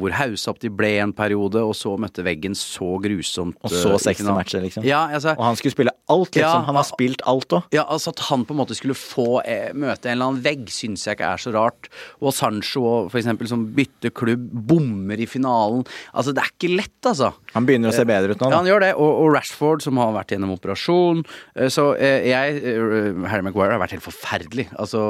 hvor 0.00 0.14
haussa 0.16 0.50
opp 0.50 0.58
de 0.62 0.72
ble 0.74 0.90
en 1.04 1.12
periode, 1.14 1.60
og 1.62 1.76
så 1.78 1.92
møtte 2.00 2.24
veggen 2.26 2.56
så 2.58 2.96
grusomt. 3.02 3.58
Og 3.62 3.70
så 3.70 3.92
eh, 3.92 4.00
60 4.08 4.20
finalen. 4.20 4.40
matcher, 4.40 4.64
liksom. 4.64 4.86
Ja, 4.88 5.04
altså, 5.06 5.36
Og 5.36 5.44
han 5.44 5.58
skulle 5.60 5.76
spille 5.76 5.94
alt, 6.10 6.32
liksom. 6.32 6.42
Ja, 6.42 6.66
han 6.66 6.80
har 6.80 6.88
spilt 6.88 7.22
alt 7.28 7.56
òg. 7.60 7.68
ja, 7.76 7.84
altså 7.84 8.10
At 8.10 8.24
han 8.30 8.46
på 8.48 8.56
en 8.56 8.60
måte 8.64 8.76
skulle 8.78 8.96
få 8.98 9.42
eh, 9.44 9.70
møte 9.86 10.10
en 10.10 10.16
eller 10.16 10.30
annen 10.32 10.42
vegg, 10.44 10.66
syns 10.74 11.06
jeg 11.06 11.16
ikke 11.16 11.30
er 11.32 11.42
så 11.42 11.52
rart. 11.54 11.88
Og 12.20 12.34
Sancho 12.36 12.84
for 13.12 13.20
eksempel, 13.20 13.48
som 13.50 13.64
bytter 13.76 14.12
klubb, 14.16 14.44
bommer 14.68 15.20
i 15.22 15.28
finalen. 15.30 15.84
Altså 16.12 16.34
Det 16.36 16.42
er 16.44 16.52
ikke 16.54 16.72
lett, 16.76 16.98
altså. 17.08 17.32
Han 17.54 17.66
begynner 17.68 17.92
å 17.92 17.96
se 17.96 18.04
bedre 18.08 18.34
ut 18.36 18.42
nå. 18.44 18.50
Ja, 18.52 18.60
han 18.60 18.68
gjør 18.70 18.84
det. 18.86 18.92
Og, 19.00 19.10
og 19.24 19.32
Rashford, 19.34 19.84
som 19.86 19.98
har 20.02 20.12
vært 20.16 20.34
gjennom 20.36 20.54
operasjon. 20.56 21.24
Eh, 21.56 21.70
Så 21.72 21.88
eh, 21.96 22.26
jeg 22.30 22.60
eh, 22.62 23.10
Harry 23.30 23.46
Maguire 23.46 23.74
har 23.76 23.82
vært 23.82 23.96
helt 23.96 24.06
forferdelig. 24.06 24.68
Altså 24.76 25.00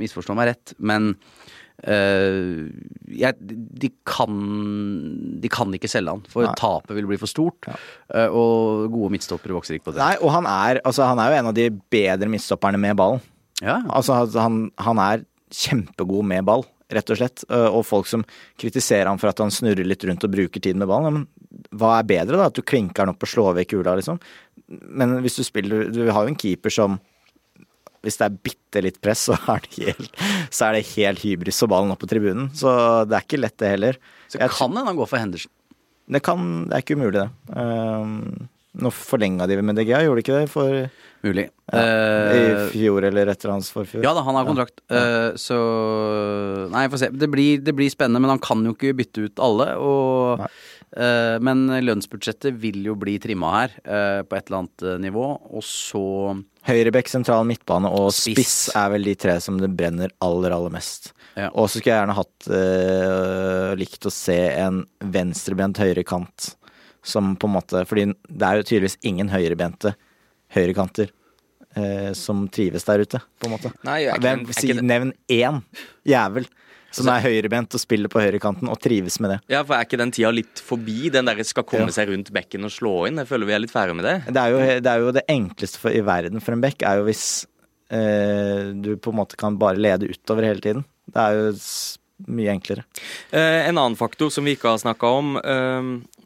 Misforstå 0.00 0.36
meg 0.38 0.52
rett, 0.52 0.74
men 0.78 1.14
eh, 1.84 2.68
jeg, 3.20 3.34
de 3.80 3.90
kan 4.06 4.34
De 5.40 5.48
kan 5.52 5.72
ikke 5.76 5.88
selge 5.90 6.12
han, 6.14 6.22
for 6.30 6.44
Nei. 6.46 6.54
tapet 6.60 6.96
vil 6.98 7.08
bli 7.08 7.18
for 7.20 7.30
stort. 7.30 7.68
eh, 8.14 8.26
og 8.28 8.90
gode 8.92 9.12
midtstoppere 9.14 9.56
vokser 9.56 9.78
ikke 9.78 9.90
på 9.90 9.94
det. 9.96 10.02
Nei, 10.02 10.16
og 10.20 10.30
han 10.34 10.46
er, 10.50 10.80
altså, 10.84 11.06
han 11.08 11.18
er 11.22 11.30
jo 11.32 11.38
en 11.40 11.50
av 11.52 11.56
de 11.56 11.68
bedre 11.92 12.28
midtstopperne 12.32 12.80
med 12.80 12.96
ballen. 13.00 13.20
Ja, 13.62 13.80
Altså, 13.92 14.16
han, 14.40 14.70
han 14.80 14.98
er 15.04 15.24
kjempegod 15.52 16.24
med 16.24 16.44
ball, 16.48 16.62
rett 16.90 17.10
og 17.12 17.18
slett. 17.20 17.44
Uh, 17.50 17.68
Og 17.74 17.84
folk 17.86 18.06
som 18.08 18.22
kritiserer 18.60 19.06
ham 19.10 19.18
for 19.20 19.28
at 19.32 19.38
han 19.42 19.50
snurrer 19.52 19.84
litt 19.86 20.04
rundt 20.08 20.24
og 20.24 20.32
bruker 20.32 20.60
tid 20.62 20.76
med 20.80 20.88
ballen. 20.88 21.10
Ja, 21.10 21.16
men 21.18 21.76
hva 21.76 21.96
er 21.98 22.06
bedre, 22.06 22.38
da? 22.38 22.46
At 22.50 22.56
du 22.56 22.62
klinker 22.62 23.04
den 23.04 23.12
opp 23.14 23.22
og 23.26 23.28
slår 23.30 23.56
vekk 23.58 23.72
kula, 23.74 23.96
liksom? 23.98 24.20
Men 24.70 25.16
hvis 25.24 25.34
du 25.40 25.42
spiller 25.42 25.88
Du 25.90 26.04
har 26.14 26.22
jo 26.22 26.30
en 26.30 26.38
keeper 26.38 26.70
som 26.70 27.00
hvis 28.04 28.20
det 28.20 28.26
er 28.26 28.38
bitte 28.48 28.82
litt 28.86 29.00
press, 29.04 29.26
så 29.28 29.36
er 29.52 29.64
det 29.66 29.72
helt, 29.84 30.20
så 30.50 30.68
er 30.68 30.78
det 30.78 30.86
helt 30.94 31.24
hybris 31.24 31.62
og 31.66 31.72
ballen 31.74 31.94
opp 31.94 32.00
på 32.04 32.08
tribunen. 32.10 32.48
Så 32.56 32.70
det 33.08 33.18
er 33.18 33.26
ikke 33.26 33.42
lett, 33.42 33.58
det 33.60 33.74
heller. 33.74 34.00
Så 34.30 34.40
Jeg 34.40 34.54
kan 34.56 34.70
hende 34.70 34.86
han 34.88 35.00
går 35.00 35.10
for 35.10 35.20
Henderson. 35.20 35.52
Det, 36.10 36.22
kan, 36.26 36.48
det 36.70 36.74
er 36.78 36.82
ikke 36.84 36.96
umulig, 36.98 37.20
det. 37.20 37.28
Um, 37.54 38.48
nå 38.80 38.90
forlenga 38.94 39.46
de 39.50 39.60
med 39.62 39.78
DGA, 39.78 40.04
gjorde 40.06 40.20
de 40.20 40.24
ikke 40.24 40.40
det? 40.40 40.50
For, 40.50 40.90
Mulig. 41.20 41.50
I 41.68 41.76
Eh, 41.76 42.60
fjor 42.72 43.04
eller 43.04 43.28
etter 43.28 43.50
hans 43.52 43.68
forfjor? 43.74 44.00
ja 44.02 44.12
da, 44.16 44.22
han 44.24 44.34
har 44.38 44.46
kontrakt. 44.48 44.80
Eh, 44.88 45.36
så 45.38 45.58
Nei, 46.72 46.86
får 46.88 47.02
se. 47.02 47.08
Det 47.12 47.28
blir, 47.30 47.60
det 47.60 47.74
blir 47.76 47.92
spennende, 47.92 48.22
men 48.22 48.32
han 48.32 48.42
kan 48.42 48.64
jo 48.64 48.72
ikke 48.72 48.94
bytte 48.96 49.26
ut 49.28 49.42
alle. 49.44 49.66
Og, 49.76 50.46
eh, 50.96 51.36
men 51.44 51.66
lønnsbudsjettet 51.84 52.56
vil 52.62 52.80
jo 52.88 52.96
bli 52.98 53.18
trimma 53.22 53.52
her, 53.58 53.76
uh, 53.84 54.22
på 54.24 54.38
et 54.38 54.48
eller 54.48 54.62
annet 54.64 54.86
nivå. 55.04 55.26
Og 55.52 55.62
så 55.66 56.04
Høyrebekk, 56.70 57.10
sentral 57.10 57.46
midtbane 57.48 57.90
og 57.90 58.12
Spiss. 58.14 58.36
spiss. 58.36 58.76
er 58.78 58.92
vel 58.92 59.08
de 59.10 59.16
tre 59.18 59.36
som 59.42 59.58
det 59.60 59.72
brenner 59.74 60.12
aller, 60.22 60.54
aller 60.54 60.72
mest. 60.72 61.10
Ja. 61.34 61.48
Og 61.50 61.68
så 61.68 61.78
skulle 61.78 61.94
jeg 61.94 62.02
gjerne 62.02 62.18
hatt 62.18 62.50
uh, 62.50 63.70
likt 63.78 64.06
å 64.06 64.12
se 64.14 64.38
en 64.60 64.82
venstrebent 65.14 65.80
høyrekant 65.82 66.52
som 67.06 67.32
på 67.40 67.48
en 67.48 67.54
måte 67.54 67.80
Fordi 67.88 68.10
det 68.12 68.44
er 68.44 68.58
jo 68.58 68.66
tydeligvis 68.68 68.98
ingen 69.08 69.30
høyrebente 69.32 69.94
høyrekanter 70.52 71.08
uh, 71.78 72.10
som 72.18 72.44
trives 72.52 72.84
der 72.88 73.06
ute, 73.06 73.22
på 73.40 73.48
en 73.48 73.54
måte. 73.54 73.72
Nei, 73.86 74.02
jeg, 74.04 74.22
Hvem, 74.22 74.46
jeg, 74.50 74.56
jeg, 74.58 74.78
si, 74.78 74.86
nevn 74.90 75.14
én 75.30 75.62
jævel 76.06 76.50
som 76.90 77.08
er 77.12 77.22
høyrebent 77.24 77.74
og 77.76 77.80
spiller 77.82 78.10
på 78.12 78.20
høyrekanten 78.22 78.68
og 78.70 78.78
trives 78.82 79.20
med 79.22 79.30
det. 79.34 79.38
Ja, 79.52 79.62
for 79.66 79.76
Er 79.78 79.86
ikke 79.86 79.98
den 80.00 80.10
tida 80.14 80.30
litt 80.34 80.62
forbi? 80.64 81.10
Den 81.14 81.24
der 81.30 81.42
skal 81.46 81.64
komme 81.64 81.86
Ja. 81.88 81.96
seg 82.00 82.08
rundt 82.10 82.32
bekken 82.34 82.64
og 82.64 82.70
slå 82.74 83.06
inn? 83.08 83.16
Jeg 83.22 83.28
føler 83.30 83.46
vi 83.46 83.52
er 83.56 83.62
litt 83.64 83.72
ferdig 83.74 83.96
med 83.96 84.04
det. 84.04 84.16
Det 84.34 84.36
er 84.42 84.50
jo 84.50 84.58
det, 84.80 84.86
er 84.86 84.98
jo 85.06 85.12
det 85.12 85.24
enkleste 85.28 85.78
for, 85.78 85.90
i 85.90 86.00
verden 86.00 86.40
for 86.40 86.52
en 86.52 86.60
bekk, 86.64 86.82
er 86.82 86.98
jo 87.00 87.04
hvis 87.08 87.46
eh, 87.90 88.72
du 88.74 88.96
på 88.96 89.10
en 89.12 89.20
måte 89.22 89.36
kan 89.40 89.56
bare 89.60 89.76
lede 89.80 90.08
utover 90.10 90.46
hele 90.46 90.60
tiden. 90.60 90.84
Det 91.10 91.16
er 91.20 91.38
jo 91.38 91.52
mye 92.30 92.52
enklere. 92.52 92.84
Eh, 93.32 93.66
en 93.68 93.78
annen 93.80 93.96
faktor 93.96 94.30
som 94.30 94.44
vi 94.44 94.54
ikke 94.56 94.68
har 94.68 94.78
snakka 94.82 95.06
om. 95.20 95.36
Eh, 95.40 96.19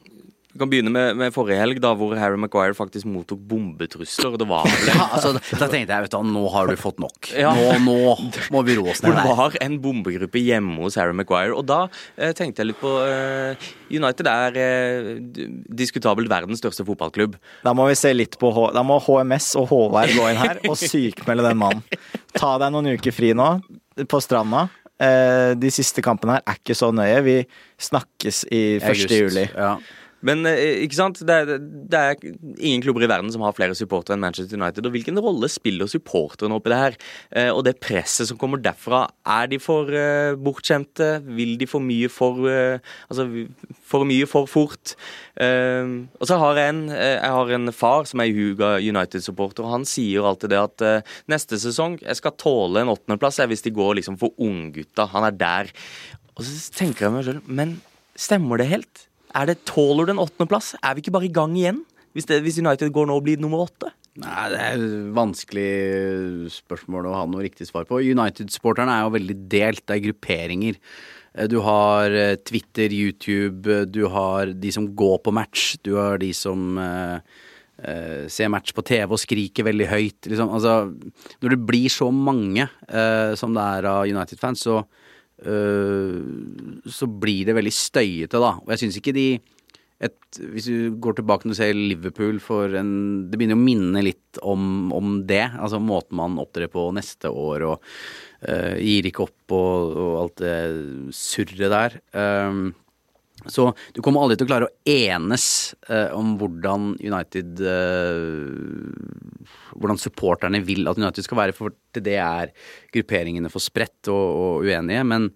Vi 0.55 0.59
kan 0.61 0.69
begynne 0.71 0.91
med, 0.93 1.17
med 1.19 1.33
forrige 1.35 1.59
helg, 1.59 1.81
da, 1.83 1.89
hvor 1.99 2.13
Harry 2.15 2.39
Maguire 2.39 2.71
faktisk 2.77 3.03
mottok 3.11 3.41
bombetrusler. 3.43 4.29
og 4.31 4.39
Det 4.39 4.45
var 4.47 4.63
vel 4.69 4.87
Ja, 4.87 5.07
altså, 5.17 5.33
da 5.35 5.67
tenkte 5.67 5.91
jeg, 5.91 6.05
vet 6.05 6.13
du, 6.13 6.29
nå 6.31 6.43
har 6.53 6.69
du 6.71 6.77
fått 6.79 7.01
nok. 7.03 7.27
Ja. 7.35 7.49
Nå, 7.51 7.73
nå 7.83 7.97
må 8.55 8.61
vi 8.63 8.77
roe 8.79 8.93
oss 8.93 9.03
ned 9.03 9.17
det 9.19 9.25
var 9.35 9.57
en 9.65 9.75
bombegruppe 9.83 10.39
hjemme 10.39 10.77
hos 10.85 10.95
Harry 10.95 11.11
Maguire. 11.11 11.51
Og 11.59 11.67
da 11.67 11.81
eh, 12.15 12.31
tenkte 12.37 12.63
jeg 12.63 12.71
litt 12.71 12.79
på 12.79 12.93
eh, 13.03 13.67
United 13.91 14.29
er 14.31 14.61
eh, 14.61 15.09
diskutabelt 15.75 16.31
verdens 16.31 16.63
største 16.63 16.87
fotballklubb. 16.87 17.35
Da 17.67 17.75
må 17.75 17.89
vi 17.91 17.99
se 17.99 18.13
litt 18.15 18.39
på 18.39 18.53
H 18.55 18.69
Da 18.77 18.85
må 18.87 19.01
HMS 19.03 19.51
og 19.59 19.67
Håvard 19.73 20.15
gå 20.15 20.29
inn 20.31 20.39
her 20.39 20.63
og 20.69 20.79
sykmelde 20.79 21.49
den 21.49 21.59
mannen. 21.59 21.83
Ta 22.39 22.55
deg 22.63 22.71
noen 22.71 22.95
uker 22.95 23.11
fri 23.15 23.33
nå, 23.35 23.57
på 24.07 24.23
stranda. 24.23 24.69
Eh, 24.95 25.51
de 25.59 25.67
siste 25.73 25.99
kampene 25.99 26.37
her 26.37 26.47
er 26.47 26.63
ikke 26.63 26.79
så 26.79 26.93
nøye. 26.95 27.19
Vi 27.27 27.37
snakkes 27.89 28.45
i 28.47 28.63
1. 28.79 28.87
August. 28.93 29.15
juli. 29.19 29.47
Ja. 29.51 29.75
Men 30.25 30.45
eh, 30.49 30.81
ikke 30.85 30.97
sant? 30.97 31.21
Det 31.25 31.35
er, 31.35 31.59
det 31.61 31.99
er 31.99 32.15
ingen 32.57 32.83
klubber 32.83 33.05
i 33.05 33.09
verden 33.09 33.31
som 33.33 33.43
har 33.45 33.55
flere 33.55 33.77
supportere 33.77 34.17
enn 34.17 34.23
Manchester 34.23 34.57
United. 34.57 34.87
Og 34.87 34.95
hvilken 34.95 35.21
rolle 35.21 35.49
spiller 35.51 35.89
supporterne 35.91 36.57
oppi 36.57 36.73
det 36.73 36.81
her? 36.81 36.97
Eh, 37.31 37.51
og 37.51 37.63
det 37.67 37.77
presset 37.83 38.29
som 38.29 38.39
kommer 38.41 38.61
derfra, 38.61 39.05
er 39.37 39.51
de 39.51 39.59
for 39.61 39.91
eh, 39.93 40.33
bortskjemte? 40.39 41.11
Vil 41.37 41.55
de 41.61 41.69
for 41.69 41.83
mye 41.83 42.09
for 42.11 42.23
Altså 42.45 43.25
for 43.85 44.05
mye 44.07 44.25
for 44.29 44.49
fort? 44.49 44.93
Og 45.37 46.27
så 46.27 46.37
har 46.41 46.59
jeg 46.59 46.73
en, 46.73 46.81
jeg 46.89 47.31
har 47.35 47.51
en 47.55 47.71
far 47.75 48.07
som 48.09 48.21
er 48.21 48.31
ihuga 48.31 48.75
United-supporter, 48.81 49.65
og 49.65 49.73
han 49.73 49.87
sier 49.89 50.25
alltid 50.25 50.53
det 50.53 50.61
at 50.61 50.85
neste 51.31 51.59
sesong 51.61 51.97
jeg 52.01 52.19
skal 52.19 52.35
tåle 52.41 52.83
en 52.83 52.91
åttendeplass 52.93 53.41
hvis 53.51 53.65
de 53.65 53.73
går 53.75 53.97
liksom 53.99 54.19
for 54.21 54.35
unggutta. 54.41 55.07
Han 55.13 55.27
er 55.27 55.35
der. 55.37 55.73
Og 56.35 56.45
så 56.47 56.55
tenker 56.75 57.07
jeg 57.07 57.15
meg 57.15 57.27
selv, 57.27 57.51
men 57.61 57.77
stemmer 58.19 58.61
det 58.61 58.71
helt? 58.71 59.05
Er 59.35 59.49
det, 59.51 59.57
Tåler 59.67 60.07
du 60.07 60.15
en 60.15 60.23
åttendeplass? 60.23 60.73
Er 60.81 60.95
vi 60.95 61.03
ikke 61.03 61.13
bare 61.17 61.27
i 61.27 61.35
gang 61.35 61.55
igjen? 61.57 61.83
Hvis, 62.15 62.27
det, 62.29 62.39
hvis 62.45 62.61
United 62.61 62.93
går 62.95 63.09
nå 63.09 63.17
og 63.19 63.25
blir 63.25 63.41
nummer 63.43 63.65
åtte? 63.65 63.89
Nei, 64.23 64.45
det 64.53 64.59
er 64.63 64.77
et 64.77 64.93
vanskelig 65.17 66.51
spørsmål 66.55 67.09
å 67.09 67.15
ha 67.17 67.25
noe 67.27 67.43
riktig 67.43 67.67
svar 67.67 67.83
på. 67.89 67.99
United-sporterne 67.99 68.93
er 68.95 69.03
jo 69.03 69.15
veldig 69.17 69.35
delt. 69.51 69.83
Det 69.83 69.97
er 69.97 70.05
grupperinger. 70.05 70.77
Eh, 71.35 71.49
Du 71.51 71.57
har 71.65 72.15
eh, 72.15 72.37
Twitter, 72.47 72.95
YouTube, 72.95 73.67
eh, 73.67 73.83
du 73.91 74.05
har 74.13 74.53
de 74.55 74.71
som 74.71 74.87
går 74.95 75.19
på 75.25 75.35
match, 75.35 75.75
du 75.83 75.97
har 75.99 76.21
de 76.23 76.31
som 76.31 76.79
eh, 76.79 77.19
ser 78.31 78.47
match 78.47 78.71
på 78.71 78.85
TV 78.87 79.11
og 79.11 79.19
skriker 79.19 79.67
veldig 79.67 79.89
høyt. 79.91 80.29
Liksom. 80.31 80.53
Altså, 80.55 80.77
når 81.43 81.57
det 81.57 81.65
blir 81.67 81.91
så 81.91 82.07
mange 82.07 82.69
eh, 82.87 83.35
som 83.35 83.51
det 83.53 83.67
er 83.81 83.89
av 83.91 84.07
United-fans, 84.07 84.63
så, 84.63 84.79
så 85.35 87.07
blir 87.11 87.43
det 87.49 87.57
veldig 87.57 87.73
støyete, 87.75 88.39
da. 88.39 88.53
Og 88.61 88.69
jeg 88.71 88.85
syns 88.85 88.99
ikke 89.01 89.13
de 89.13 89.25
et, 90.03 90.39
hvis 90.51 90.67
du 90.67 90.95
går 90.99 91.15
tilbake 91.15 91.47
og 91.47 91.55
ser 91.55 91.75
Liverpool 91.75 92.41
for 92.43 92.73
en 92.75 93.29
Det 93.29 93.39
begynner 93.39 93.55
å 93.55 93.63
minne 93.63 94.01
litt 94.03 94.39
om, 94.43 94.91
om 94.95 95.21
det. 95.27 95.45
Altså 95.55 95.79
måten 95.79 96.19
man 96.19 96.35
opptrer 96.41 96.67
på 96.71 96.89
neste 96.95 97.31
år 97.31 97.63
og 97.69 97.77
uh, 97.79 98.75
gir 98.75 99.07
ikke 99.07 99.23
opp 99.23 99.55
og, 99.55 99.95
og 99.95 100.17
alt 100.23 100.43
det 100.43 100.57
surret 101.15 101.71
der. 101.71 101.95
Um, 102.11 102.73
så 103.51 103.67
du 103.93 104.01
kommer 104.03 104.23
aldri 104.23 104.37
til 104.39 104.47
å 104.47 104.49
klare 104.49 104.69
å 104.69 104.73
enes 104.89 105.47
eh, 105.89 106.09
om 106.15 106.35
hvordan 106.39 106.95
United 107.01 107.61
eh, 107.61 108.23
Hvordan 109.75 109.99
supporterne 110.01 110.61
vil 110.65 110.87
at 110.89 110.97
United 110.97 111.25
skal 111.25 111.39
være, 111.43 111.55
for 111.55 111.75
til 111.93 112.03
det 112.05 112.17
er 112.21 112.51
grupperingene 112.95 113.51
for 113.51 113.63
spredt 113.63 114.09
og, 114.09 114.25
og 114.39 114.65
uenige. 114.65 115.03
Men 115.05 115.29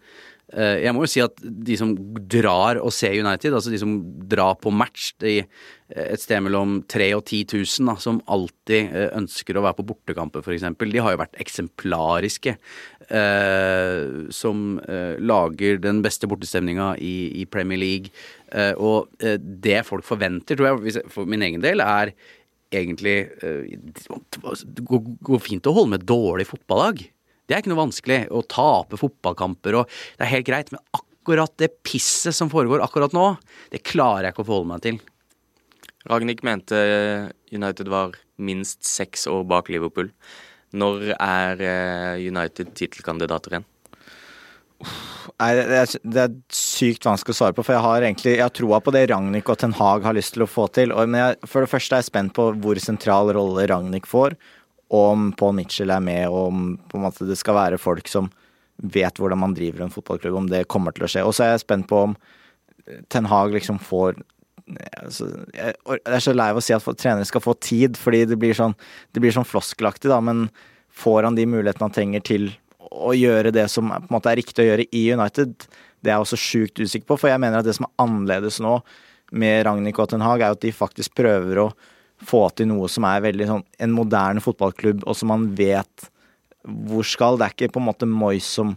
jeg 0.82 0.94
må 0.98 1.04
jo 1.06 1.10
si 1.12 1.22
at 1.22 1.42
de 1.44 1.76
som 1.78 1.92
drar 2.30 2.80
og 2.82 2.94
ser 2.96 3.14
United, 3.20 3.54
altså 3.54 3.70
de 3.74 3.82
som 3.82 3.92
drar 4.32 4.56
på 4.58 4.72
match 4.74 5.12
de, 5.22 5.44
eh, 5.46 6.08
et 6.16 6.22
sted 6.22 6.42
mellom 6.42 6.80
3000 6.90 7.18
og 7.20 7.26
10 7.28 7.44
000, 7.54 7.90
da, 7.92 7.96
som 8.02 8.22
alltid 8.26 8.96
eh, 8.96 9.12
ønsker 9.20 9.60
å 9.60 9.66
være 9.68 9.78
på 9.78 9.86
bortekamper, 9.92 10.42
f.eks., 10.42 10.66
de 10.80 11.04
har 11.06 11.14
jo 11.14 11.22
vært 11.22 11.38
eksemplariske. 11.46 12.56
eh, 13.10 14.30
som 14.34 14.80
eh, 14.86 15.18
lager 15.22 15.80
den 15.82 16.02
beste 16.06 16.30
bortestemninga 16.30 16.92
i, 17.02 17.42
i 17.42 17.46
Premier 17.50 17.82
League. 17.82 18.14
Eh, 18.54 18.74
og 18.78 19.10
eh, 19.22 19.38
det 19.38 19.84
folk 19.88 20.06
forventer, 20.06 20.58
tror 20.58 20.82
jeg, 20.86 21.06
for 21.10 21.30
min 21.30 21.46
egen 21.46 21.64
del, 21.66 21.82
er 21.82 22.14
egentlig 22.70 23.16
eh, 23.42 23.78
Det 23.82 24.86
går 24.86 25.42
fint 25.42 25.66
å 25.66 25.74
holde 25.74 25.96
med 25.96 26.04
et 26.04 26.10
dårlig 26.10 26.46
fotballag. 26.50 27.02
Det 27.50 27.56
er 27.56 27.64
ikke 27.64 27.74
noe 27.74 27.82
vanskelig. 27.82 28.20
Å 28.30 28.46
tape 28.46 29.00
fotballkamper 29.02 29.82
og 29.82 29.90
Det 29.90 30.28
er 30.28 30.36
helt 30.36 30.50
greit. 30.50 30.70
Men 30.76 30.84
akkurat 30.94 31.56
det 31.58 31.72
pisset 31.82 32.38
som 32.38 32.52
foregår 32.52 32.84
akkurat 32.86 33.16
nå, 33.18 33.32
det 33.74 33.82
klarer 33.82 34.30
jeg 34.30 34.36
ikke 34.36 34.46
å 34.46 34.50
forholde 34.52 34.74
meg 34.76 34.86
til. 34.86 35.02
Ragnhild 36.10 36.46
mente 36.46 36.78
United 37.52 37.90
var 37.92 38.14
minst 38.40 38.86
seks 38.88 39.28
år 39.28 39.44
bak 39.50 39.74
Liverpool. 39.74 40.14
Når 40.70 41.16
er 41.18 41.62
eh, 41.66 42.28
United 42.30 42.76
tittelkandidater 42.78 43.58
igjen? 43.58 43.68
Nei, 44.80 45.50
det 45.58 45.64
er, 45.76 45.94
det 46.08 46.22
er 46.22 46.36
sykt 46.56 47.04
vanskelig 47.04 47.36
å 47.36 47.40
svare 47.42 47.56
på, 47.58 47.66
for 47.68 47.76
jeg 47.76 47.84
har 47.84 48.06
egentlig 48.06 48.36
Jeg 48.38 48.46
har 48.46 48.54
troa 48.56 48.78
på 48.80 48.94
det 48.96 49.02
Ragnhild 49.12 49.50
og 49.52 49.58
Ten 49.60 49.76
Hag 49.76 50.06
har 50.08 50.16
lyst 50.16 50.38
til 50.38 50.46
å 50.46 50.50
få 50.50 50.70
til. 50.76 50.94
Og, 50.96 51.10
men 51.10 51.20
jeg, 51.20 51.50
for 51.50 51.66
det 51.66 51.72
første 51.74 51.98
er 51.98 52.04
jeg 52.04 52.12
spent 52.12 52.36
på 52.38 52.48
hvor 52.64 52.80
sentral 52.80 53.34
rolle 53.36 53.68
Ragnhild 53.70 54.08
får, 54.08 54.38
om 54.90 55.30
Paul 55.38 55.54
Mitchell 55.58 55.92
er 55.94 56.04
med, 56.04 56.28
og 56.30 56.50
om 56.50 56.64
på 56.90 56.98
en 56.98 57.06
måte 57.06 57.28
det 57.30 57.38
skal 57.38 57.58
være 57.58 57.82
folk 57.82 58.10
som 58.10 58.30
vet 58.80 59.20
hvordan 59.20 59.42
man 59.42 59.54
driver 59.54 59.84
en 59.86 59.94
fotballklubb, 59.94 60.38
om 60.40 60.50
det 60.50 60.68
kommer 60.72 60.96
til 60.96 61.06
å 61.06 61.12
skje. 61.12 61.26
Og 61.28 61.36
så 61.36 61.46
er 61.46 61.54
jeg 61.54 61.66
spent 61.66 61.90
på 61.90 62.04
om 62.08 62.18
Ten 63.12 63.28
Hag 63.30 63.54
liksom 63.54 63.78
får 63.84 64.18
altså, 65.04 65.30
jeg, 65.54 65.76
er 66.00 66.24
så 66.24 66.34
lei 66.36 66.50
av 66.54 66.60
å 66.60 66.64
si 66.64 66.74
at 66.76 66.88
trenere 67.00 67.28
skal 67.28 67.44
få 67.44 67.56
tid, 67.62 68.00
fordi 68.00 68.24
det 68.30 68.40
blir 68.40 68.56
sånn, 68.58 68.76
det 69.14 69.24
blir 69.24 69.36
sånn 69.36 69.48
floskelaktig, 69.48 70.10
da, 70.12 70.20
men 70.24 70.48
får 70.90 71.28
han 71.28 71.38
de 71.38 71.46
mulighetene 71.50 71.90
han 71.90 71.96
trenger 71.96 72.26
til 72.26 72.50
å 72.90 73.14
gjøre 73.14 73.54
det 73.54 73.68
som 73.72 73.92
på 73.92 74.02
en 74.02 74.16
måte 74.16 74.32
er 74.32 74.40
riktig 74.40 74.64
å 74.64 74.70
gjøre 74.72 74.88
i 74.96 75.04
United, 75.14 75.70
det 76.00 76.10
er 76.10 76.16
jeg 76.18 76.26
også 76.26 76.40
sjukt 76.42 76.82
usikker 76.82 77.08
på, 77.12 77.20
for 77.20 77.32
jeg 77.32 77.42
mener 77.42 77.60
at 77.60 77.68
det 77.68 77.76
som 77.78 77.88
er 77.88 77.96
annerledes 78.06 78.60
nå 78.64 78.80
med 79.36 79.62
Ragnhild 79.68 80.00
og 80.00 80.10
Ten 80.12 80.26
Hag, 80.26 80.42
er 80.42 80.56
at 80.56 80.64
de 80.64 80.74
faktisk 80.74 81.14
prøver 81.20 81.66
å 81.66 81.70
få 82.26 82.46
til 82.56 82.70
noe 82.72 82.90
som 82.92 83.08
er 83.08 83.24
veldig 83.24 83.50
sånn 83.50 83.66
en 83.80 83.96
moderne 83.96 84.44
fotballklubb, 84.44 85.06
og 85.08 85.18
som 85.18 85.32
man 85.32 85.50
vet 85.58 86.10
hvor 86.68 87.08
skal. 87.08 87.40
Det 87.40 87.48
er 87.48 87.56
ikke 87.56 87.74
på 87.76 87.82
en 87.82 87.90
måte 87.90 88.10
Moyes 88.10 88.50
som 88.60 88.76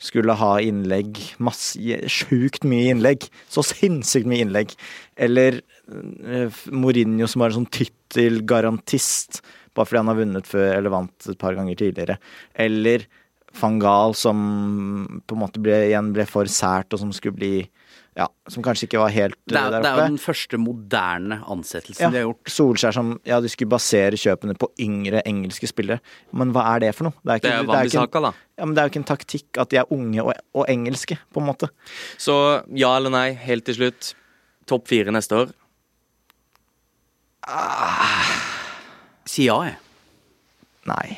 skulle 0.00 0.32
ha 0.40 0.54
innlegg, 0.64 1.18
masse, 1.44 1.76
sjukt 2.08 2.64
mye 2.68 2.94
innlegg, 2.94 3.26
så 3.52 3.64
sinnssykt 3.66 4.28
mye 4.30 4.46
innlegg. 4.46 4.72
Eller 5.20 5.60
eh, 5.60 6.60
Mourinho 6.72 7.28
som 7.28 7.44
var 7.44 7.52
en 7.52 7.60
sånn 7.60 7.72
tittelgarantist, 7.76 9.42
bare 9.76 9.90
fordi 9.90 10.00
han 10.00 10.12
har 10.12 10.20
vunnet 10.22 10.48
før, 10.48 10.70
eller 10.78 10.94
vant 10.94 11.28
et 11.28 11.40
par 11.40 11.58
ganger 11.58 11.76
tidligere. 11.82 12.16
Eller 12.56 13.04
van 13.60 13.76
Gaal 13.82 14.16
som 14.16 14.40
på 15.26 15.36
en 15.36 15.42
måte 15.42 15.60
ble, 15.62 15.76
igjen 15.90 16.14
ble 16.16 16.24
for 16.30 16.48
sært, 16.48 16.94
og 16.94 17.02
som 17.02 17.12
skulle 17.14 17.36
bli 17.36 17.54
ja, 18.18 18.26
som 18.50 18.64
kanskje 18.66 18.88
ikke 18.88 18.98
var 18.98 19.12
helt 19.14 19.36
Det 19.46 19.54
er, 19.54 19.70
der 19.70 19.78
oppe. 19.78 19.82
det 19.84 19.90
er 19.90 19.98
jo 20.00 20.06
den 20.10 20.18
første 20.18 20.58
moderne 20.58 21.36
ansettelsen 21.46 22.02
Ja, 22.02 22.10
de 22.10 22.18
har 22.18 22.24
gjort. 22.26 22.50
Solskjær 22.50 22.96
som 22.96 23.12
ja, 23.28 23.38
de 23.40 23.48
skulle 23.52 23.70
basere 23.70 24.18
kjøpene 24.18 24.56
på 24.58 24.68
yngre 24.82 25.22
engelske 25.30 25.70
spillere. 25.70 26.02
Men 26.34 26.50
hva 26.56 26.64
er 26.74 26.82
det 26.86 26.90
for 26.98 27.06
noe? 27.08 27.14
Det 27.22 27.36
er, 27.36 27.44
Det 27.44 27.52
er 27.54 27.68
det 27.70 27.78
er, 27.78 28.04
ikke, 28.04 28.22
da. 28.26 28.32
ja, 28.58 28.66
men 28.66 28.74
det 28.74 28.82
er 28.82 28.88
jo 28.88 28.92
ikke 28.94 29.02
en 29.04 29.10
taktikk 29.12 29.60
at 29.62 29.70
de 29.70 29.78
er 29.80 29.94
unge 29.94 30.24
og, 30.26 30.32
og 30.58 30.66
engelske, 30.68 31.20
på 31.30 31.40
en 31.42 31.48
måte. 31.52 31.70
Så 32.18 32.34
ja 32.74 32.96
eller 32.98 33.14
nei, 33.14 33.28
helt 33.46 33.64
til 33.70 33.78
slutt. 33.78 34.12
Topp 34.70 34.90
fire 34.90 35.14
neste 35.14 35.38
år. 35.44 35.54
Si 39.30 39.46
ja, 39.46 39.56
jeg. 39.68 39.78
Nei. 40.90 41.08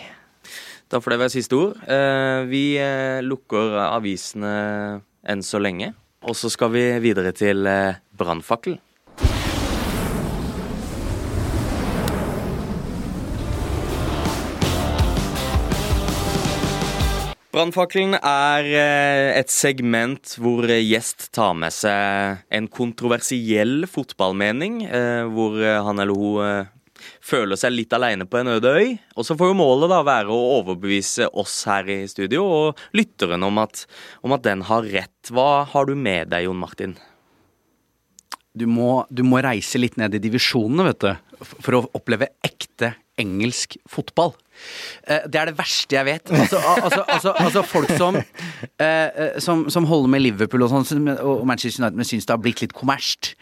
Da 0.92 1.00
får 1.00 1.14
det 1.14 1.20
være 1.22 1.32
siste 1.32 1.56
ord. 1.56 1.78
Eh, 1.88 2.42
vi 2.50 2.62
eh, 2.80 3.22
lukker 3.24 3.78
avisene 3.86 4.52
enn 5.32 5.44
så 5.46 5.60
lenge. 5.62 5.94
Og 6.22 6.38
så 6.38 6.50
skal 6.52 6.70
vi 6.70 6.82
videre 7.02 7.32
til 7.34 7.66
eh, 7.66 7.98
brannfakkel. 8.14 8.76
Brannfakkelen 17.52 18.14
er 18.16 18.68
eh, 18.70 19.32
et 19.36 19.50
segment 19.52 20.36
hvor 20.40 20.70
gjest 20.70 21.32
tar 21.34 21.58
med 21.58 21.74
seg 21.74 22.46
en 22.54 22.70
kontroversiell 22.70 23.82
fotballmening, 23.90 24.84
eh, 24.86 25.26
hvor 25.26 25.58
han 25.58 26.06
eller 26.06 26.16
hun 26.16 26.70
føler 27.24 27.58
seg 27.60 27.74
litt 27.74 27.94
alene 27.96 28.26
på 28.28 28.40
en 28.40 28.54
øde 28.54 28.72
øy. 28.72 28.90
Og 29.16 29.26
så 29.28 29.36
får 29.38 29.52
jo 29.52 29.58
målet 29.58 29.92
da 29.92 30.00
være 30.06 30.32
å 30.32 30.58
overbevise 30.58 31.30
oss 31.38 31.62
her 31.70 31.88
i 31.92 32.02
studio 32.10 32.44
og 32.46 32.82
lytteren 32.96 33.44
om 33.46 33.62
at, 33.62 33.86
om 34.22 34.34
at 34.36 34.44
den 34.46 34.64
har 34.68 34.86
rett. 34.92 35.32
Hva 35.32 35.64
har 35.72 35.88
du 35.88 35.94
med 35.98 36.32
deg, 36.32 36.48
Jon 36.48 36.60
Martin? 36.60 36.96
Du 38.52 38.66
må, 38.68 39.04
du 39.08 39.22
må 39.24 39.40
reise 39.44 39.80
litt 39.80 39.96
ned 40.00 40.14
i 40.14 40.20
divisjonene, 40.20 40.90
vet 40.90 41.06
du. 41.06 41.46
For 41.64 41.78
å 41.78 41.86
oppleve 41.96 42.34
ekte 42.44 42.92
engelsk 43.22 43.78
fotball. 43.90 44.34
Eh, 45.08 45.24
det 45.30 45.40
er 45.40 45.50
det 45.50 45.56
verste 45.58 45.96
jeg 45.96 46.06
vet. 46.06 46.32
Altså, 46.32 46.58
altså, 46.58 47.02
altså, 47.08 47.32
altså 47.40 47.62
folk 47.66 47.90
som, 47.98 48.18
eh, 48.18 48.86
eh, 48.86 49.38
som 49.42 49.64
Som 49.70 49.86
holder 49.88 50.10
med 50.12 50.22
Liverpool 50.22 50.62
og 50.66 50.72
sånn, 50.72 51.08
og 51.18 51.46
Manchester 51.46 51.82
United, 51.82 51.98
men 51.98 52.08
syns 52.08 52.26
det 52.26 52.34
har 52.34 52.42
blitt 52.42 52.62
litt 52.62 52.74
kommersielt. 52.76 53.34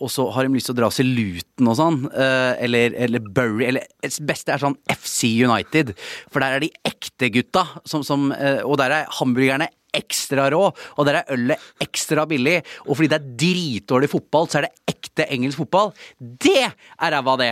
Og 0.00 0.10
så 0.12 0.28
har 0.34 0.44
de 0.44 0.54
lyst 0.54 0.68
til 0.68 0.76
å 0.76 0.80
dra 0.80 0.90
seg 0.92 1.08
Luton 1.08 1.70
og 1.70 1.76
sånn, 1.78 1.98
eller, 2.12 2.94
eller 2.94 3.22
Bury, 3.24 3.66
eller 3.66 3.86
det 4.02 4.12
beste 4.28 4.52
er 4.52 4.62
sånn 4.62 4.76
FC 4.90 5.30
United. 5.42 5.94
For 6.30 6.44
der 6.44 6.56
er 6.56 6.64
de 6.64 6.70
ekte 6.86 7.30
gutta, 7.32 7.64
som, 7.88 8.30
og 8.32 8.76
der 8.80 8.94
er 8.98 9.10
hamburgerne 9.18 9.68
ekstra 9.94 10.48
rå, 10.52 10.62
og 10.96 11.06
der 11.08 11.20
er 11.20 11.32
ølet 11.34 11.60
ekstra 11.84 12.24
billig. 12.28 12.58
Og 12.86 12.96
fordi 12.96 13.10
det 13.12 13.18
er 13.20 13.30
dritdårlig 13.44 14.10
fotball, 14.12 14.48
så 14.48 14.60
er 14.60 14.66
det 14.68 14.94
ekte 14.94 15.26
engelsk 15.32 15.58
fotball. 15.62 15.92
Det 16.18 16.56
er 16.64 17.12
ræva, 17.16 17.36
det! 17.40 17.50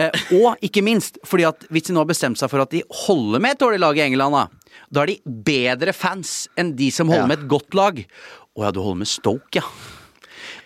Eh, 0.00 0.24
og 0.40 0.56
ikke 0.64 0.82
minst, 0.86 1.18
fordi 1.28 1.44
at 1.48 1.66
hvis 1.70 1.88
de 1.88 1.96
nå 1.96 2.02
har 2.04 2.10
bestemt 2.10 2.40
seg 2.40 2.50
for 2.52 2.64
at 2.64 2.72
de 2.74 2.82
holder 3.06 3.42
med 3.44 3.56
et 3.56 3.62
dårlig 3.64 3.82
lag 3.84 3.98
i 4.00 4.06
England, 4.08 4.34
da, 4.34 4.46
da 4.90 5.04
er 5.04 5.12
de 5.12 5.18
bedre 5.46 5.92
fans 5.96 6.48
enn 6.58 6.74
de 6.78 6.90
som 6.94 7.08
holder 7.12 7.28
Ja. 7.28 7.32
med 7.34 7.44
et 7.44 7.48
godt 7.52 7.74
lag. 7.78 8.00
Å 8.54 8.62
ja, 8.64 8.70
du 8.70 8.80
holder 8.80 9.02
med 9.04 9.10
Stoke, 9.10 9.58
ja. 9.60 9.66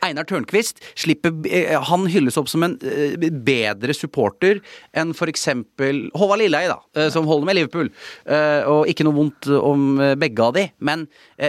Einar 0.04 0.26
Tørnquist 0.28 0.82
slipper 0.98 1.34
eh, 1.48 1.74
Han 1.90 2.06
hylles 2.10 2.38
opp 2.40 2.50
som 2.50 2.64
en 2.66 2.76
eh, 2.82 3.16
bedre 3.30 3.96
supporter 3.96 4.62
enn 4.96 5.14
f.eks. 5.14 5.48
Håvard 6.18 6.42
Lilleheie, 6.42 6.70
da, 6.70 6.78
eh, 6.98 7.10
som 7.14 7.28
holder 7.28 7.48
med 7.48 7.58
Liverpool. 7.58 7.90
Og 8.68 8.88
ikke 8.90 9.04
noe 9.06 9.16
vondt 9.16 9.48
om 9.54 10.00
begge 10.20 10.44
av 10.44 10.54
de, 10.56 10.64
men 10.84 11.06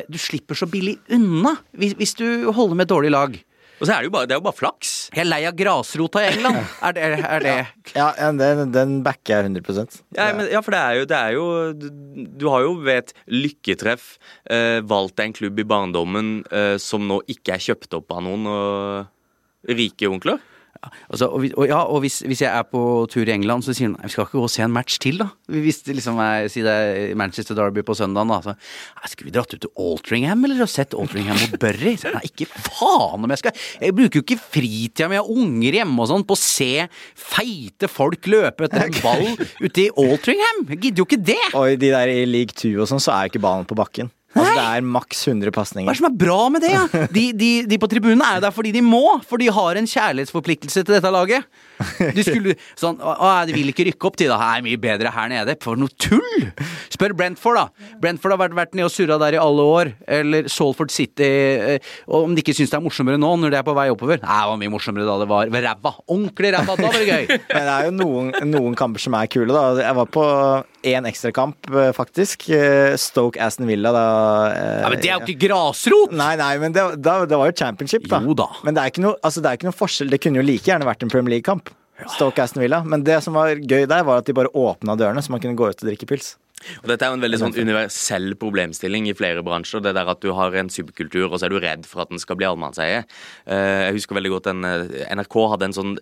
du 0.10 0.18
slipper 0.22 0.58
så 0.58 0.68
billig 0.70 0.97
unna 1.16 1.56
hvis 1.78 2.16
du 2.20 2.50
holder 2.56 2.78
med 2.78 2.88
et 2.88 2.93
dårlig 2.93 3.12
lag. 3.14 3.38
Og 3.80 3.88
så 3.88 3.93
er 3.95 4.03
det 4.03 4.09
jo 4.09 4.13
bare, 4.13 4.27
det 4.27 4.36
er 4.36 4.41
jo 4.41 4.45
bare 4.45 4.59
flaks. 4.59 4.93
Jeg 5.15 5.23
er 5.23 5.30
lei 5.30 5.39
av 5.47 5.55
grasrota 5.57 6.23
i 6.23 6.30
England. 6.34 6.59
Er 6.84 6.95
det, 6.95 7.05
er 7.23 7.43
det. 7.43 7.55
Ja, 7.95 8.09
ja, 8.17 8.30
den, 8.36 8.73
den 8.75 8.97
backer 9.05 9.39
jeg 9.39 9.49
100 9.55 10.01
Ja, 10.17 10.27
men, 10.36 10.49
ja, 10.51 10.61
for 10.65 10.75
det 10.75 10.82
er 10.82 10.99
jo, 10.99 11.07
det 11.09 11.19
er 11.19 11.36
jo 11.38 11.45
du, 11.80 12.45
har 12.51 12.65
jo 12.65 12.73
ved 12.84 13.05
et 13.05 13.13
lykketreff 13.32 14.11
eh, 14.51 14.80
valgt 14.86 15.17
deg 15.19 15.30
en 15.30 15.38
klubb 15.39 15.63
i 15.63 15.67
barndommen 15.67 16.34
eh, 16.51 16.75
som 16.82 17.07
nå 17.07 17.21
ikke 17.32 17.55
er 17.55 17.65
kjøpt 17.69 17.95
opp 17.97 18.11
av 18.15 18.23
noen 18.27 18.47
og 18.51 19.73
rike 19.80 20.11
onkler. 20.11 20.43
Altså, 20.80 21.27
og, 21.27 21.43
og, 21.57 21.65
ja, 21.67 21.80
og 21.91 21.99
hvis, 22.03 22.21
hvis 22.23 22.41
jeg 22.45 22.49
er 22.55 22.63
på 22.63 22.82
tur 23.11 23.27
i 23.27 23.34
England, 23.34 23.65
så 23.65 23.73
sier 23.75 23.89
hun 23.89 23.97
vi 23.99 24.11
skal 24.13 24.23
ikke 24.23 24.38
gå 24.38 24.43
og 24.47 24.51
se 24.53 24.63
en 24.63 24.71
match 24.71 24.99
til, 25.03 25.19
da. 25.19 25.27
Hvis 25.51 25.82
det 25.84 25.97
liksom 25.97 26.19
er, 26.23 26.47
si 26.51 26.63
det 26.63 26.71
er 26.71 27.15
Manchester 27.19 27.57
Derby 27.57 27.84
på 27.86 27.95
søndagen, 27.99 28.32
da. 28.32 28.39
Så, 28.45 28.55
skulle 29.11 29.27
vi 29.27 29.36
dratt 29.36 29.53
ut 29.53 29.63
til 29.65 29.73
Altringham, 29.84 30.45
eller 30.47 30.63
og 30.63 30.71
sett 30.71 30.95
Altringham 30.95 31.39
mot 31.41 31.57
Bury? 31.61 31.95
Så, 31.99 32.13
Nei, 32.15 32.23
ikke 32.32 32.47
faen 32.49 33.25
om 33.25 33.34
jeg 33.36 33.41
skal 33.41 33.65
Jeg 33.84 33.95
bruker 33.97 34.21
jo 34.21 34.25
ikke 34.25 34.39
fritida 34.39 35.09
mi 35.11 35.19
og 35.19 35.34
unger 35.36 35.80
hjemme 35.82 36.05
og 36.05 36.11
sånn 36.13 36.25
på 36.27 36.38
å 36.38 36.41
se 36.41 36.71
feite 37.19 37.89
folk 37.91 38.30
løpe 38.32 38.69
etter 38.69 38.88
en 38.88 39.01
ball 39.03 39.27
ute 39.59 39.84
i 39.84 39.89
Altringham. 39.89 40.63
Jeg 40.71 40.84
gidder 40.86 41.03
jo 41.03 41.09
ikke 41.09 41.23
det! 41.34 41.41
Og 41.51 41.75
i 41.75 41.82
de 41.82 41.91
der 41.91 42.13
i 42.13 42.23
league 42.30 42.55
2 42.55 42.77
og 42.80 42.89
sånn, 42.89 43.03
så 43.03 43.15
er 43.17 43.27
jo 43.27 43.34
ikke 43.34 43.43
ballen 43.43 43.67
på 43.67 43.77
bakken. 43.80 44.13
Altså, 44.36 44.51
det 44.53 44.63
er 44.77 44.84
maks 44.86 45.23
100 45.27 45.49
Hva 45.49 45.63
er 45.65 45.88
det 45.89 45.97
som 45.97 46.05
er 46.05 46.17
bra 46.21 46.38
med 46.53 46.61
det? 46.61 46.69
Ja? 46.75 46.84
De, 47.09 47.23
de, 47.34 47.47
de 47.65 47.77
på 47.82 47.88
tribunen 47.89 48.21
er 48.21 48.36
jo 48.38 48.43
der 48.45 48.53
fordi 48.53 48.71
de 48.75 48.84
må, 48.86 49.01
for 49.25 49.41
de 49.41 49.47
har 49.49 49.80
en 49.80 49.88
kjærlighetsforpliktelse 49.89 50.84
til 50.86 50.93
dette 50.93 51.09
laget. 51.11 51.47
De 52.13 52.23
skulle 52.27 52.53
sånn 52.77 52.99
Å, 53.01 53.30
de 53.47 53.55
vil 53.55 53.71
ikke 53.71 53.88
rykke 53.88 54.09
opp, 54.09 54.17
de 54.19 54.27
da. 54.30 54.38
Det 54.38 54.49
er 54.59 54.65
mye 54.67 54.80
bedre 54.84 55.13
her 55.15 55.32
nede. 55.32 55.55
For 55.63 55.80
noe 55.80 55.89
tull! 55.97 56.45
Spør 56.93 57.15
Brentford, 57.17 57.57
da. 57.57 57.95
Brentford 58.03 58.36
har 58.36 58.41
vært, 58.43 58.55
vært 58.59 58.75
nede 58.77 58.89
og 58.89 58.93
surra 58.93 59.17
der 59.21 59.38
i 59.38 59.41
alle 59.41 59.65
år. 59.65 59.91
Eller 60.19 60.49
Salford 60.51 60.91
City. 60.93 61.25
eh, 61.25 61.91
Og 62.11 62.27
om 62.30 62.36
de 62.38 62.43
ikke 62.43 62.53
syns 62.57 62.69
det 62.73 62.77
er 62.77 62.86
morsommere 62.86 63.17
nå, 63.21 63.32
når 63.41 63.55
de 63.55 63.59
er 63.61 63.65
på 63.65 63.75
vei 63.77 63.88
oppover. 63.93 64.21
Nei, 64.21 64.39
det 64.43 64.51
var 64.51 64.59
mye 64.61 64.73
morsommere 64.75 65.07
da 65.09 65.17
det 65.23 65.30
var 65.32 65.53
ved 65.55 65.65
ræva. 65.65 65.95
Ordentlig 66.05 66.53
ræva. 66.57 66.75
Da 66.77 66.91
var 66.91 66.99
det 66.99 67.09
gøy. 67.09 67.25
Men 67.55 67.65
det 67.71 67.75
er 67.80 67.89
jo 67.89 67.95
noen, 67.97 68.32
noen 68.51 68.77
kamper 68.77 69.01
som 69.07 69.17
er 69.17 69.32
kule, 69.32 69.49
da. 69.55 69.65
Jeg 69.82 69.97
var 70.03 70.11
på 70.19 70.27
én 70.93 71.07
ekstrakamp, 71.09 71.71
eh, 71.73 71.91
faktisk. 71.97 72.45
Eh, 72.53 72.93
Stoke 72.99 73.39
Aston 73.41 73.65
Villa, 73.71 73.95
da. 73.95 74.05
Eh, 74.53 74.82
Ja, 74.84 74.91
men 74.93 75.01
det 75.01 75.09
er 75.09 75.17
jo 75.17 75.26
ikke 75.28 75.47
grasrot! 75.47 76.13
Nei, 76.15 76.32
nei, 76.39 76.53
men 76.61 76.76
det, 76.76 76.86
da, 77.03 77.20
det 77.30 77.39
var 77.39 77.51
jo 77.51 77.57
championship, 77.59 78.07
da. 78.11 78.22
Jo 78.26 78.36
da. 78.38 78.47
Men 78.65 78.78
det 78.78 78.84
er, 78.84 78.93
ikke 78.93 79.03
noe, 79.05 79.17
altså, 79.26 79.43
det 79.43 79.51
er 79.51 79.59
ikke 79.59 79.70
noe 79.70 79.78
forskjell. 79.80 80.11
Det 80.13 80.22
kunne 80.24 80.41
jo 80.41 80.45
like 80.47 80.70
gjerne 80.72 80.88
vært 80.88 81.05
en 81.05 81.11
Premier 81.13 81.38
League-kamp. 81.38 81.72
Stoke 82.07 82.39
Aston 82.43 82.63
Villa. 82.63 82.80
Men 82.88 83.03
det 83.03 83.17
som 83.26 83.36
var 83.36 83.51
gøy 83.59 83.84
der, 83.89 84.05
var 84.07 84.22
at 84.22 84.30
de 84.30 84.36
bare 84.38 84.51
åpna 84.55 84.95
dørene, 84.99 85.24
så 85.26 85.34
man 85.34 85.41
kunne 85.43 85.57
gå 85.59 85.67
ut 85.67 85.82
og 85.84 85.89
drikke 85.89 86.07
pils. 86.07 86.34
Og 86.82 86.89
Dette 86.91 87.05
er 87.05 87.12
jo 87.12 87.18
en 87.18 87.24
veldig 87.24 87.39
sånn 87.41 87.55
universell 87.55 88.34
problemstilling 88.39 89.07
i 89.10 89.16
flere 89.18 89.43
bransjer. 89.45 89.84
Det 89.84 89.93
der 89.95 90.12
at 90.12 90.22
du 90.24 90.32
har 90.36 90.55
en 90.60 90.72
subkultur, 90.72 91.30
og 91.30 91.38
så 91.39 91.47
er 91.47 91.53
du 91.53 91.60
redd 91.64 91.88
for 91.89 92.03
at 92.03 92.12
den 92.12 92.22
skal 92.22 92.39
bli 92.39 92.47
allemannseie. 92.49 93.03
Eh, 93.47 93.88
Jeg 93.89 93.95
husker 93.99 94.18
veldig 94.20 94.34
godt 94.36 94.49
en, 94.51 94.66
eh, 94.66 95.05
NRK 95.16 95.38
hadde 95.53 95.70
en 95.70 95.78
sånn 95.78 95.93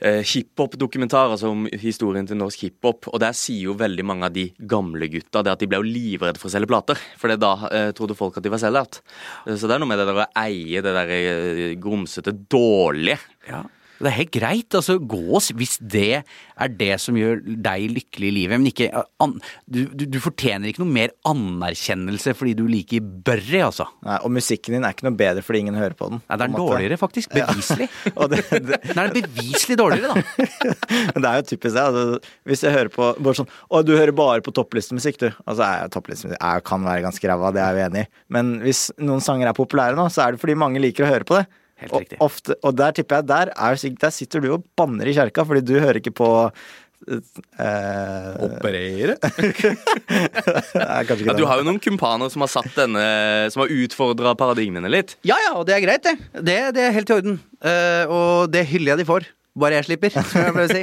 eh, 0.00 0.20
hiphop-dokumentar 0.22 1.32
altså 1.34 1.50
om 1.54 1.66
historien 1.72 2.28
til 2.28 2.38
norsk 2.40 2.66
hiphop. 2.68 3.08
Og 3.12 3.18
der 3.20 3.32
sier 3.32 3.70
jo 3.70 3.78
veldig 3.78 4.04
mange 4.04 4.28
av 4.28 4.36
de 4.36 4.48
gamle 4.60 5.08
gutta 5.10 5.42
det 5.42 5.54
at 5.56 5.64
de 5.64 5.70
ble 5.70 5.80
jo 5.80 5.88
livredde 5.88 6.38
for 6.38 6.50
å 6.50 6.54
selge 6.54 6.70
plater. 6.70 7.00
For 7.18 7.34
da 7.38 7.54
trodde 7.96 8.16
folk 8.18 8.36
at 8.38 8.44
de 8.44 8.52
var 8.52 8.60
sell-out. 8.62 9.00
Så 9.46 9.66
det 9.66 9.74
er 9.76 9.82
noe 9.82 9.88
med 9.90 9.98
det 10.00 10.06
der 10.08 10.22
å 10.22 10.28
eie 10.38 10.82
det 10.84 10.94
der 10.94 11.74
grumsete, 11.80 12.34
dårlige. 12.50 13.18
Ja. 13.48 13.64
Det 13.98 14.10
er 14.10 14.16
helt 14.18 14.32
greit. 14.34 14.74
altså 14.78 14.98
Gå 14.98 15.40
hvis 15.58 15.76
det 15.80 16.22
er 16.22 16.72
det 16.78 16.94
som 17.02 17.16
gjør 17.18 17.40
deg 17.44 17.88
lykkelig 17.94 18.30
i 18.30 18.34
livet. 18.34 18.60
Men 18.60 18.70
ikke 18.70 18.88
an, 19.22 19.36
du, 19.66 19.84
du, 19.92 20.04
du 20.10 20.18
fortjener 20.22 20.70
ikke 20.70 20.82
noe 20.84 20.94
mer 20.94 21.14
anerkjennelse 21.28 22.34
fordi 22.38 22.54
du 22.58 22.64
liker 22.70 23.04
Børre, 23.28 23.62
altså. 23.68 23.88
Nei, 24.06 24.18
og 24.24 24.32
musikken 24.34 24.76
din 24.76 24.86
er 24.86 24.94
ikke 24.94 25.08
noe 25.08 25.18
bedre 25.18 25.44
fordi 25.44 25.62
ingen 25.64 25.78
hører 25.78 25.96
på 25.98 26.10
den. 26.12 26.22
Nei, 26.24 26.38
det 26.40 26.48
er 26.48 26.54
dårligere, 26.56 27.00
faktisk. 27.00 27.34
Beviselig. 27.34 27.88
Og 28.18 28.32
det, 28.32 28.42
det, 28.52 28.80
Den 28.88 29.02
er 29.02 29.14
beviselig 29.14 29.78
dårligere, 29.80 30.14
da. 30.14 30.48
Men 31.14 31.24
det 31.24 31.30
er 31.30 31.40
jo 31.42 31.46
typisk 31.52 31.74
det. 31.74 31.84
Altså, 31.84 32.34
hvis 32.48 32.64
jeg 32.66 32.76
hører 32.76 32.92
på 32.94 33.10
bare 33.18 33.40
sånn 33.40 33.50
Å, 33.68 33.82
du 33.86 33.94
hører 33.96 34.14
bare 34.16 34.44
på 34.44 34.54
topplistemusikk, 34.54 35.20
du. 35.22 35.28
Altså, 35.44 35.64
er 35.66 35.92
topplistemusikk 35.92 36.38
jeg 36.38 36.64
kan 36.66 36.84
være 36.86 37.04
ganske 37.04 37.30
ræva, 37.30 37.52
det 37.54 37.62
er 37.64 37.76
vi 37.76 37.84
enig 37.84 38.04
i. 38.04 38.10
Men 38.34 38.52
hvis 38.64 38.88
noen 39.00 39.22
sanger 39.24 39.50
er 39.50 39.56
populære 39.56 39.98
nå, 39.98 40.08
så 40.12 40.24
er 40.24 40.34
det 40.34 40.42
fordi 40.42 40.56
mange 40.58 40.82
liker 40.82 41.06
å 41.06 41.10
høre 41.10 41.28
på 41.28 41.38
det. 41.38 41.46
Helt 41.78 41.92
og, 41.94 42.00
riktig. 42.02 42.18
ofte, 42.24 42.56
og 42.66 42.74
der 42.78 42.92
tipper 42.96 43.20
jeg 43.22 43.28
der, 43.30 43.52
er, 43.54 43.78
der 44.02 44.10
sitter 44.14 44.42
du 44.42 44.52
og 44.56 44.64
banner 44.78 45.06
i 45.06 45.14
kjerka 45.14 45.44
fordi 45.46 45.62
du 45.68 45.76
hører 45.80 46.00
ikke 46.02 46.14
på 46.18 46.28
Uh, 47.08 48.34
Operere? 48.42 49.14
Nei, 50.10 51.02
kanskje 51.06 51.22
ikke 51.22 51.30
Ja, 51.30 51.36
du 51.38 51.44
har 51.48 51.60
jo 51.60 51.66
noen 51.68 51.78
kumpaner 51.82 52.28
som 52.32 52.42
har 52.44 52.50
satt 52.52 52.72
denne 52.76 53.04
Som 53.54 53.62
har 53.64 53.70
utfordra 53.72 54.32
paradigmene 54.38 54.90
litt. 54.90 55.14
Ja 55.26 55.36
ja, 55.46 55.52
og 55.60 55.66
det 55.68 55.76
er 55.76 55.84
greit, 55.86 56.02
det. 56.04 56.16
Det, 56.42 56.56
det 56.76 56.84
er 56.88 56.94
helt 56.96 57.10
i 57.12 57.16
orden. 57.18 57.38
Uh, 57.62 58.04
og 58.10 58.52
det 58.52 58.64
hyller 58.72 58.96
jeg 58.96 59.02
de 59.04 59.06
for. 59.08 59.26
Bare 59.58 59.78
jeg 59.80 59.88
slipper, 59.88 60.12
som 60.14 60.42
jeg 60.42 60.54
pleier 60.56 60.68
å 60.68 60.74
si. 60.74 60.82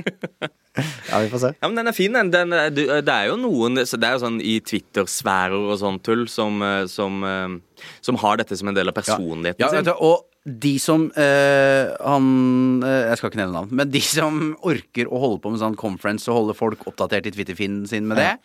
Ja, 1.07 1.21
vi 1.23 1.29
får 1.31 1.39
se. 1.39 1.49
Ja, 1.55 1.67
men 1.71 1.77
den 1.79 1.87
er 1.87 1.95
fin, 1.95 2.11
den. 2.17 2.29
den 2.33 2.51
er- 2.51 2.71
du- 2.75 2.81
det 3.07 3.13
er 3.13 3.29
jo 3.29 3.37
noen 3.39 3.79
så 3.87 3.95
Det 3.95 4.09
er 4.09 4.17
jo 4.17 4.23
sånn 4.25 4.41
i 4.43 4.57
Twitter-sfærer 4.59 5.55
og 5.71 5.77
sånn 5.79 5.99
tull 6.03 6.25
som, 6.27 6.57
eh, 6.67 6.81
som, 6.91 7.21
eh, 7.23 7.85
som 8.03 8.17
har 8.19 8.41
dette 8.41 8.57
som 8.59 8.67
en 8.67 8.75
del 8.75 8.91
av 8.91 8.97
personligheten 8.97 9.63
Ja, 9.63 9.69
sin. 9.71 9.87
Ja, 9.87 9.93
og 10.03 10.25
de 10.45 10.75
som 10.77 11.07
eh, 11.17 11.89
Han 12.05 12.25
eh, 12.85 13.07
Jeg 13.09 13.17
skal 13.17 13.31
ikke 13.31 13.39
nevne 13.41 13.57
navn, 13.57 13.71
men 13.73 13.89
de 13.89 14.01
som 14.05 14.35
orker 14.61 15.09
å 15.09 15.21
holde 15.23 15.39
på 15.41 15.53
med 15.53 15.61
sånn 15.63 15.77
conference 15.79 16.29
og 16.29 16.37
holde 16.43 16.57
folk 16.57 16.85
oppdatert 16.85 17.25
i 17.25 17.33
Twitter-finnen 17.33 17.87
sin 17.89 18.05
med 18.09 18.21
det, 18.21 18.35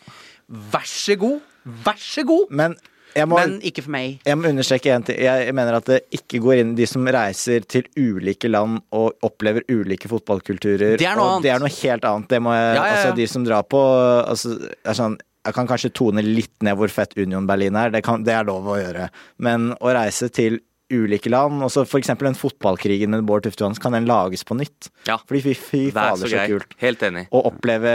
vær 0.73 0.89
så 0.89 1.19
god. 1.21 1.43
Vær 1.85 2.01
så 2.01 2.25
god! 2.25 2.49
Men 2.57 2.79
må, 3.27 3.37
Men 3.41 3.57
ikke 3.67 3.83
for 3.83 3.91
meg. 3.91 4.21
jeg 4.25 4.39
må 4.39 4.49
understreke 4.53 4.93
en 4.95 5.03
ting. 5.03 5.17
Jeg 5.19 5.55
mener 5.59 5.77
at 5.81 5.89
det 5.91 5.97
ikke 6.15 6.39
går 6.45 6.61
inn 6.63 6.77
de 6.79 6.87
som 6.87 7.03
reiser 7.11 7.65
til 7.67 7.89
ulike 7.99 8.47
land 8.49 8.79
og 8.95 9.19
opplever 9.27 9.67
ulike 9.69 10.09
fotballkulturer. 10.09 10.95
Det 11.01 11.09
er 11.11 11.19
noe 11.19 11.33
annet. 11.35 11.49
Det 11.49 11.51
er 11.51 11.65
noe 11.65 11.73
helt 11.75 12.07
annet. 12.07 12.29
Det 12.31 12.41
må 12.47 12.55
jeg, 12.55 12.69
Ja, 12.69 12.77
ja, 12.77 12.85
ja. 12.87 12.95
Altså, 13.01 13.17
de 13.19 13.27
som 13.33 13.45
drar 13.45 13.67
på 13.67 13.81
altså, 14.23 14.55
er 14.85 14.95
sånn, 14.97 15.19
Jeg 15.41 15.57
kan 15.57 15.67
kanskje 15.67 15.91
tone 15.97 16.23
litt 16.23 16.55
ned 16.63 16.77
hvor 16.79 16.93
fett 16.93 17.17
Union 17.19 17.47
Berlin 17.49 17.75
er. 17.81 17.91
Det, 17.91 18.03
kan, 18.07 18.23
det 18.23 18.35
er 18.37 18.47
lov 18.47 18.67
å 18.69 18.79
gjøre. 18.79 19.09
Men 19.43 19.73
å 19.81 19.95
reise 19.97 20.29
til 20.31 20.61
ulike 20.91 21.31
land, 21.33 21.63
og 21.65 21.71
så 21.73 21.85
for 21.89 22.01
eksempel 22.01 22.29
den 22.29 22.37
fotballkrigen 22.39 23.13
med 23.15 23.25
Bård 23.29 23.45
Tufte 23.47 23.63
Johansen, 23.65 23.83
kan 23.85 23.95
den 23.97 24.09
lages 24.11 24.43
på 24.47 24.57
nytt? 24.59 24.91
Ja. 25.09 25.19
Fordi 25.29 25.43
fy, 25.45 25.55
fy 25.55 25.83
fader, 25.95 26.21
så 26.25 26.31
så 26.33 26.47
kult. 26.51 26.75
Helt 26.83 27.03
enig. 27.07 27.27
Å 27.31 27.43
oppleve 27.51 27.93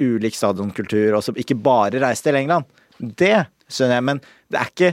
ulik 0.00 0.36
stadionkultur, 0.38 1.16
og 1.18 1.24
så 1.26 1.34
ikke 1.38 1.58
bare 1.60 2.00
reise 2.02 2.24
til 2.28 2.38
England. 2.40 2.68
Det 2.98 3.34
skjønner 3.68 3.98
jeg, 4.00 4.06
men 4.10 4.22
det 4.50 4.60
er 4.62 4.72
ikke 4.72 4.92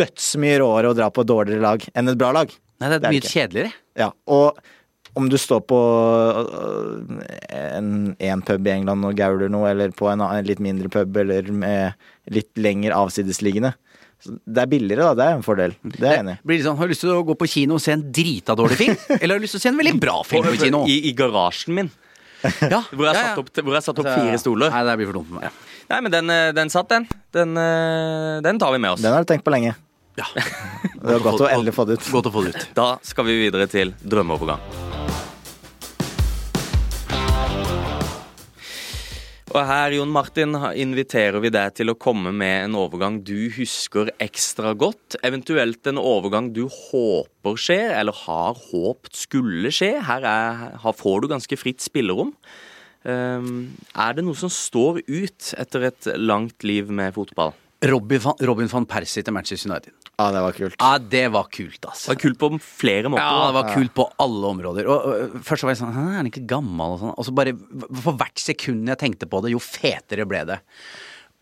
dødsmye 0.00 0.60
råere 0.62 0.90
å 0.94 0.96
dra 0.96 1.10
på 1.12 1.22
et 1.24 1.28
dårligere 1.28 1.60
lag 1.64 1.84
enn 1.92 2.08
et 2.14 2.20
bra 2.20 2.32
lag. 2.34 2.48
Nei, 2.80 2.88
det 2.88 2.96
er 2.96 3.02
Det 3.04 3.06
er 3.10 3.12
mye 3.14 3.20
ikke. 3.22 3.34
kjedeligere. 3.36 3.76
Ja, 4.00 4.08
og 4.26 4.62
om 5.14 5.28
du 5.30 5.36
står 5.38 5.60
på 5.70 5.76
øh, 5.78 7.20
en, 7.54 7.90
en 8.18 8.42
pub 8.42 8.66
i 8.66 8.72
England 8.72 9.06
og 9.06 9.14
gauler 9.18 9.52
noe, 9.52 9.68
eller 9.70 9.92
på 9.94 10.08
en, 10.10 10.24
en 10.26 10.48
litt 10.48 10.62
mindre 10.64 10.90
pub, 10.90 11.16
eller 11.22 11.50
med 11.54 11.94
litt 12.34 12.50
lenger 12.58 12.96
avsidesliggende. 12.96 13.74
Så 14.24 14.38
Det 14.40 14.62
er 14.62 14.70
billigere, 14.70 15.10
da. 15.10 15.14
Det 15.18 15.24
er 15.26 15.36
en 15.38 15.44
fordel. 15.44 15.74
Det 15.84 16.00
er 16.00 16.14
jeg 16.14 16.22
enig 16.24 16.36
i. 16.38 16.40
Blir 16.48 16.60
det 16.60 16.64
sånn, 16.66 16.78
Har 16.80 16.88
du 16.88 16.94
lyst 16.94 17.04
til 17.04 17.12
å 17.12 17.20
gå 17.28 17.36
på 17.42 17.48
kino 17.50 17.76
og 17.76 17.82
se 17.84 17.92
en 17.92 18.06
drita 18.14 18.56
dårlig 18.56 18.78
film? 18.80 18.96
Eller 19.20 19.34
har 19.34 19.42
du 19.42 19.44
lyst 19.44 19.56
til 19.58 19.62
å 19.62 19.64
se 19.66 19.72
en 19.72 19.80
veldig 19.82 19.94
bra 20.00 20.16
film 20.28 20.48
på 20.48 20.56
kino? 20.64 20.82
I, 20.88 20.96
I 21.10 21.14
garasjen 21.18 21.76
min, 21.76 21.92
Ja, 22.44 22.82
hvor 22.92 23.06
jeg 23.06 23.12
har 23.12 23.14
ja, 23.14 23.20
ja. 23.20 23.28
satt 23.30 23.40
opp, 23.44 23.52
hvor 23.64 23.76
jeg 23.76 23.86
satt 23.86 24.00
opp 24.02 24.08
Altså, 24.10 24.24
fire 24.24 24.40
stoler. 24.42 24.72
Nei, 24.74 24.82
det 24.88 24.96
blir 25.00 25.08
for 25.12 25.20
dumt 25.20 25.30
for 25.30 25.40
meg. 25.40 25.62
Nei, 25.92 26.00
men 26.04 26.12
den, 26.12 26.32
eh, 26.32 26.50
den 26.56 26.72
satt, 26.72 26.88
den. 26.92 27.08
Den, 27.36 27.56
eh, 27.60 28.40
den 28.44 28.60
tar 28.60 28.72
vi 28.72 28.80
med 28.84 28.96
oss. 28.96 29.04
Den 29.04 29.12
har 29.16 29.24
du 29.24 29.28
tenkt 29.28 29.44
på 29.44 29.52
lenge. 29.54 29.76
Ja. 30.20 30.28
Det 31.04 31.18
var 31.18 31.24
godt 31.24 31.44
å 31.44 31.50
endelig 31.52 31.74
få 31.76 31.84
det 31.88 31.98
ut. 31.98 32.12
Godt 32.14 32.30
å 32.30 32.32
få 32.32 32.46
det 32.46 32.54
ut. 32.54 32.68
Da 32.76 32.94
skal 33.04 33.28
vi 33.28 33.36
videre 33.44 33.68
til 33.68 33.92
drømmeovergang. 34.08 35.03
Og 39.54 39.62
her, 39.68 39.92
Jon 39.94 40.10
Martin, 40.10 40.56
inviterer 40.82 41.38
vi 41.38 41.50
deg 41.54 41.76
til 41.78 41.92
å 41.92 41.94
komme 41.94 42.32
med 42.34 42.64
en 42.64 42.72
overgang 42.74 43.20
du 43.22 43.52
husker 43.54 44.08
ekstra 44.18 44.72
godt. 44.74 45.14
Eventuelt 45.22 45.86
en 45.86 46.00
overgang 46.00 46.48
du 46.56 46.64
håper 46.66 47.60
skjer, 47.62 47.92
eller 47.94 48.18
har 48.24 48.58
håpt 48.58 49.14
skulle 49.14 49.70
skje. 49.70 49.92
Her, 50.08 50.26
er, 50.26 50.64
her 50.82 50.96
får 50.98 51.22
du 51.22 51.30
ganske 51.30 51.58
fritt 51.60 51.86
spillerom. 51.86 52.34
Um, 53.06 53.76
er 53.94 54.16
det 54.18 54.24
noe 54.26 54.34
som 54.40 54.50
står 54.50 55.04
ut 55.06 55.52
etter 55.62 55.86
et 55.92 56.10
langt 56.18 56.66
liv 56.66 56.90
med 56.90 57.14
fotball? 57.14 57.54
Robin 57.86 58.26
van, 58.26 58.42
Robin 58.50 58.74
van 58.74 58.90
Persie 58.90 59.22
til 59.22 59.38
Manchester 59.38 59.70
United. 59.70 60.03
Ja, 60.14 60.28
det 60.30 60.42
var 60.44 60.54
kult. 60.54 60.76
Ja, 60.78 60.90
det 60.98 61.24
var 61.34 61.48
kult, 61.50 61.78
Det 61.80 61.88
altså. 61.90 62.12
var 62.12 62.18
kult 62.22 62.38
på 62.38 62.50
flere 62.62 63.10
måter. 63.10 63.24
Ja, 63.24 63.48
det 63.48 63.56
var 63.56 63.70
kult 63.74 63.94
på 63.96 64.06
alle 64.22 64.52
områder. 64.54 64.86
Og, 64.86 65.08
og 65.10 65.40
Først 65.46 65.66
var 65.66 65.74
jeg 65.74 65.80
sånn 65.80 65.94
«Hæ, 65.96 66.04
Er 66.12 66.20
han 66.20 66.30
ikke 66.30 66.44
gammel? 66.54 66.94
Og 66.94 67.00
sånn. 67.02 67.14
Og 67.18 67.26
så 67.26 67.34
bare 67.34 67.56
For 68.04 68.14
hvert 68.20 68.38
sekund 68.38 68.92
jeg 68.92 69.00
tenkte 69.00 69.26
på 69.30 69.42
det, 69.42 69.50
jo 69.56 69.62
fetere 69.62 70.28
ble 70.30 70.44
det. 70.52 70.60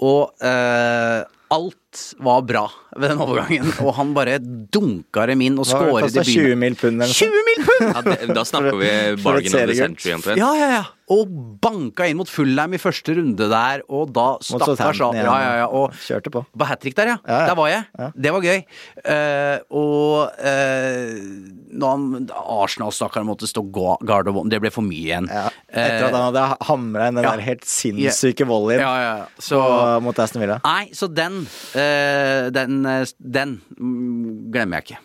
Og 0.02 0.32
eh, 0.40 1.20
alt 1.52 1.78
var 2.22 2.42
bra 2.46 2.64
ved 2.96 3.12
den 3.12 3.20
overgangen. 3.22 3.68
Og 3.84 3.94
han 3.96 4.12
bare 4.16 4.38
dunka 4.42 5.26
dem 5.30 5.44
inn 5.44 5.58
og 5.60 5.68
skåret 5.68 6.12
i 6.12 6.22
byen. 6.22 6.32
20 6.32 6.58
mill. 6.60 6.76
pund 6.78 7.02
eller 7.02 7.12
noe 7.12 7.18
sånt? 7.18 7.36
20 7.36 7.46
mill. 7.48 7.62
pund! 7.68 7.86
Ja, 7.88 8.02
det, 8.06 8.34
da 8.36 8.44
snakker 8.48 8.80
vi 8.80 8.90
bargain 9.22 9.56
of 9.56 9.70
the 9.70 9.78
century, 9.78 10.16
omtrent. 10.16 10.40
Ja, 10.40 10.50
ja, 10.58 10.68
ja. 10.78 10.82
Og 11.12 11.32
banka 11.62 12.06
inn 12.08 12.16
mot 12.16 12.30
Fullheim 12.30 12.76
i 12.76 12.80
første 12.80 13.16
runde 13.18 13.48
der, 13.50 13.82
og 13.92 14.12
da 14.16 14.26
stakkars. 14.44 15.00
Ja, 15.02 15.24
ja, 15.26 15.50
ja. 15.62 15.66
Og 15.68 15.96
Kjørte 16.06 16.32
på. 16.32 16.44
på 16.46 16.68
hat 16.68 16.80
trick 16.80 16.96
der, 16.96 17.14
ja. 17.14 17.16
Ja, 17.26 17.40
ja. 17.42 17.48
Der 17.50 17.58
var 17.58 17.72
jeg. 17.72 17.84
Ja. 17.98 18.08
Det 18.26 18.32
var 18.36 18.46
gøy. 18.46 18.62
Uh, 19.02 19.56
og 19.82 20.38
uh, 20.38 21.62
når 21.72 21.96
han, 21.96 22.30
Arsenal-stakkaren 22.32 23.28
måtte 23.28 23.48
stå 23.50 23.64
guard 23.72 24.30
og 24.30 24.40
Det 24.50 24.60
ble 24.62 24.72
for 24.72 24.86
mye 24.86 25.02
igjen. 25.02 25.28
Ja. 25.28 25.48
Etter 25.68 26.08
at 26.08 26.16
han 26.16 26.26
hadde 26.30 26.46
hamra 26.68 27.08
inn 27.10 27.18
den 27.18 27.26
ja. 27.26 27.34
der 27.34 27.44
helt 27.44 27.66
sinnssyke 27.68 28.46
volleyen 28.48 28.82
Ja, 28.84 28.92
ja, 29.00 29.12
ja. 29.22 29.42
Så 29.42 29.60
mot 30.04 30.18
Aston 30.22 30.42
Villa. 30.42 30.58
Nei, 30.64 30.92
så 30.96 31.08
den 31.10 31.42
eh, 31.78 31.81
Den, 32.54 32.82
eh, 32.88 33.04
den 33.18 33.56
mm, 33.78 34.52
glemmer 34.54 34.80
jeg 34.80 34.86
ikke. 34.86 35.00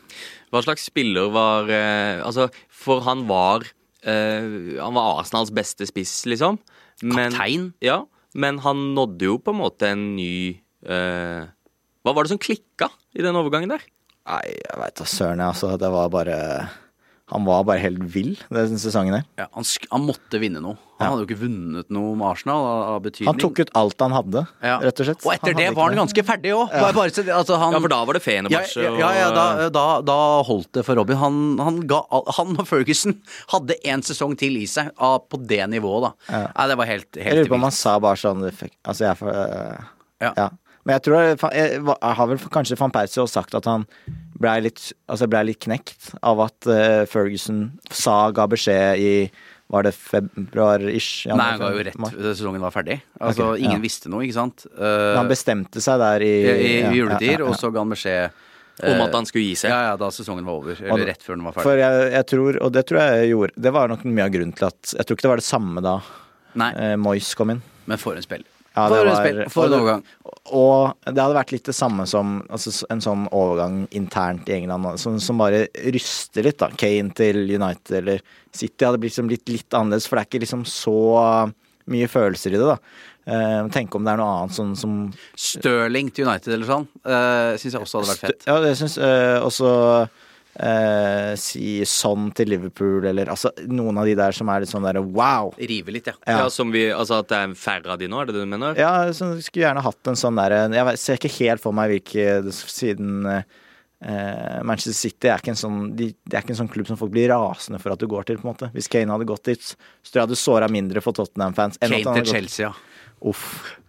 Hva 0.54 0.64
slags 0.64 0.88
spiller 0.88 1.32
var 1.34 1.72
eh, 1.74 2.24
Altså, 2.24 2.48
for 2.72 3.04
han 3.08 3.26
var 3.30 3.66
eh, 4.04 4.78
Han 4.80 4.96
var 4.96 5.22
Arsenals 5.22 5.52
beste 5.56 5.88
spiss, 5.90 6.22
liksom. 6.30 6.60
Men, 7.04 7.34
Kaptein. 7.34 7.72
Ja, 7.84 8.06
men 8.38 8.62
han 8.64 8.92
nådde 8.98 9.30
jo 9.30 9.38
på 9.42 9.54
en 9.54 9.62
måte 9.62 9.92
en 9.94 10.16
ny 10.18 10.58
uh, 10.90 11.46
Hva 12.02 12.14
var 12.14 12.26
det 12.26 12.32
som 12.32 12.42
klikka 12.42 12.90
i 13.14 13.22
den 13.22 13.38
overgangen 13.38 13.70
der? 13.70 13.84
Nei, 14.28 14.42
jeg 14.58 14.80
veit 14.82 14.98
da 14.98 15.06
søren, 15.08 15.44
jeg. 15.44 15.54
Altså, 15.54 15.76
det 15.80 15.92
var 15.94 16.10
bare 16.12 16.38
Han 17.28 17.44
var 17.44 17.66
bare 17.68 17.82
helt 17.84 18.00
vill 18.08 18.38
den 18.50 18.78
sesongen 18.80 19.12
der. 19.18 19.24
Ja, 19.36 19.48
han, 19.52 19.66
sk 19.68 19.84
han 19.92 20.06
måtte 20.08 20.40
vinne 20.40 20.62
noe. 20.64 20.78
Han 20.98 21.04
Ja. 21.04 21.10
hadde 21.12 21.26
jo 21.26 21.28
ikke 21.28 21.42
vunnet 21.44 21.90
noe 21.94 22.16
med 22.16 22.26
Arsenal 22.26 22.64
av, 22.66 22.84
av 22.96 23.02
betydning. 23.04 23.28
Han 23.28 23.38
tok 23.42 23.60
ut 23.60 23.72
alt 23.76 24.00
han 24.00 24.12
hadde, 24.16 24.46
Ja. 24.64 24.78
rett 24.80 25.02
og 25.04 25.06
slett. 25.10 25.26
Og 25.28 25.34
etter 25.34 25.52
Han 25.54 25.60
det 25.60 25.76
var 25.76 25.90
han 25.92 26.00
ganske 26.00 26.24
ferdig 26.26 26.54
òg. 26.56 26.72
Altså, 26.72 27.58
han- 27.60 27.74
Ja, 27.74 27.80
for 27.84 27.88
da 27.90 28.00
var 28.06 28.14
det 28.14 28.24
ja, 28.26 28.32
Fenerbahçe 28.32 28.82
ja, 28.82 28.94
ja, 28.98 29.12
ja, 29.14 29.30
da, 29.36 29.70
da, 29.70 30.02
da 30.02 30.18
holdt 30.48 30.72
det 30.72 30.86
for 30.86 30.96
Robin. 30.96 31.18
Han, 31.18 31.58
han, 31.60 31.82
ga, 31.86 32.02
han 32.38 32.56
og 32.58 32.66
Ferguson 32.66 33.20
hadde 33.52 33.76
en 33.84 34.02
sesong 34.02 34.38
til 34.38 34.56
i 34.58 34.66
seg 34.66 34.90
på 34.96 35.46
det 35.46 35.68
nivået, 35.70 36.08
da. 36.32 36.48
Nei, 36.56 36.68
det 36.72 36.78
var 36.78 36.86
helt, 36.86 37.12
Jeg 37.14 37.26
helt 37.26 37.38
lurer 37.44 37.50
på 37.52 37.56
om 37.60 37.68
han 37.68 37.72
sa 37.72 38.00
bare 38.00 38.16
sånn 38.16 38.42
Altså, 38.86 39.04
jeg 39.04 39.18
får 39.20 39.86
Ja, 40.22 40.34
Ja. 40.36 40.50
Men 40.88 40.96
jeg 40.96 41.04
tror 41.04 41.20
jeg, 41.20 41.36
jeg, 41.52 41.82
jeg 41.84 42.16
har 42.22 42.30
vel 42.32 42.40
kanskje 42.48 42.78
van 42.80 42.94
Persie 42.96 43.20
også 43.20 43.42
sagt 43.42 43.58
at 43.60 43.68
han 43.68 43.84
blei 44.40 44.62
litt, 44.64 44.80
altså 45.12 45.28
ble 45.28 45.42
litt 45.50 45.60
knekt 45.66 46.14
av 46.24 46.40
at 46.46 46.70
uh, 46.70 47.04
Ferguson 47.12 47.66
sa, 47.92 48.30
ga 48.32 48.48
beskjed 48.48 49.04
i 49.04 49.14
Var 49.68 49.84
det 49.84 49.92
februar-ish? 50.00 51.28
Nei, 51.28 51.36
han 51.44 51.60
ga 51.60 51.74
jo 51.76 51.84
rett 51.84 52.14
sesongen 52.40 52.64
var 52.64 52.72
ferdig. 52.72 53.02
Altså, 53.20 53.50
okay, 53.52 53.66
ingen 53.66 53.82
ja. 53.82 53.84
visste 53.84 54.08
noe, 54.08 54.24
ikke 54.24 54.38
sant? 54.38 54.64
Uh, 54.80 55.18
Han 55.18 55.28
bestemte 55.28 55.84
seg 55.84 56.00
der 56.00 56.24
i 56.24 56.34
i, 56.38 56.54
i 56.56 56.74
ja, 56.86 56.94
juletider, 56.96 57.34
ja, 57.34 57.42
ja, 57.42 57.44
ja. 57.44 57.52
og 57.52 57.60
så 57.60 57.74
ga 57.76 57.84
han 57.84 57.92
beskjed 57.92 58.44
om 58.78 58.94
eh, 58.94 59.04
at 59.04 59.16
han 59.18 59.28
skulle 59.28 59.44
gi 59.44 59.58
seg. 59.60 59.74
Ja, 59.74 59.80
ja, 59.90 59.94
da 60.00 60.08
sesongen 60.14 60.46
var 60.48 60.62
over. 60.62 60.80
Eller 60.80 61.10
rett 61.12 61.24
før 61.26 61.36
den 61.36 61.44
var 61.50 61.56
ferdig. 61.58 61.68
For 61.68 61.82
jeg, 61.82 62.10
jeg 62.14 62.30
tror, 62.32 62.60
og 62.64 62.76
det 62.78 62.84
tror 62.88 63.02
jeg 63.02 63.24
jeg 63.24 63.32
gjorde 63.34 63.64
Det 63.68 63.74
var 63.74 63.92
nok 63.92 64.06
mye 64.08 64.28
av 64.28 64.36
grunnen 64.36 64.54
til 64.56 64.68
at 64.70 64.94
Jeg 64.94 65.08
tror 65.08 65.18
ikke 65.18 65.26
det 65.26 65.32
var 65.34 65.42
det 65.42 65.48
samme 65.48 65.84
da 65.84 65.96
Nei, 66.62 66.70
eh, 66.78 66.94
Moyes 67.02 67.34
kom 67.38 67.52
inn. 67.54 67.66
men 67.88 68.00
for 68.02 68.18
en 68.18 68.24
spill. 68.24 68.46
Ja, 68.78 68.88
det 68.94 69.04
var- 69.10 69.50
for 69.50 69.66
en 69.66 69.74
overgang. 69.74 70.04
Og 70.54 70.94
det 71.04 71.18
hadde 71.18 71.36
vært 71.36 71.52
litt 71.52 71.66
det 71.68 71.76
samme 71.76 72.06
som 72.08 72.44
altså, 72.48 72.86
en 72.94 73.02
sånn 73.02 73.28
overgang 73.34 73.88
internt 73.92 74.48
i 74.48 74.54
England 74.62 75.00
som, 75.02 75.20
som 75.20 75.42
bare 75.42 75.66
ryster 75.92 76.46
litt, 76.46 76.60
da. 76.62 76.70
Kane 76.70 77.12
til 77.18 77.42
United 77.50 77.98
eller 78.00 78.22
City 78.54 78.86
hadde 78.86 79.02
blitt, 79.02 79.12
liksom 79.18 79.28
blitt 79.32 79.50
litt 79.50 79.76
annerledes, 79.76 80.08
for 80.08 80.16
det 80.16 80.24
er 80.28 80.30
ikke 80.30 80.44
liksom 80.46 80.64
så 80.70 81.52
mye 81.88 82.08
følelser 82.12 82.54
i 82.54 82.62
det, 82.62 82.68
da. 82.68 82.78
Eh, 83.28 83.68
tenk 83.76 83.96
om 83.96 84.06
det 84.08 84.14
er 84.14 84.22
noe 84.22 84.36
annet 84.38 84.56
sånn 84.56 84.72
som 84.80 84.94
Stirling 85.36 86.14
til 86.16 86.30
United 86.30 86.54
eller 86.54 86.70
sånn, 86.70 86.88
uh, 87.04 87.58
syns 87.60 87.74
jeg 87.76 87.82
også 87.84 88.00
hadde 88.00 88.14
vært 88.14 88.26
fett. 88.30 88.48
Ja, 88.48 88.60
det 88.64 88.78
syns 88.80 88.96
uh, 89.02 89.44
også 89.44 89.72
eh, 90.60 91.34
Si 91.40 91.86
sånn 91.88 92.32
til 92.38 92.52
Liverpool, 92.54 93.06
eller 93.10 93.30
altså 93.34 93.52
noen 93.68 94.02
av 94.02 94.10
de 94.10 94.16
der 94.18 94.36
som 94.36 94.50
er 94.52 94.64
litt 94.64 94.72
sånn 94.74 94.88
derre 94.88 95.04
wow. 95.04 95.54
Rive 95.58 95.94
litt, 95.96 96.10
ja. 96.10 96.18
Ja. 96.26 96.40
Ja. 96.44 96.50
som 96.54 96.74
vi, 96.74 96.88
altså 96.94 97.22
At 97.22 97.30
det 97.32 97.40
er 97.44 97.56
færre 97.60 97.96
av 97.96 98.02
de 98.02 98.10
nå, 98.12 98.20
er 98.22 98.30
det 98.30 98.38
det 98.38 98.44
du 98.48 98.52
mener? 98.56 98.80
Ja, 98.80 99.08
så 99.14 99.30
skulle 99.46 99.68
gjerne 99.68 99.86
hatt 99.86 100.12
en 100.12 100.20
sånn 100.20 100.40
derre 100.40 100.66
Jeg 100.76 101.02
ser 101.04 101.22
ikke 101.22 101.34
helt 101.40 101.64
for 101.64 101.78
meg 101.78 101.94
hvilke 101.94 102.28
Siden 102.58 103.28
eh, 103.32 104.60
Manchester 104.68 104.98
City 104.98 105.32
er 105.32 105.42
ikke 105.42 105.54
en 105.56 105.60
sånn 105.64 105.82
de, 105.98 106.12
Det 106.22 106.38
er 106.38 106.46
ikke 106.46 106.56
en 106.56 106.62
sånn 106.64 106.72
klubb 106.74 106.90
som 106.90 107.00
folk 107.00 107.14
blir 107.14 107.32
rasende 107.34 107.82
for 107.82 107.96
at 107.96 108.02
du 108.02 108.08
går 108.10 108.28
til, 108.30 108.40
på 108.42 108.48
en 108.48 108.54
måte. 108.54 108.72
Hvis 108.76 108.90
Kane 108.92 109.14
hadde 109.14 109.30
gått 109.30 109.50
dit, 109.50 109.64
så 109.64 110.12
tror 110.12 110.22
jeg 110.22 110.28
hadde 110.30 110.40
såra 110.44 110.72
mindre 110.72 111.04
for 111.06 111.18
Tottenham-fans. 111.18 111.80
Kane 111.82 112.04
til 112.22 112.32
Chelsea, 112.36 112.70
ja. 112.70 112.74
Uff. 113.26 113.48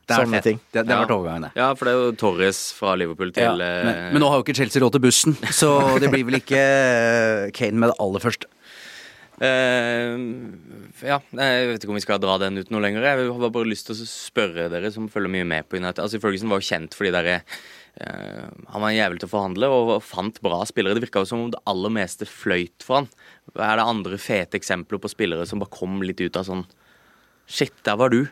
Det 0.09 0.17
er 0.17 0.23
Sånne 0.25 0.39
fett. 0.39 0.45
ting. 0.49 0.61
Det, 0.73 0.87
det 0.87 0.95
har 0.95 1.03
Ja. 1.03 1.07
vært 1.07 1.17
overgangen, 1.19 1.43
det. 1.43 1.51
Ja, 1.61 1.67
for 1.77 1.85
det 1.85 1.93
er 1.93 1.99
jo 2.01 2.13
Torres 2.17 2.61
fra 2.73 2.95
Liverpool 2.97 3.31
til 3.37 3.45
Ja, 3.45 3.53
eh, 3.53 3.85
men, 3.85 4.13
men 4.15 4.23
nå 4.23 4.31
har 4.33 4.39
jo 4.41 4.45
ikke 4.47 4.57
Chelsea 4.57 4.81
råd 4.81 4.93
til 4.97 5.03
bussen, 5.05 5.35
så 5.53 5.73
det 6.01 6.09
blir 6.11 6.25
vel 6.25 6.39
ikke 6.41 6.57
eh, 6.63 7.51
Kane 7.53 7.77
med 7.77 7.91
det 7.93 7.99
aller 8.01 8.25
første. 8.25 8.49
eh, 9.41 10.17
Ja, 11.07 11.19
jeg 11.31 11.69
vet 11.71 11.85
ikke 11.85 11.93
om 11.93 11.99
vi 11.99 12.05
skal 12.07 12.19
dra 12.23 12.39
den 12.43 12.59
ut 12.59 12.71
noe 12.75 12.83
lenger. 12.83 13.05
Jeg 13.07 13.29
har 13.31 13.53
bare 13.55 13.69
lyst 13.71 13.87
til 13.91 13.95
å 13.95 14.07
spørre 14.09 14.69
dere 14.73 14.91
som 14.95 15.07
følger 15.13 15.31
mye 15.37 15.47
med 15.47 15.69
på 15.71 15.79
United. 15.79 16.01
Altså, 16.03 16.19
Ferguson 16.23 16.51
var 16.51 16.59
jo 16.63 16.69
kjent 16.73 16.97
fordi 16.99 17.13
dere 17.15 17.37
eh, 18.01 18.49
Han 18.73 18.83
var 18.83 18.89
en 18.91 18.97
jævel 18.99 19.21
til 19.21 19.29
å 19.29 19.35
forhandle 19.37 19.71
og 19.71 19.93
fant 20.03 20.41
bra 20.43 20.65
spillere. 20.69 20.97
Det 20.99 21.05
virka 21.07 21.23
jo 21.23 21.29
som 21.31 21.45
om 21.47 21.53
det 21.55 21.61
aller 21.71 21.93
meste 21.95 22.27
fløyt 22.27 22.83
for 22.87 23.03
han. 23.03 23.09
Er 23.55 23.79
det 23.79 23.87
andre 23.87 24.19
fete 24.19 24.59
eksempler 24.59 25.01
på 25.05 25.13
spillere 25.13 25.47
som 25.47 25.61
bare 25.63 25.71
kom 25.77 26.01
litt 26.03 26.21
ut 26.25 26.37
av 26.41 26.49
sånn 26.49 26.67
Shit, 27.49 27.73
der 27.87 27.97
var 27.97 28.11
du. 28.13 28.27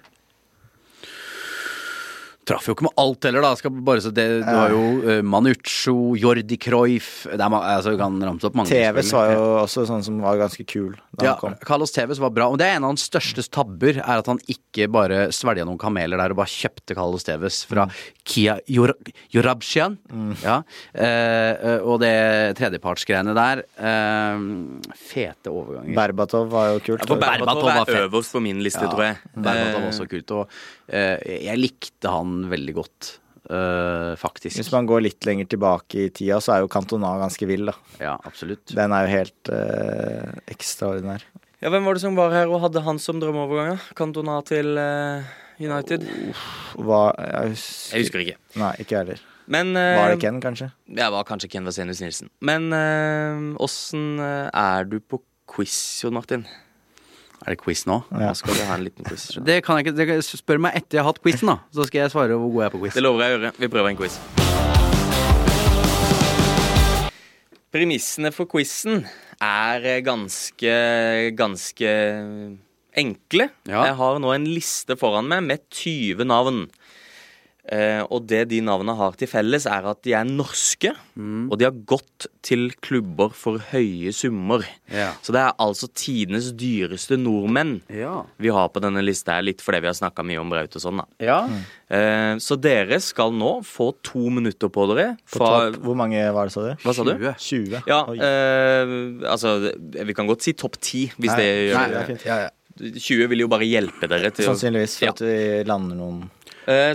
Traff 2.46 2.68
jo 2.68 2.76
ikke 2.76 2.86
med 2.86 2.94
alt 3.02 3.26
heller, 3.26 3.42
da. 3.42 3.52
Skal 3.58 3.72
bare 3.86 4.02
så 4.04 4.12
det, 4.14 4.26
du 4.44 4.50
har 4.50 4.70
jo 4.74 4.82
uh, 5.02 5.22
Manuccio, 5.26 5.96
Jordi 6.20 6.58
Cruyff 6.62 7.24
det 7.26 7.40
er, 7.40 7.56
altså, 7.56 7.94
Du 7.94 8.00
kan 8.00 8.18
ramse 8.22 8.46
opp 8.48 8.58
mange. 8.58 8.70
TVs 8.70 9.12
var 9.16 9.32
jo 9.32 9.46
også 9.62 9.86
sånn 9.88 10.04
som 10.06 10.20
var 10.22 10.38
ganske 10.40 10.66
kul 10.68 10.92
da 11.16 11.24
Ja, 11.24 11.32
han 11.34 11.40
kom. 11.40 11.56
Carlos 11.66 11.94
Tevez 11.94 12.20
var 12.22 12.32
bra. 12.36 12.48
Og 12.52 12.60
det 12.60 12.68
er 12.68 12.78
en 12.78 12.86
av 12.86 12.92
hans 12.92 13.06
største 13.08 13.42
tabber, 13.50 13.98
er 14.02 14.22
at 14.22 14.30
han 14.30 14.40
ikke 14.52 14.86
bare 14.92 15.26
svelga 15.34 15.64
noen 15.66 15.80
kameler 15.80 16.20
der 16.20 16.34
og 16.34 16.40
bare 16.42 16.52
kjøpte 16.52 16.96
Carlos 16.98 17.26
Tevez 17.26 17.62
fra 17.66 17.88
Kia 18.26 18.58
Jor 18.70 18.92
Jorabshian. 19.34 19.96
Ja. 20.44 20.60
Eh, 20.92 21.06
eh, 21.06 21.80
og 21.86 22.00
det 22.02 22.12
tredjepartsgreiene 22.58 23.34
der 23.36 23.64
uh, 23.80 24.92
Fete 24.98 25.50
overganger. 25.52 25.96
Berbatov 25.96 26.50
var 26.52 26.74
jo 26.74 26.84
kult. 26.90 27.02
Ja, 27.02 27.10
for 27.10 27.22
Berbatov 27.22 27.64
Berbatov 27.64 27.72
var 27.72 27.94
er 27.96 28.08
øverst 28.10 28.36
på 28.36 28.44
min 28.44 28.62
liste, 28.64 28.84
tror 28.86 29.06
jeg. 29.08 29.20
Berbatov 29.34 29.80
var 29.80 29.86
Eh, 29.86 29.92
også 29.92 30.06
kult. 30.10 30.32
Og 30.36 30.48
eh, 30.88 31.42
jeg 31.46 31.60
likte 31.60 32.12
han 32.12 32.35
veldig 32.50 32.74
godt, 32.76 33.08
eh, 33.50 34.12
faktisk. 34.20 34.58
Hvis 34.60 34.72
man 34.74 34.86
går 34.88 35.02
litt 35.06 35.26
lenger 35.28 35.48
tilbake 35.54 36.06
i 36.06 36.10
tida, 36.14 36.38
så 36.44 36.54
er 36.56 36.64
jo 36.64 36.68
Cantona 36.72 37.14
ganske 37.22 37.48
vill, 37.48 37.66
da. 37.70 37.74
Ja, 38.02 38.16
absolutt. 38.28 38.74
Den 38.76 38.92
er 38.92 39.06
jo 39.06 39.12
helt 39.14 39.50
eh, 39.56 40.32
ekstraordinær. 40.52 41.24
Ja, 41.62 41.70
Hvem 41.72 41.88
var 41.88 41.96
det 41.96 42.02
som 42.04 42.18
var 42.18 42.34
her 42.36 42.50
og 42.52 42.60
hadde 42.66 42.82
han 42.84 42.98
som 43.02 43.18
drømmeovergang? 43.22 43.78
da? 43.78 43.94
Cantona 43.96 44.36
til 44.46 44.76
eh, 44.78 45.24
United? 45.58 46.04
Hva 46.76 47.00
Jeg 47.16 47.54
husker, 47.54 47.96
Jeg 47.96 48.04
husker 48.04 48.24
ikke. 48.26 48.36
Nei, 48.60 48.74
ikke 48.84 48.92
jeg 48.98 49.02
heller. 49.06 49.24
Men 49.46 49.72
Var 49.78 50.10
det 50.10 50.20
Ken, 50.20 50.40
kanskje? 50.42 50.72
Ja, 50.90 51.06
var 51.14 51.24
kanskje 51.24 51.48
Ken 51.52 51.64
Vasenius 51.64 52.00
Nilsen. 52.02 52.28
Men 52.42 52.66
åssen 53.62 54.18
er 54.18 54.84
du 54.90 54.98
på 54.98 55.20
quiz, 55.46 55.76
Jon 56.02 56.16
Martin? 56.18 56.42
Er 57.44 57.52
det 57.54 57.58
quiz 57.60 57.84
nå? 57.86 58.00
Ja. 58.16 58.32
Skal 58.38 58.56
du 58.56 58.62
ha 58.66 58.78
en 58.78 58.84
liten 58.86 59.04
quiz. 59.06 59.28
skjønner. 59.32 59.46
Det 59.50 59.58
kan 59.66 59.78
jeg 59.78 59.86
ikke, 59.86 59.96
det 59.98 60.24
Spør 60.26 60.62
meg 60.62 60.78
etter 60.78 60.98
jeg 60.98 61.04
har 61.04 61.12
hatt 61.12 61.22
quizen, 61.22 61.52
da. 61.52 61.58
Så 61.74 61.86
skal 61.90 62.04
jeg 62.06 62.14
svare 62.14 62.38
hvor 62.40 62.50
god 62.54 62.62
jeg 62.64 62.70
er 62.70 62.74
på 62.74 62.82
quiz. 62.84 62.96
Det 62.96 63.04
lover 63.04 63.22
jeg 63.26 63.28
å 63.28 63.36
gjøre. 63.36 63.52
Vi 63.60 63.70
prøver 63.76 63.92
en 63.92 64.00
quiz. 64.00 64.18
Premissene 67.76 68.32
for 68.32 68.48
quizen 68.48 69.02
er 69.42 69.86
ganske, 70.06 70.74
ganske 71.36 71.92
enkle. 72.96 73.50
Ja. 73.68 73.82
Jeg 73.90 73.96
har 73.98 74.20
nå 74.22 74.32
en 74.32 74.48
liste 74.48 74.96
foran 74.98 75.28
meg 75.28 75.44
med 75.44 75.66
20 75.68 76.24
navn. 76.30 76.64
Eh, 77.66 77.98
og 78.14 78.28
det 78.30 78.44
de 78.52 78.60
navnene 78.62 78.94
har 78.94 79.16
til 79.18 79.26
felles, 79.26 79.64
er 79.66 79.88
at 79.90 79.98
de 80.06 80.12
er 80.14 80.22
norske, 80.28 80.92
og 81.18 81.56
de 81.58 81.64
har 81.66 81.74
gått 81.90 82.28
til 82.46 82.68
klubber 82.84 83.32
for 83.34 83.58
høye 83.72 84.12
summer. 84.14 84.62
Ja. 84.92 85.08
Så 85.26 85.34
det 85.34 85.40
er 85.42 85.56
altså 85.58 85.88
tidenes 85.90 86.52
dyreste 86.54 87.18
nordmenn 87.18 87.80
Ja. 87.90 88.20
vi 88.38 88.52
har 88.54 88.68
på 88.70 88.78
denne 88.84 89.02
lista, 89.02 89.34
her, 89.34 89.42
litt 89.48 89.64
fordi 89.64 89.80
vi 89.82 89.90
har 89.90 89.98
snakka 89.98 90.22
mye 90.22 90.38
om 90.44 90.52
Braut 90.52 90.76
og 90.78 90.84
sånn. 90.84 91.02
da. 91.02 91.06
ja. 91.26 91.40
Eh, 91.90 92.36
så 92.42 92.54
dere 92.58 93.00
skal 93.02 93.30
nå 93.34 93.64
få 93.66 93.92
to 94.02 94.28
minutter 94.30 94.70
på 94.70 94.86
dere 94.90 95.16
På 95.30 95.38
fra 95.38 95.50
topp, 95.70 95.76
hvor 95.86 95.94
mange 95.98 96.18
var 96.34 96.46
det, 96.46 96.52
sa 96.54 96.64
du? 96.68 96.72
Hva 96.82 96.94
sa 96.94 97.04
du? 97.06 97.12
20. 97.14 97.34
20? 97.38 97.82
Ja, 97.86 98.00
eh, 98.14 98.94
altså 99.30 99.72
Vi 100.06 100.14
kan 100.14 100.26
godt 100.30 100.42
si 100.46 100.52
topp 100.58 100.78
ti, 100.82 101.06
hvis 101.18 101.30
Nei, 101.34 101.42
det 101.42 101.74
nei, 101.74 101.84
det 101.90 102.00
er 102.00 102.08
fint. 102.10 102.24
Ja, 102.26 102.38
ja. 102.46 102.50
20 102.76 103.30
vil 103.32 103.40
jo 103.40 103.48
bare 103.48 103.64
hjelpe 103.64 104.06
dere 104.10 104.30
til 104.36 104.44
Sannsynligvis 104.50 104.98
for 104.98 105.06
Ja. 105.06 105.12
at 105.14 105.22
vi 105.24 105.36
lander 105.64 105.96
noen 105.96 106.24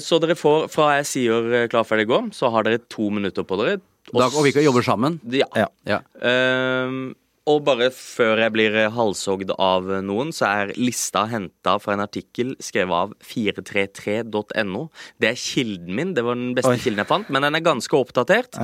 Så 0.03 0.19
dere 0.19 0.35
får, 0.35 0.67
fra 0.73 0.89
jeg 0.97 1.05
sier 1.07 1.53
eh, 1.63 1.67
klar, 1.71 1.85
ferdig, 1.87 2.07
gå, 2.11 2.17
så 2.35 2.49
har 2.51 2.63
dere 2.67 2.81
to 2.91 3.09
minutter 3.13 3.45
på 3.47 3.57
dere. 3.61 3.79
Da, 4.11 4.25
og 4.27 4.43
vi 4.43 4.51
kan 4.51 4.63
jobbe 4.65 4.81
sammen. 4.83 5.19
Ja. 5.31 5.47
Ja. 5.55 5.67
Ja. 5.87 5.99
Um, 6.19 7.13
og 7.49 7.63
bare 7.65 7.87
før 7.95 8.37
jeg 8.43 8.51
blir 8.53 8.75
eh, 8.83 8.89
halshogd 8.93 9.49
av 9.55 9.87
noen, 10.05 10.29
så 10.35 10.45
er 10.49 10.73
lista 10.77 11.23
henta 11.31 11.77
fra 11.81 11.95
en 11.95 12.03
artikkel 12.03 12.51
skrevet 12.61 12.93
av 12.93 13.15
433.no. 13.25 14.83
Det 15.21 15.31
er 15.31 15.39
kilden 15.39 15.95
min. 15.97 16.11
Det 16.17 16.25
var 16.27 16.37
den 16.37 16.53
beste 16.57 16.75
Oi. 16.75 16.81
kilden 16.83 17.01
jeg 17.03 17.09
fant, 17.09 17.31
men 17.33 17.47
den 17.47 17.57
er 17.57 17.65
ganske 17.65 17.97
oppdatert. 17.97 18.59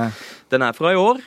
Den 0.52 0.62
er 0.66 0.76
fra 0.76 0.92
i 0.94 1.00
år. 1.00 1.20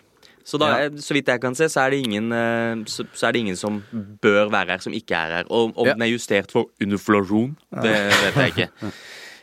Så, 0.44 0.58
da, 0.58 0.72
Ja. 0.82 0.90
så 0.98 1.14
vidt 1.14 1.28
jeg 1.30 1.40
kan 1.44 1.54
se, 1.56 1.68
så 1.70 1.84
er, 1.86 1.92
det 1.94 2.00
ingen, 2.06 2.32
eh, 2.34 2.86
så, 2.90 3.06
så 3.14 3.28
er 3.28 3.32
det 3.36 3.42
ingen 3.44 3.58
som 3.60 3.82
bør 4.24 4.50
være 4.50 4.72
her, 4.74 4.80
som 4.82 4.94
ikke 4.94 5.14
er 5.18 5.36
her. 5.42 5.46
Og 5.52 5.74
om 5.78 5.88
Ja. 5.88 5.94
den 5.94 6.02
er 6.08 6.14
justert 6.16 6.52
for 6.52 6.66
inflasjon, 6.82 7.56
det 7.84 7.94
vet 8.10 8.36
jeg 8.36 8.54
ikke. 8.56 8.70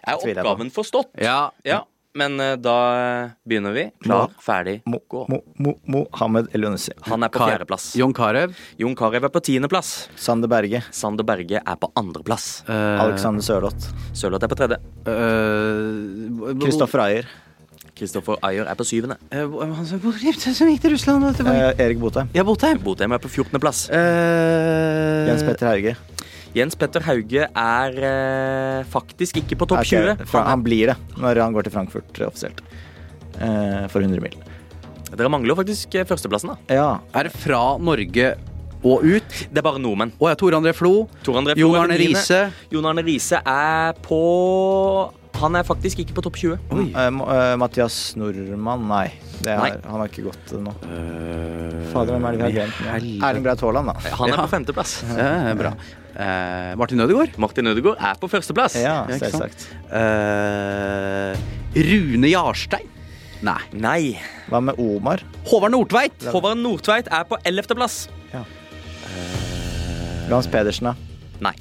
Er 0.08 0.18
oppgaven 0.22 0.74
forstått? 0.74 1.14
Ja. 1.22 1.38
Ja. 1.66 1.84
Men 2.18 2.38
uh, 2.40 2.54
da 2.58 2.74
begynner 3.46 3.74
vi. 3.76 3.84
Klar, 4.02 4.32
ferdig, 4.42 4.78
Mo, 4.88 4.98
gå. 5.12 5.20
Mo, 5.30 5.38
Mo, 5.62 5.74
Mohammed 5.92 6.48
Elionussi. 6.56 6.94
Han 7.06 7.22
er 7.22 7.30
på 7.30 7.42
fjerdeplass. 7.44 7.90
Jon 8.00 8.14
Carew. 8.16 8.54
Jon 8.80 8.96
Carew 8.98 9.28
er 9.28 9.30
på 9.34 9.42
tiendeplass. 9.44 10.08
Sander 10.18 10.50
Berge. 10.50 10.80
Sander 10.90 11.26
Berge 11.28 11.60
er 11.60 11.78
på 11.78 11.92
andreplass. 12.00 12.48
Uh, 12.66 13.04
Alexander 13.04 13.44
Sørloth. 13.44 13.92
Sørloth 14.18 14.48
er 14.48 14.50
på 14.50 14.58
tredje. 14.58 14.80
uh, 15.06 16.56
Kristoffer 16.64 17.04
Ayer. 17.04 17.28
Kristoffer 17.98 18.38
Ayer 18.46 18.66
er 18.70 18.78
på 18.78 18.86
syvende. 18.88 19.18
Uh, 19.34 19.60
han 19.74 19.86
som 19.86 20.00
hvor 20.02 20.18
gikk 20.18 20.40
som 20.42 20.70
gikk 20.70 20.82
til 20.84 20.94
Russland? 20.96 21.28
Eh, 21.44 21.70
Erik 21.84 22.00
Botheim. 22.02 22.30
Ja, 22.34 22.44
Botheim. 22.46 22.80
Botheim 22.82 23.14
er 23.14 23.22
på 23.22 23.30
fjortendeplass. 23.36 23.88
Uh, 23.92 25.28
Jens 25.28 25.44
Petter 25.46 25.70
Hauge. 25.72 25.96
Jens 26.56 26.74
Petter 26.78 27.00
Hauge 27.04 27.44
er 27.46 27.98
eh, 28.08 28.84
faktisk 28.88 29.36
ikke 29.42 29.58
på 29.60 29.66
topp 29.68 29.82
Ok, 29.84 29.90
20. 29.92 30.24
fra- 30.26 30.44
Han 30.44 30.50
Han 30.58 30.62
blir 30.64 30.86
det 30.92 30.96
når 31.20 31.42
han 31.44 31.52
går 31.52 31.62
til 31.68 31.72
Frankfurt 31.72 32.20
eh, 32.20 32.26
offisielt. 32.26 32.60
Eh, 33.38 33.86
for 33.92 34.00
100 34.00 34.20
mil. 34.24 34.34
er, 35.12 35.16
dere 35.16 35.28
mangler 35.30 35.52
jo 35.54 35.58
faktisk 35.60 35.94
eh, 35.94 36.04
førsteplassen, 36.08 36.54
da. 36.54 36.74
Ja. 36.74 36.88
Er 37.14 37.28
det 37.28 37.32
fra 37.36 37.76
Norge 37.78 38.34
og 38.82 39.02
ut? 39.04 39.28
Det 39.50 39.58
er 39.58 39.62
bare 39.66 39.78
nordmenn. 39.82 40.12
Å 40.18 40.28
ja, 40.30 40.34
Tor 40.38 40.52
André 40.58 40.72
Flo. 40.74 41.08
Tor 41.26 41.34
André 41.40 41.54
Jon 41.58 41.70
Flo 41.72 41.78
er 41.78 41.84
Arne 41.84 41.96
på. 41.98 42.02
Riise. 42.06 42.40
Jon 42.70 42.86
Arne 42.86 43.02
Riise 43.06 43.40
er 43.44 43.92
på 44.02 44.18
Han 45.38 45.54
er 45.54 45.62
faktisk 45.62 46.00
ikke 46.02 46.14
på 46.16 46.22
topp 46.26 46.34
20. 46.40 46.58
Eh, 46.98 47.10
Mo- 47.14 47.28
eh, 47.30 47.54
Mathias 47.60 48.16
Nordmann, 48.18 48.88
nei. 48.90 49.04
Det 49.38 49.52
er, 49.52 49.58
Nei. 49.62 49.70
Han 49.86 50.00
har 50.02 50.08
ikke 50.10 50.24
gått 50.26 50.50
nå. 50.58 50.64
nå. 50.66 50.72
Fader, 51.92 52.16
hvem 52.16 52.24
er 52.26 52.32
det 52.34 52.38
vi 52.40 52.42
har 52.42 52.54
glemt 52.56 53.22
Erlend 53.22 53.44
Braut 53.46 53.60
Haaland, 53.62 53.92
da. 53.92 54.10
Han 54.18 54.32
er 54.32 54.34
Ja. 54.34 54.42
på 54.42 54.50
femteplass. 54.50 54.96
Ja, 55.14 55.54
bra. 55.54 55.72
Eh, 56.18 56.74
Martin 56.80 57.00
Ødegaard. 57.04 57.36
Martin 57.38 57.66
Ødegaard 57.70 58.00
er 58.02 58.16
på 58.18 58.26
førsteplass. 58.32 58.74
Ja, 58.82 59.04
selvsagt. 59.20 59.68
Eh, 59.94 61.38
Rune 61.88 62.30
Jarstein. 62.32 62.88
Nei. 63.46 63.60
Nei. 63.78 64.00
Hva 64.50 64.58
med 64.64 64.74
Omar? 64.82 65.22
Håvard 65.46 65.70
Nordtveit. 65.76 66.26
Håvard 66.34 66.58
Nordtveit 66.58 67.06
er 67.14 67.22
på 67.30 67.38
ellevteplass. 67.46 68.08
Gans 70.28 70.46
Pedersen, 70.52 70.90
da? 70.90 70.94
Nei. 71.46 71.54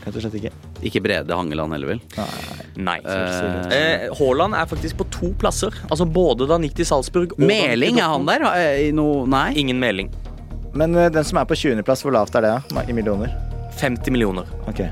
Rett 0.00 0.16
og 0.16 0.22
slett 0.24 0.38
ikke. 0.40 0.50
Ikke 0.88 1.02
Brede 1.04 1.36
Hangeland 1.36 1.74
heller, 1.76 1.92
vel? 1.92 2.00
Nei. 2.80 2.96
Eh, 3.04 3.68
Eh, 3.76 4.06
Haaland 4.16 4.56
er 4.56 4.64
faktisk 4.66 4.96
på 5.02 5.06
to 5.12 5.34
plasser. 5.38 5.76
Altså 5.90 6.08
både 6.08 6.48
da 6.48 6.56
han 6.56 6.64
gikk 6.64 6.78
til 6.80 6.88
Salzburg 6.88 7.36
og 7.36 7.44
Meling, 7.44 8.00
er 8.00 8.08
han 8.16 8.24
der? 8.26 8.46
Eh, 8.56 8.90
Nei? 8.96 9.52
Ingen 9.60 9.78
meling. 9.78 10.08
Men 10.72 10.94
eh, 10.96 11.10
den 11.12 11.24
som 11.28 11.38
er 11.38 11.44
på 11.44 11.54
20.-plass, 11.54 12.02
hvor 12.02 12.16
lavt 12.16 12.34
er 12.40 12.40
det? 12.46 12.56
da? 12.72 12.82
I 12.88 12.92
millioner? 12.96 13.49
50 13.78 14.10
millioner. 14.14 14.48
Ok. 14.70 14.82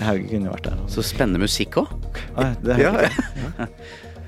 Hauge 0.00 0.28
kunne 0.30 0.48
jo 0.48 0.54
vært 0.54 0.68
der. 0.70 0.78
Altså. 0.80 1.00
Så 1.02 1.10
spennende 1.10 1.42
musikk 1.42 1.80
òg. 1.82 1.90
Ah, 2.38 2.54
det 2.64 2.78
er 2.78 2.86
Hauge. 2.88 3.10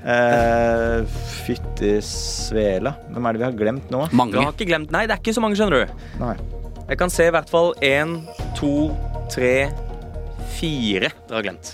Eh, 0.03 1.05
Fytti 1.45 1.93
svela. 2.03 2.91
Hvem 3.07 3.23
er 3.29 3.35
det 3.35 3.39
vi 3.39 3.45
har 3.47 3.53
glemt 3.55 3.93
nå? 3.93 4.01
Mange. 4.11 4.35
har 4.35 4.51
ikke 4.51 4.67
glemt 4.67 4.91
Nei, 4.91 5.05
det 5.07 5.15
er 5.15 5.21
ikke 5.23 5.35
så 5.37 5.43
mange, 5.43 5.55
skjønner 5.55 5.85
du. 5.85 5.93
Nei. 6.19 6.33
Jeg 6.89 6.99
kan 6.99 7.13
se 7.13 7.29
i 7.29 7.31
hvert 7.31 7.47
fall 7.47 7.71
én, 7.79 8.17
to, 8.59 8.91
tre, 9.31 9.69
fire 10.57 11.07
dere 11.13 11.37
har 11.37 11.45
glemt. 11.47 11.71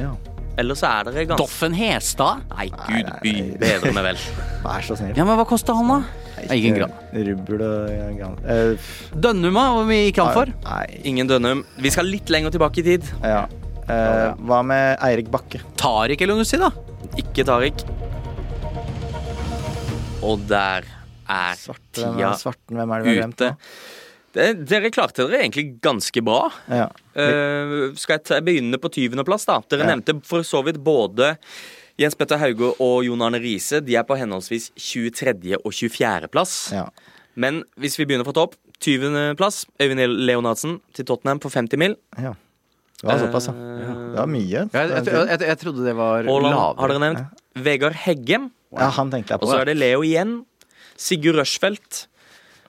Ja. 0.00 0.14
Ellers 0.60 0.80
så 0.80 0.88
er 0.88 1.10
dere 1.10 1.26
ganske 1.28 1.44
Doffen 1.44 1.76
Hestad? 1.76 2.42
Nei, 2.54 2.70
gud 2.72 3.10
nei, 3.10 3.36
bedre 3.60 3.92
meg 3.96 4.08
vel. 4.10 4.24
Vær 4.64 4.88
så 4.88 4.96
snill. 4.96 5.12
Ja, 5.16 5.28
men 5.28 5.36
hva 5.36 5.46
kosta 5.48 5.76
han, 5.76 5.92
da? 5.92 6.21
Nei, 6.48 6.56
Ingen 6.58 6.74
gran. 6.80 6.92
Rubbel 7.12 7.62
og 7.66 8.16
gran. 8.18 8.36
Uh, 8.44 8.74
f- 8.76 9.12
Dønnuma, 9.14 9.64
hvor 9.76 9.86
mye 9.88 10.06
gikk 10.08 10.20
han 10.22 10.32
for? 10.36 10.52
Nei. 10.66 10.86
Ingen 11.12 11.30
Dønnum. 11.30 11.64
Vi 11.82 11.90
skal 11.94 12.08
litt 12.10 12.30
lenger 12.32 12.50
tilbake 12.54 12.82
i 12.82 12.86
tid. 12.92 13.08
Ja. 13.22 13.44
Uh, 13.82 14.32
hva 14.46 14.60
med 14.64 14.98
Eirik 15.04 15.28
Bakke? 15.32 15.60
Tariq 15.80 16.22
Elunussi, 16.26 16.58
da? 16.62 16.70
Ikke 17.20 17.44
Tariq. 17.48 17.82
Og 20.22 20.44
der 20.50 20.86
er 21.32 21.56
Svarte, 21.58 21.98
hvem 22.04 22.14
tida 22.18 22.30
er 22.30 22.38
svarten, 22.38 22.78
hvem 22.78 22.92
er 22.94 23.02
det 23.02 23.06
vi 23.08 23.12
har 23.16 23.20
glemt 23.24 23.40
ute. 23.42 23.56
Det, 24.32 24.46
dere 24.70 24.88
klarte 24.94 25.26
dere 25.28 25.42
egentlig 25.42 25.64
ganske 25.84 26.22
bra. 26.24 26.46
Ja. 26.72 26.86
Eh, 27.20 27.74
skal 28.00 28.16
jeg 28.16 28.24
ta, 28.30 28.38
begynne 28.44 28.78
på 28.80 28.88
20.-plass, 28.94 29.44
da? 29.50 29.58
Dere 29.68 29.84
Ja. 29.84 29.90
nevnte 29.92 30.14
for 30.24 30.40
så 30.46 30.62
vidt 30.64 30.78
både 30.80 31.34
Jens 32.02 32.16
Petter 32.18 32.40
Hauge 32.42 32.72
og 32.82 33.04
Jon 33.06 33.22
Arne 33.24 33.38
Riise. 33.42 33.80
De 33.84 33.94
er 33.98 34.04
på 34.08 34.16
henholdsvis 34.18 34.70
23. 34.76 35.56
og 35.62 35.70
24.-plass. 35.72 36.58
ja. 36.76 36.86
Men 37.34 37.62
hvis 37.80 37.94
vi 37.96 38.04
begynner 38.04 38.26
fra 38.28 38.34
topp 38.36 38.58
20.-plass. 38.82 39.62
Øyvind 39.80 40.02
Leonardsen 40.26 40.80
til 40.92 41.06
Tottenham 41.08 41.40
på 41.40 41.48
50 41.52 41.78
mil. 41.80 41.96
ja. 42.18 42.34
Det 43.02 43.08
var 43.10 43.18
såpass, 43.18 43.46
ja. 43.48 43.52
Eh, 43.52 43.86
Det 44.12 44.18
var 44.20 44.28
mye. 44.30 44.60
Jeg, 44.70 44.90
jeg, 44.92 45.06
jeg, 45.10 45.38
jeg 45.48 45.58
trodde 45.58 45.82
det 45.88 45.94
var 45.98 46.22
Haaland 46.22 46.54
har 46.78 46.92
dere 46.92 47.00
nevnt. 47.02 47.40
Vegard 47.58 47.96
Heggem. 47.98 48.44
Ja, 48.78 48.90
han 48.94 49.10
tenkte 49.10 49.34
jeg 49.34 49.40
på. 49.42 49.48
Og 49.48 49.50
så 49.50 49.56
er 49.58 49.70
det 49.72 49.74
Leo 49.80 50.04
igjen. 50.06 50.36
Sigurd 50.94 51.40
Rushfeldt. 51.40 52.04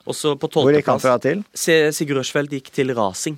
Og 0.09 0.17
så 0.17 0.33
på 0.41 0.49
Hvor 0.49 0.73
gikk 0.73 0.89
han 0.89 1.03
fra 1.03 1.19
til? 1.21 1.43
Sigurd 1.53 2.17
Rushfeldt 2.23 2.49
gikk 2.57 2.71
til 2.73 2.95
Racing. 2.97 3.37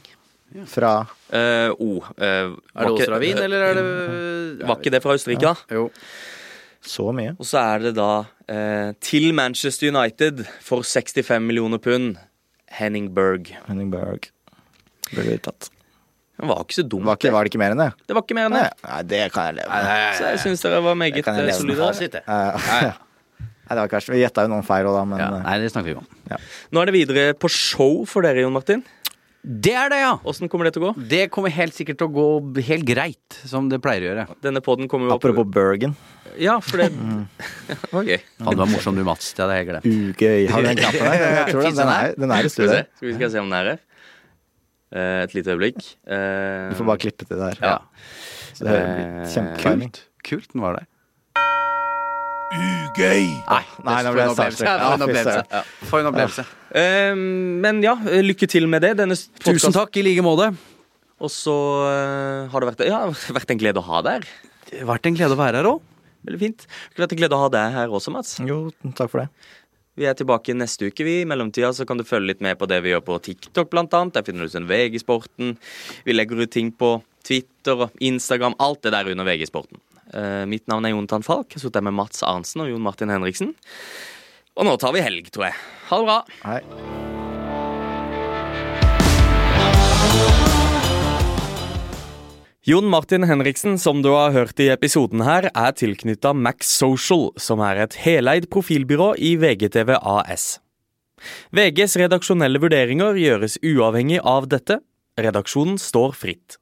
Fra 0.72 0.94
Eh, 1.36 1.70
O. 1.82 1.98
eh, 2.18 2.26
Er 2.26 2.86
det 2.86 2.92
også 2.92 3.08
fra 3.10 3.20
Wien, 3.20 3.38
eller 3.44 3.64
er 3.66 3.74
det 3.76 4.68
Var 4.68 4.76
ikke 4.78 4.92
det 4.94 5.02
fra 5.04 5.14
Østerrike, 5.18 5.42
da? 5.42 5.56
Jo. 5.76 5.90
så 6.86 7.12
mye. 7.14 7.36
Og 7.40 7.46
så 7.50 7.58
er 7.76 7.80
det 7.80 7.96
da 7.98 8.26
eh, 8.48 8.94
til 9.02 9.34
Manchester 9.34 9.90
United 9.90 10.46
for 10.62 10.82
65 10.86 11.42
millioner 11.42 11.78
pund. 11.82 12.16
Henning 12.70 13.10
Berg. 13.16 13.52
Henning 13.68 13.90
Berg. 13.92 14.30
Vi 15.12 15.38
tatt. 15.38 15.70
Han 16.40 16.50
var 16.52 16.64
ikke 16.66 16.76
så 16.82 16.84
dumt. 16.88 17.06
Var, 17.08 17.16
ikke, 17.18 17.32
var 17.32 17.44
det 17.48 17.52
ikke 17.54 17.60
mer 17.62 17.72
enn 17.74 17.80
det? 17.80 17.92
Det 18.08 18.16
var 18.16 18.24
ikke 18.26 18.36
mer 18.36 18.50
enn 18.50 18.58
det. 18.58 18.70
nei 18.84 19.02
det 19.08 19.22
kan 19.34 19.46
jeg 19.50 19.56
leve 19.62 19.70
med. 19.72 20.16
Så 20.18 20.30
jeg 20.30 20.40
syns 20.44 20.62
dere 20.66 20.82
var 20.84 20.96
meget 21.00 21.16
Det 21.26 21.36
eh, 21.50 21.56
solide. 21.56 22.10
Det. 22.12 22.24
Eh, 22.28 22.92
Nei, 23.66 23.74
det 23.74 23.80
var 23.82 23.88
ikke 23.90 23.98
verst. 23.98 24.10
Vi 24.14 24.20
gjetta 24.22 24.44
jo 24.46 24.50
noen 24.52 24.66
feil 24.68 24.86
òg, 24.86 24.94
da, 24.94 25.04
men 25.10 25.18
Ja, 25.24 25.30
eh, 25.40 25.44
nei, 25.48 25.56
det 25.64 25.72
snakker 25.74 25.90
vi 25.90 25.96
om. 25.98 26.06
om. 26.06 26.44
Nå 26.76 26.82
er 26.84 26.86
det 26.92 26.94
videre 26.94 27.24
på 27.34 27.50
show 27.50 28.04
for 28.06 28.22
dere, 28.22 28.44
Jon 28.44 28.54
Martin. 28.54 28.84
Det 29.46 29.74
er 29.78 29.92
det, 29.94 29.98
ja! 30.02 30.14
Åssen 30.26 30.50
kommer 30.50 30.66
det 30.66 30.72
til 30.74 30.82
å 30.82 30.88
gå? 30.90 31.04
Det 31.12 31.26
kommer 31.34 31.54
helt 31.54 31.76
sikkert 31.78 32.00
til 32.02 32.08
å 32.10 32.14
gå 32.16 32.62
helt 32.66 32.86
greit, 32.88 33.36
som 33.46 33.68
det 33.70 33.78
pleier 33.84 34.02
å 34.02 34.08
gjøre. 34.10 34.24
Denne 34.42 34.62
poden 34.66 34.88
kommer 34.90 35.12
jo 35.12 35.14
opp 35.14 35.22
apropos 35.22 35.46
Bergen. 35.54 35.94
Ja, 36.42 36.56
for 36.66 36.82
det 36.82 36.88
var 37.94 38.08
gøy. 38.10 38.18
Faen, 38.42 38.56
du 38.58 38.62
var 38.64 38.72
morsom 38.72 38.98
du, 38.98 39.04
Mats. 39.08 39.30
Det 39.38 39.44
hadde 39.46 39.60
jeg 39.60 39.68
glemt. 39.70 39.86
Ugøy. 39.86 40.48
Har 40.50 40.66
du 40.66 40.70
den 40.72 40.80
knappen 40.82 41.06
der? 41.06 41.26
Jeg 41.46 41.54
tror 41.54 41.68
den, 41.68 41.78
den, 41.78 41.92
er, 41.94 42.16
den 42.26 42.34
er 42.36 42.50
i 42.50 42.52
Skal 42.52 42.66
vi 42.66 42.72
se, 42.74 42.82
studio. 42.82 42.98
skal 42.98 43.08
vi 43.12 43.14
skal 43.20 43.32
se 43.36 43.44
om 43.44 43.54
den 43.54 43.60
er 43.60 43.70
her. 43.76 43.84
Eh, 44.96 45.22
et 45.28 45.38
lite 45.38 45.54
øyeblikk. 45.54 45.86
Eh, 46.10 46.66
Du 46.72 46.76
får 46.82 46.90
bare 46.90 47.04
klippe 47.06 47.30
til 47.30 47.38
det 47.38 47.52
der. 47.54 47.62
Ja. 47.62 47.78
Så 48.56 48.66
det 48.66 48.74
blir 48.74 49.32
kjempetiming. 49.36 49.94
Kult. 49.94 50.04
Kult 50.26 50.54
den 50.58 50.66
var 50.66 50.80
der. 50.82 50.90
Ugøy! 52.96 53.26
Nei, 53.44 53.64
Nei, 53.84 53.96
det 54.06 54.12
ble 54.16 54.24
en 54.24 54.36
starstruck. 54.38 54.70
For 54.72 54.96
en 54.96 55.04
opplevelse. 55.04 55.64
For 55.90 56.00
en 56.00 56.08
opplevelse. 56.14 56.46
Eh, 56.80 57.18
men 57.66 57.82
ja, 57.84 57.96
lykke 58.24 58.48
til 58.48 58.70
med 58.72 58.86
det. 58.86 58.94
Denne 59.02 59.18
Tusen 59.44 59.76
takk 59.76 60.00
i 60.00 60.04
like 60.06 60.24
måte. 60.24 60.54
Og 61.20 61.32
så 61.32 61.56
eh, 61.90 62.48
har 62.52 62.64
det 62.64 62.70
vært, 62.72 62.86
ja, 62.88 63.02
vært 63.36 63.52
en 63.52 63.60
glede 63.60 63.84
å 63.84 63.88
ha 63.90 64.00
deg 64.06 64.22
her. 64.24 64.30
Det 64.70 64.80
har 64.80 64.90
vært 64.94 65.10
en 65.12 65.20
glede 65.20 65.36
å 65.36 65.40
være 65.42 65.60
her 65.60 65.70
òg. 65.74 65.84
Veldig 66.26 66.42
fint. 66.42 66.64
Det 66.66 66.98
har 66.98 67.06
vært 67.06 67.16
en 67.18 67.22
glede 67.22 67.38
å 67.38 67.44
ha 67.44 67.52
deg 67.54 67.76
her 67.76 67.96
også, 68.00 68.16
Mats. 68.16 68.38
Jo, 68.48 68.60
takk 68.98 69.12
for 69.12 69.26
det. 69.26 69.28
Vi 69.96 70.08
er 70.08 70.16
tilbake 70.20 70.56
neste 70.56 70.90
uke. 70.92 71.04
vi. 71.08 71.18
I 71.24 71.28
mellomtida 71.28 71.74
så 71.76 71.86
kan 71.88 72.00
du 72.00 72.04
følge 72.08 72.34
litt 72.34 72.42
med 72.44 72.58
på 72.60 72.68
det 72.68 72.82
vi 72.84 72.92
gjør 72.92 73.04
på 73.08 73.20
TikTok, 73.28 73.70
blant 73.72 73.94
annet. 73.96 74.16
Der 74.18 74.26
finner 74.28 74.48
du 74.48 74.52
sånn 74.52 74.68
VG-sporten. 74.72 75.54
Vi 76.08 76.16
legger 76.16 76.44
ut 76.44 76.52
ting 76.52 76.72
på 76.72 76.98
Twitter 77.28 77.86
og 77.88 77.96
Instagram. 78.04 78.58
Alt 78.60 78.84
det 78.88 78.96
der 78.96 79.12
under 79.14 79.28
VG-sporten. 79.28 79.80
Eh, 80.14 80.44
mitt 80.50 80.68
navn 80.70 80.86
er 80.86 80.94
Jonathan 80.94 81.26
Falk. 81.26 81.56
Jeg 81.56 81.66
sitter 81.66 81.86
med 81.86 81.96
Mats 81.98 82.22
Arntzen 82.26 82.66
og 82.66 82.70
Jon 82.70 82.84
Martin 82.86 83.14
Henriksen. 83.14 83.56
Og 84.56 84.68
nå 84.68 84.76
tar 84.80 84.94
vi 84.96 85.04
helg, 85.04 85.32
tror 85.34 85.50
jeg. 85.50 85.58
Ha 85.90 86.00
det 86.00 86.08
bra. 86.08 86.20
Hei. 86.46 86.62
Jon 92.66 92.88
Martin 92.90 93.28
Henriksen, 93.30 93.76
som 93.78 94.00
du 94.02 94.10
har 94.10 94.32
hørt 94.34 94.58
i 94.58 94.72
episoden 94.74 95.22
her, 95.22 95.52
er 95.54 95.74
tilknytta 95.78 96.32
Max 96.34 96.72
Social, 96.74 97.28
som 97.38 97.62
er 97.62 97.84
et 97.84 97.98
heleid 98.02 98.48
profilbyrå 98.50 99.12
i 99.22 99.36
VGTV 99.38 99.92
AS. 100.00 100.48
VGs 101.54 101.94
redaksjonelle 102.02 102.58
vurderinger 102.64 103.20
gjøres 103.22 103.60
uavhengig 103.62 104.18
av 104.26 104.50
dette. 104.50 104.80
Redaksjonen 105.22 105.78
står 105.78 106.18
fritt. 106.18 106.58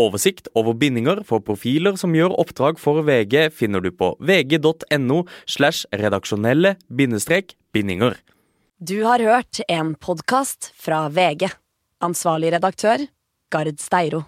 Oversikt 0.00 0.48
over 0.56 0.72
bindinger 0.72 1.20
for 1.28 1.44
profiler 1.44 1.98
som 2.00 2.14
gjør 2.16 2.32
oppdrag 2.40 2.78
for 2.80 3.04
VG, 3.04 3.50
finner 3.52 3.84
du 3.84 3.90
på 3.92 4.14
vg.no 4.24 5.18
slash 5.44 5.84
redaksjonelle 5.92 6.78
bindestrek 6.88 7.52
bindinger. 7.76 8.16
Du 8.80 9.02
har 9.04 9.20
hørt 9.20 9.60
en 9.68 9.92
podkast 9.94 10.72
fra 10.74 11.04
VG. 11.12 11.50
Ansvarlig 12.02 12.54
redaktør, 12.56 13.04
Gard 13.52 13.76
Steiro. 13.78 14.24